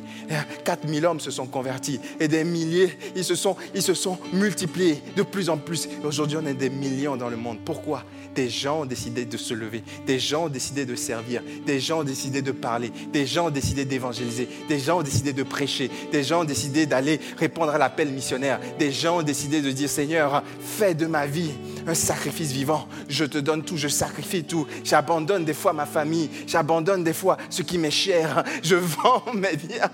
4000 0.64 1.06
hommes 1.06 1.20
se 1.20 1.32
sont 1.32 1.48
convertis. 1.48 2.00
Et 2.20 2.28
des 2.28 2.44
milliers, 2.44 2.98
ils 3.16 3.24
se 3.24 3.36
sont, 3.36 3.56
ils 3.76 3.82
se 3.82 3.94
sont 3.94 4.18
multipliés 4.32 5.02
de 5.16 5.24
plus 5.24 5.50
en 5.50 5.58
plus. 5.58 5.88
Aujourd'hui, 6.04 6.38
on 6.42 6.46
est 6.46 6.54
des 6.54 6.70
millions 6.70 7.16
dans 7.16 7.30
le 7.30 7.38
monde. 7.38 7.60
Pourquoi? 7.64 8.04
Des 8.36 8.50
gens 8.50 8.82
ont 8.82 8.86
décidé 8.86 9.26
de 9.26 9.38
se 9.38 9.54
lever. 9.54 9.84
Des 10.08 10.20
gens 10.20 10.46
ont 10.46 10.50
décidé 10.50 10.86
de 10.86 10.96
servir. 10.96 11.44
Des 11.66 11.80
gens 11.80 12.00
ont 12.00 12.04
décidé 12.04 12.42
de 12.42 12.52
parler. 12.52 12.92
Des 13.12 13.28
gens 13.28 13.48
ont 13.48 13.52
décidé 13.52 13.86
d'évangéliser. 13.86 14.50
Des 14.68 14.80
gens 14.80 15.00
ont 15.00 15.04
décidé 15.04 15.34
de 15.34 15.44
prêcher. 15.44 15.92
Des 16.12 16.24
gens 16.24 16.42
ont 16.42 16.46
décidé 16.46 16.86
d'aller 16.86 17.20
répondre 17.38 17.72
à 17.72 17.78
l'appel 17.78 18.10
missionnaire. 18.10 18.60
Des 18.80 18.92
gens 18.92 19.20
ont 19.20 19.24
décidé 19.24 19.62
de 19.62 19.72
dire, 19.72 19.90
Seigneur, 19.90 20.44
fais 20.60 20.96
de 20.96 21.06
ma 21.06 21.28
vie 21.28 21.52
un 21.86 21.94
sacrifice 21.94 22.52
vivant. 22.52 22.88
Je 23.08 23.26
te 23.26 23.38
donne 23.38 23.64
tout, 23.64 23.78
je 23.78 23.88
sacrifie 23.88 24.44
tout. 24.44 24.66
J'abandonne 24.84 25.13
des 25.22 25.54
fois 25.54 25.74
ma 25.74 25.86
famille, 25.86 26.30
j'abandonne 26.48 27.04
des 27.04 27.14
fois 27.14 27.38
ce 27.50 27.62
qui 27.62 27.78
m'est 27.78 27.92
cher. 27.92 28.44
Je 28.64 28.76
vends 28.76 29.24
mes 29.34 29.56
biens. 29.56 29.90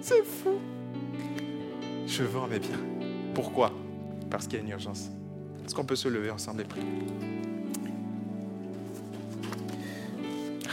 C'est 0.00 0.24
fou. 0.24 0.58
Je 2.06 2.22
vends 2.22 2.46
mes 2.46 2.58
biens. 2.58 2.80
Pourquoi? 3.34 3.72
Parce 4.30 4.46
qu'il 4.46 4.58
y 4.58 4.60
a 4.60 4.64
une 4.64 4.70
urgence. 4.70 5.08
Est-ce 5.64 5.74
qu'on 5.74 5.84
peut 5.84 5.96
se 5.96 6.08
lever 6.08 6.30
ensemble 6.30 6.62
et 6.62 6.64
prier 6.64 6.86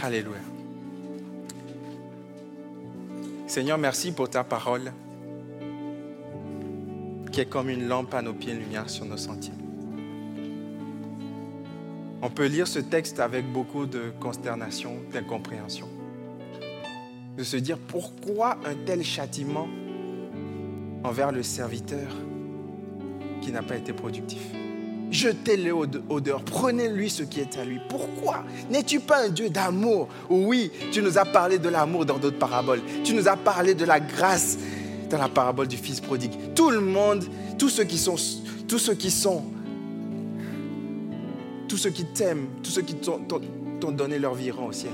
Alléluia. 0.01 0.37
Seigneur, 3.47 3.77
merci 3.77 4.11
pour 4.11 4.29
ta 4.29 4.43
parole 4.43 4.91
qui 7.31 7.41
est 7.41 7.45
comme 7.45 7.69
une 7.69 7.87
lampe 7.87 8.13
à 8.13 8.21
nos 8.21 8.33
pieds, 8.33 8.53
lumière 8.53 8.89
sur 8.89 9.05
nos 9.05 9.17
sentiers. 9.17 9.64
On 12.25 12.31
peut 12.31 12.47
lire 12.47 12.67
ce 12.67 12.79
texte 12.79 13.19
avec 13.19 13.45
beaucoup 13.53 13.85
de 13.85 14.11
consternation, 14.19 14.95
d'incompréhension. 15.13 15.87
De 17.37 17.43
se 17.43 17.55
dire 17.55 17.77
pourquoi 17.77 18.57
un 18.65 18.73
tel 18.83 19.03
châtiment 19.03 19.67
envers 21.03 21.31
le 21.31 21.43
serviteur 21.43 22.09
qui 23.41 23.51
n'a 23.51 23.61
pas 23.61 23.75
été 23.75 23.93
productif. 23.93 24.41
Jetez-le 25.11 25.71
au 25.75 25.85
dehors, 25.85 26.41
prenez-lui 26.41 27.11
ce 27.11 27.21
qui 27.21 27.41
est 27.41 27.59
à 27.59 27.63
lui. 27.63 27.79
Pourquoi 27.89 28.43
N'es-tu 28.71 29.01
pas 29.01 29.25
un 29.25 29.29
Dieu 29.29 29.51
d'amour? 29.51 30.07
Oui, 30.27 30.71
tu 30.91 31.03
nous 31.03 31.19
as 31.19 31.25
parlé 31.25 31.59
de 31.59 31.69
l'amour 31.69 32.07
dans 32.07 32.17
d'autres 32.17 32.39
paraboles. 32.39 32.81
Tu 33.03 33.13
nous 33.13 33.27
as 33.27 33.37
parlé 33.37 33.75
de 33.75 33.85
la 33.85 33.99
grâce 33.99 34.57
dans 35.11 35.19
la 35.19 35.29
parabole 35.29 35.67
du 35.67 35.77
Fils 35.77 36.01
prodigue. 36.01 36.33
Tout 36.55 36.71
le 36.71 36.81
monde, 36.81 37.23
tous 37.59 37.69
ceux 37.69 37.83
qui 37.83 37.99
sont, 37.99 38.15
tous 38.67 38.79
ceux 38.79 38.95
qui 38.95 39.11
sont, 39.11 39.43
tous 41.75 41.81
ceux 41.81 41.89
qui 41.89 42.05
t'aiment, 42.05 42.47
tous 42.63 42.71
ceux 42.71 42.83
qui 42.83 42.95
t'ont 42.95 43.91
donné 43.91 44.17
leur 44.17 44.33
vie 44.33 44.45
iront 44.45 44.67
au 44.67 44.71
ciel. 44.71 44.93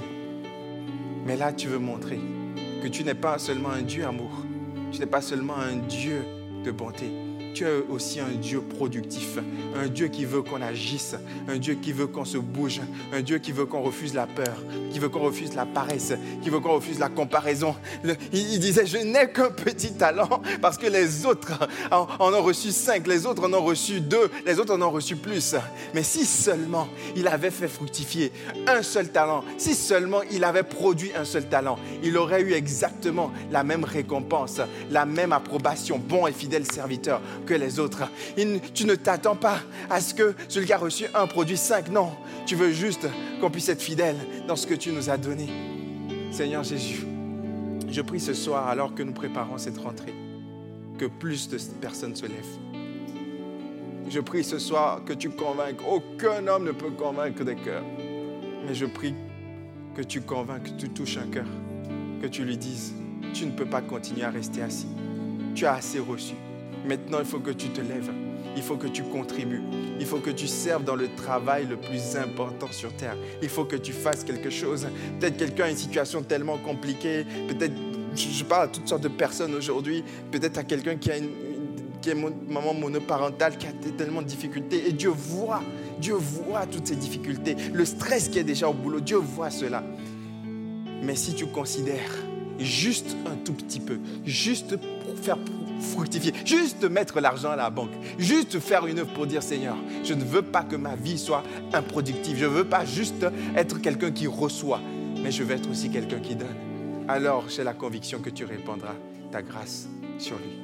Mais 1.27 1.37
là, 1.37 1.53
tu 1.53 1.67
veux 1.67 1.77
montrer 1.77 2.19
que 2.81 2.87
tu 2.87 3.03
n'es 3.03 3.13
pas 3.13 3.37
seulement 3.37 3.69
un 3.69 3.83
Dieu 3.83 4.03
amour, 4.03 4.31
tu 4.91 4.99
n'es 4.99 5.05
pas 5.05 5.21
seulement 5.21 5.57
un 5.57 5.75
Dieu 5.75 6.25
de 6.65 6.71
bonté, 6.71 7.11
tu 7.53 7.65
es 7.65 7.83
aussi 7.89 8.19
un 8.19 8.29
Dieu 8.29 8.61
productif, 8.61 9.37
un 9.75 9.87
Dieu 9.87 10.07
qui 10.07 10.25
veut 10.25 10.41
qu'on 10.41 10.61
agisse, 10.61 11.15
un 11.47 11.57
Dieu 11.57 11.75
qui 11.75 11.91
veut 11.91 12.07
qu'on 12.07 12.25
se 12.25 12.37
bouge, 12.37 12.81
un 13.13 13.21
Dieu 13.21 13.37
qui 13.39 13.51
veut 13.51 13.65
qu'on 13.65 13.81
refuse 13.81 14.13
la 14.13 14.27
peur, 14.27 14.55
qui 14.91 14.99
veut 14.99 15.09
qu'on 15.09 15.21
refuse 15.21 15.55
la 15.55 15.65
paresse, 15.65 16.13
qui 16.41 16.49
veut 16.49 16.59
qu'on 16.59 16.75
refuse 16.75 16.99
la 16.99 17.09
comparaison. 17.09 17.75
il, 18.33 18.59
disait, 18.59 18.85
je 18.85 18.97
n'ai 18.97 19.31
qu'un 19.31 19.51
petit 19.51 19.93
talent 19.93 20.41
parce 20.61 20.77
que 20.77 20.87
les 20.87 21.25
autres 21.25 21.51
en, 21.91 22.07
ont 22.19 22.43
reçu 22.43 22.71
cinq, 22.71 23.07
les 23.07 23.25
autres 23.25 23.47
en 23.47 23.53
ont 23.53 23.63
reçu 23.63 24.01
deux, 24.01 24.29
les 24.45 24.59
autres 24.59 24.75
en 24.75 24.81
ont 24.81 24.91
reçu 24.91 25.15
plus. 25.15 25.55
Mais 25.93 26.03
si 26.03 26.25
seulement 26.25 26.87
il 27.15 27.27
avait 27.27 27.51
fait 27.51 27.67
fructifier 27.67 28.31
un 28.67 28.81
seul 28.81 29.09
talent, 29.09 29.43
si 29.57 29.75
seulement 29.75 30.21
il 30.31 30.43
avait 30.43 30.63
produit 30.63 31.11
un 31.15 31.25
seul 31.25 31.47
talent, 31.47 31.77
il 32.03 32.17
aurait 32.17 32.41
eu 32.41 32.53
exactement 32.53 33.31
la 33.51 33.63
même 33.63 33.83
récompense, 33.83 34.61
la 34.89 35.05
même 35.05 35.33
approbation, 35.33 35.99
bon 35.99 36.27
et 36.27 36.31
fidèle 36.31 36.65
serviteur 36.71 37.21
que 37.45 37.53
les 37.53 37.79
autres. 37.79 38.03
tu 38.73 38.85
ne 38.85 38.95
t'attends 38.95 39.35
pas 39.35 39.59
à 39.89 40.01
ce 40.01 40.13
que 40.13 40.33
celui 40.47 40.67
qui 40.67 40.73
a 40.73 40.77
reçu 40.77 41.05
un 41.13 41.27
produit 41.27 41.57
cinq. 41.57 41.89
Non, 41.89 42.11
tu 42.45 42.55
veux 42.55 42.71
juste 42.71 43.07
qu'on 43.39 43.49
puisse 43.49 43.69
être 43.69 43.81
fidèle 43.81 44.17
dans 44.47 44.55
ce 44.55 44.67
que 44.67 44.73
tu 44.73 44.91
nous 44.91 45.09
as 45.09 45.17
donné. 45.17 45.47
Seigneur 46.31 46.63
Jésus, 46.63 47.05
je 47.89 48.01
prie 48.01 48.19
ce 48.19 48.33
soir, 48.33 48.67
alors 48.67 48.95
que 48.95 49.03
nous 49.03 49.13
préparons 49.13 49.57
cette 49.57 49.77
rentrée, 49.77 50.13
que 50.97 51.05
plus 51.05 51.49
de 51.49 51.57
personnes 51.81 52.15
se 52.15 52.25
lèvent. 52.25 52.59
Je 54.09 54.19
prie 54.19 54.43
ce 54.43 54.59
soir 54.59 55.03
que 55.05 55.13
tu 55.13 55.29
convainques. 55.29 55.81
Aucun 55.89 56.47
homme 56.47 56.65
ne 56.65 56.71
peut 56.71 56.91
convaincre 56.91 57.43
des 57.43 57.55
cœurs. 57.55 57.83
Mais 58.67 58.75
je 58.75 58.85
prie 58.85 59.15
que 59.95 60.01
tu 60.01 60.21
convainques, 60.21 60.63
que 60.63 60.81
tu 60.81 60.89
touches 60.89 61.17
un 61.17 61.27
cœur, 61.27 61.47
que 62.21 62.27
tu 62.27 62.43
lui 62.43 62.57
dises, 62.57 62.93
tu 63.33 63.45
ne 63.45 63.51
peux 63.51 63.65
pas 63.65 63.81
continuer 63.81 64.23
à 64.23 64.29
rester 64.29 64.61
assis. 64.61 64.89
Tu 65.55 65.65
as 65.65 65.75
assez 65.75 65.99
reçu. 65.99 66.35
Maintenant, 66.85 67.19
il 67.19 67.25
faut 67.25 67.39
que 67.39 67.51
tu 67.51 67.69
te 67.69 67.81
lèves. 67.81 68.11
Il 68.55 68.63
faut 68.63 68.75
que 68.75 68.87
tu 68.87 69.03
contribues. 69.03 69.61
Il 69.99 70.05
faut 70.05 70.17
que 70.17 70.31
tu 70.31 70.47
serves 70.47 70.83
dans 70.83 70.95
le 70.95 71.07
travail 71.15 71.67
le 71.67 71.77
plus 71.77 72.15
important 72.17 72.67
sur 72.71 72.93
Terre. 72.93 73.15
Il 73.41 73.49
faut 73.49 73.65
que 73.65 73.75
tu 73.75 73.93
fasses 73.93 74.23
quelque 74.23 74.49
chose. 74.49 74.87
Peut-être 75.19 75.37
quelqu'un 75.37 75.65
a 75.65 75.69
une 75.69 75.77
situation 75.77 76.21
tellement 76.23 76.57
compliquée. 76.57 77.25
Peut-être, 77.47 77.73
je 78.15 78.43
parle 78.43 78.63
à 78.63 78.67
toutes 78.67 78.87
sortes 78.87 79.03
de 79.03 79.07
personnes 79.07 79.53
aujourd'hui. 79.55 80.03
Peut-être 80.31 80.57
à 80.57 80.63
quelqu'un 80.63 80.95
qui 80.97 81.11
a 81.11 81.17
une, 81.17 81.29
qui 82.01 82.09
est 82.09 82.15
maman 82.15 82.73
monoparentale, 82.73 83.57
qui 83.57 83.67
a 83.67 83.71
tellement 83.97 84.21
de 84.21 84.27
difficultés. 84.27 84.87
Et 84.87 84.91
Dieu 84.91 85.11
voit, 85.11 85.61
Dieu 85.99 86.15
voit 86.15 86.65
toutes 86.65 86.87
ces 86.87 86.95
difficultés. 86.95 87.55
Le 87.73 87.85
stress 87.85 88.27
qui 88.27 88.39
est 88.39 88.43
déjà 88.43 88.67
au 88.67 88.73
boulot, 88.73 88.99
Dieu 88.99 89.17
voit 89.17 89.51
cela. 89.51 89.83
Mais 91.03 91.15
si 91.15 91.33
tu 91.33 91.45
considères 91.45 92.11
juste 92.59 93.15
un 93.25 93.35
tout 93.35 93.53
petit 93.53 93.79
peu, 93.79 93.99
juste 94.25 94.77
pour 94.77 95.17
faire 95.17 95.37
fructifier, 95.81 96.33
juste 96.45 96.83
mettre 96.83 97.19
l'argent 97.19 97.51
à 97.51 97.55
la 97.55 97.69
banque, 97.69 97.91
juste 98.17 98.59
faire 98.59 98.85
une 98.87 98.99
œuvre 98.99 99.13
pour 99.13 99.27
dire 99.27 99.43
Seigneur, 99.43 99.75
je 100.03 100.13
ne 100.13 100.23
veux 100.23 100.41
pas 100.41 100.63
que 100.63 100.75
ma 100.75 100.95
vie 100.95 101.17
soit 101.17 101.43
improductive, 101.73 102.37
je 102.37 102.45
ne 102.45 102.49
veux 102.49 102.65
pas 102.65 102.85
juste 102.85 103.25
être 103.55 103.81
quelqu'un 103.81 104.11
qui 104.11 104.27
reçoit, 104.27 104.81
mais 105.21 105.31
je 105.31 105.43
veux 105.43 105.55
être 105.55 105.69
aussi 105.69 105.89
quelqu'un 105.89 106.19
qui 106.19 106.35
donne. 106.35 106.55
Alors 107.07 107.49
j'ai 107.49 107.63
la 107.63 107.73
conviction 107.73 108.19
que 108.19 108.29
tu 108.29 108.45
répandras 108.45 108.95
ta 109.31 109.41
grâce 109.41 109.87
sur 110.17 110.37
lui. 110.37 110.61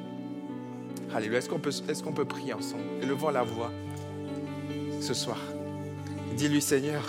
Alléluia. 1.14 1.38
Est-ce 1.38 1.48
qu'on 1.48 1.58
peut, 1.58 1.70
est 1.70 2.14
peut 2.14 2.24
prier 2.24 2.52
ensemble? 2.52 2.82
Élevons 3.02 3.30
la 3.30 3.42
voix 3.42 3.72
ce 5.00 5.14
soir. 5.14 5.38
Dis-lui 6.36 6.60
Seigneur, 6.60 7.02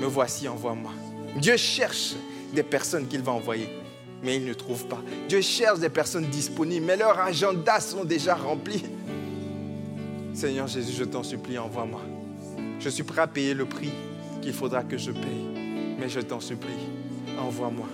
me 0.00 0.06
voici, 0.06 0.48
envoie-moi. 0.48 0.92
Dieu 1.36 1.56
cherche 1.56 2.14
des 2.52 2.62
personnes 2.62 3.06
qu'il 3.08 3.22
va 3.22 3.32
envoyer 3.32 3.68
mais 4.24 4.36
ils 4.36 4.44
ne 4.44 4.54
trouvent 4.54 4.86
pas. 4.86 5.02
Dieu 5.28 5.40
cherche 5.40 5.78
des 5.78 5.88
personnes 5.88 6.26
disponibles, 6.26 6.86
mais 6.86 6.96
leurs 6.96 7.18
agendas 7.18 7.80
sont 7.80 8.04
déjà 8.04 8.34
remplis. 8.34 8.84
Seigneur 10.32 10.66
Jésus, 10.66 10.94
je 10.96 11.04
t'en 11.04 11.22
supplie, 11.22 11.58
envoie-moi. 11.58 12.00
Je 12.80 12.88
suis 12.88 13.02
prêt 13.02 13.22
à 13.22 13.26
payer 13.26 13.54
le 13.54 13.66
prix 13.66 13.92
qu'il 14.42 14.52
faudra 14.52 14.82
que 14.82 14.98
je 14.98 15.12
paye, 15.12 15.46
mais 15.98 16.08
je 16.08 16.20
t'en 16.20 16.40
supplie, 16.40 16.72
envoie-moi. 17.38 17.86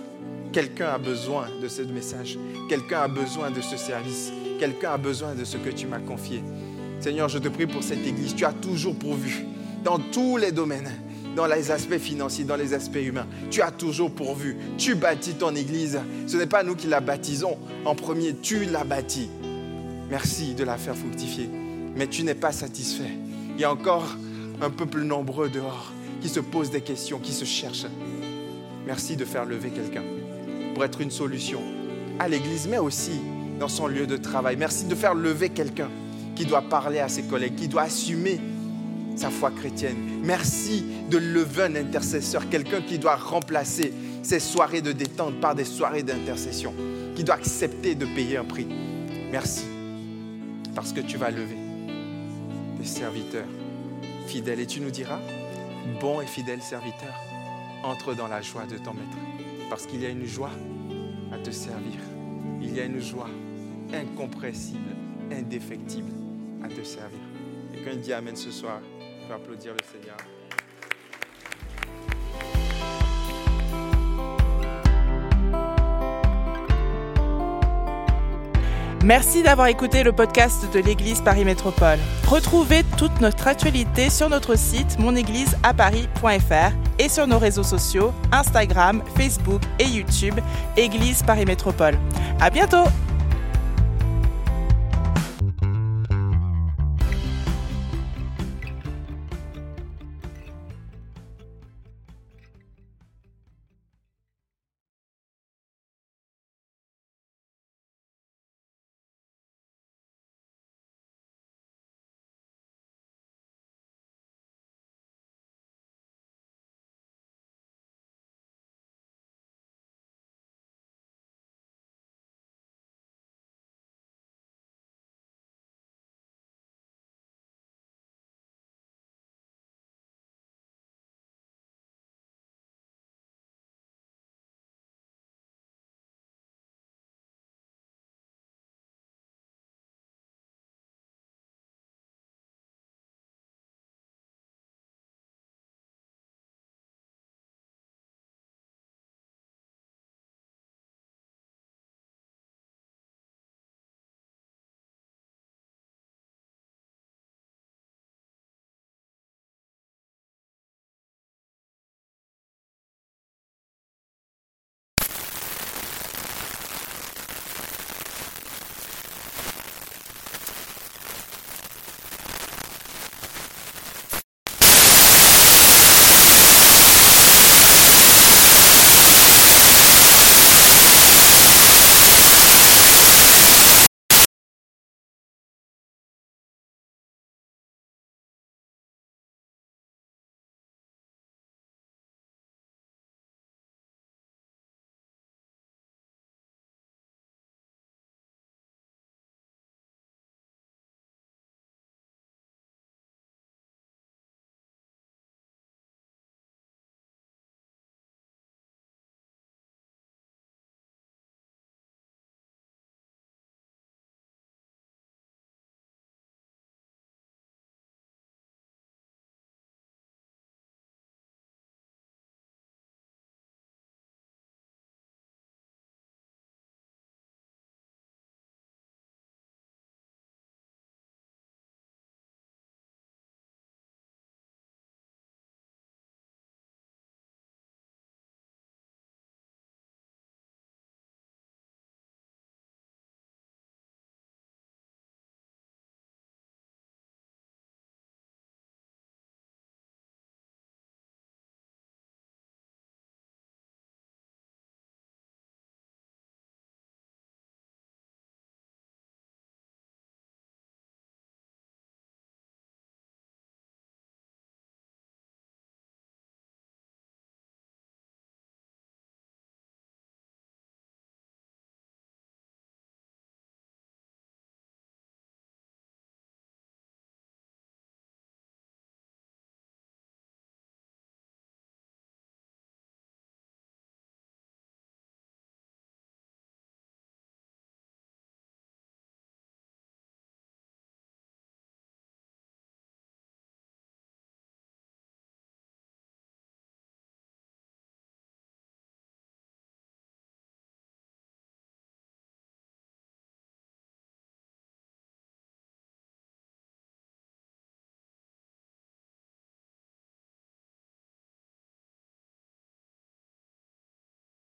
Quelqu'un 0.51 0.89
a 0.89 0.97
besoin 0.97 1.47
de 1.61 1.67
ce 1.67 1.81
message, 1.83 2.37
quelqu'un 2.67 3.01
a 3.01 3.07
besoin 3.07 3.51
de 3.51 3.61
ce 3.61 3.77
service, 3.77 4.31
quelqu'un 4.59 4.91
a 4.91 4.97
besoin 4.97 5.33
de 5.33 5.45
ce 5.45 5.57
que 5.57 5.69
tu 5.69 5.87
m'as 5.87 5.99
confié. 5.99 6.43
Seigneur, 6.99 7.29
je 7.29 7.37
te 7.39 7.47
prie 7.47 7.67
pour 7.67 7.83
cette 7.83 8.05
église. 8.05 8.35
Tu 8.35 8.45
as 8.45 8.53
toujours 8.53 8.95
pourvu 8.95 9.45
dans 9.83 9.97
tous 9.97 10.37
les 10.37 10.51
domaines 10.51 10.91
dans 11.35 11.45
les 11.45 11.71
aspects 11.71 11.97
financiers, 11.97 12.43
dans 12.43 12.55
les 12.55 12.73
aspects 12.73 12.97
humains. 13.01 13.27
Tu 13.49 13.61
as 13.61 13.71
toujours 13.71 14.11
pourvu. 14.11 14.57
Tu 14.77 14.95
bâtis 14.95 15.35
ton 15.35 15.55
Église. 15.55 15.99
Ce 16.27 16.37
n'est 16.37 16.47
pas 16.47 16.63
nous 16.63 16.75
qui 16.75 16.87
la 16.87 16.99
baptisons 16.99 17.57
en 17.85 17.95
premier, 17.95 18.35
tu 18.35 18.65
l'as 18.65 18.83
bâtie. 18.83 19.29
Merci 20.09 20.53
de 20.53 20.63
la 20.63 20.77
faire 20.77 20.95
fructifier. 20.95 21.49
Mais 21.95 22.07
tu 22.07 22.23
n'es 22.23 22.35
pas 22.35 22.51
satisfait. 22.51 23.11
Il 23.55 23.61
y 23.61 23.63
a 23.63 23.71
encore 23.71 24.17
un 24.61 24.69
peuple 24.69 25.01
nombreux 25.01 25.49
dehors 25.49 25.91
qui 26.21 26.29
se 26.29 26.39
pose 26.39 26.69
des 26.69 26.81
questions, 26.81 27.19
qui 27.19 27.31
se 27.31 27.45
cherchent. 27.45 27.87
Merci 28.85 29.15
de 29.15 29.25
faire 29.25 29.45
lever 29.45 29.69
quelqu'un 29.69 30.03
pour 30.73 30.83
être 30.83 31.01
une 31.01 31.11
solution 31.11 31.61
à 32.19 32.27
l'Église, 32.27 32.67
mais 32.69 32.77
aussi 32.77 33.19
dans 33.59 33.67
son 33.67 33.87
lieu 33.87 34.07
de 34.07 34.17
travail. 34.17 34.55
Merci 34.57 34.85
de 34.85 34.95
faire 34.95 35.15
lever 35.15 35.49
quelqu'un 35.49 35.89
qui 36.35 36.45
doit 36.45 36.61
parler 36.61 36.99
à 36.99 37.09
ses 37.09 37.23
collègues, 37.23 37.55
qui 37.55 37.67
doit 37.67 37.83
assumer 37.83 38.39
sa 39.21 39.29
foi 39.29 39.51
chrétienne. 39.51 39.97
Merci 40.23 40.83
de 41.11 41.19
lever 41.19 41.63
un 41.63 41.75
intercesseur, 41.75 42.49
quelqu'un 42.49 42.81
qui 42.81 42.97
doit 42.97 43.15
remplacer 43.15 43.93
ses 44.23 44.39
soirées 44.39 44.81
de 44.81 44.91
détente 44.91 45.39
par 45.39 45.53
des 45.53 45.63
soirées 45.63 46.01
d'intercession, 46.01 46.73
qui 47.15 47.23
doit 47.23 47.35
accepter 47.35 47.93
de 47.93 48.07
payer 48.07 48.37
un 48.37 48.43
prix. 48.43 48.65
Merci, 49.31 49.65
parce 50.73 50.91
que 50.91 51.01
tu 51.01 51.17
vas 51.17 51.29
lever 51.29 51.57
des 52.79 52.85
serviteurs 52.85 53.45
fidèles. 54.25 54.59
Et 54.59 54.65
tu 54.65 54.81
nous 54.81 54.89
diras, 54.89 55.19
bon 55.99 56.19
et 56.19 56.25
fidèle 56.25 56.63
serviteur, 56.63 57.13
entre 57.83 58.15
dans 58.15 58.27
la 58.27 58.41
joie 58.41 58.65
de 58.65 58.77
ton 58.79 58.95
maître, 58.95 59.17
parce 59.69 59.85
qu'il 59.85 60.01
y 60.01 60.07
a 60.07 60.09
une 60.09 60.25
joie 60.25 60.51
à 61.31 61.37
te 61.37 61.51
servir. 61.51 61.99
Il 62.59 62.75
y 62.75 62.79
a 62.79 62.85
une 62.85 62.99
joie 62.99 63.29
incompressible, 63.93 64.95
indéfectible 65.31 66.11
à 66.63 66.69
te 66.69 66.83
servir. 66.83 67.19
Et 67.75 67.95
dit 67.97 68.13
Amen 68.13 68.35
ce 68.35 68.49
soir, 68.51 68.79
applaudir 69.31 69.73
le 69.73 69.83
Seigneur. 69.91 70.17
Merci 79.03 79.41
d'avoir 79.41 79.67
écouté 79.67 80.03
le 80.03 80.11
podcast 80.11 80.71
de 80.71 80.79
l'Église 80.79 81.21
Paris 81.21 81.43
Métropole. 81.43 81.97
Retrouvez 82.27 82.83
toute 82.97 83.19
notre 83.19 83.47
actualité 83.47 84.11
sur 84.11 84.29
notre 84.29 84.55
site 84.55 84.99
monégliseaparis.fr 84.99 86.71
et 86.99 87.09
sur 87.09 87.25
nos 87.25 87.39
réseaux 87.39 87.63
sociaux 87.63 88.13
Instagram, 88.31 89.01
Facebook 89.17 89.61
et 89.79 89.85
YouTube 89.85 90.35
Église 90.77 91.23
Paris 91.23 91.45
Métropole. 91.45 91.97
À 92.39 92.51
bientôt! 92.51 92.85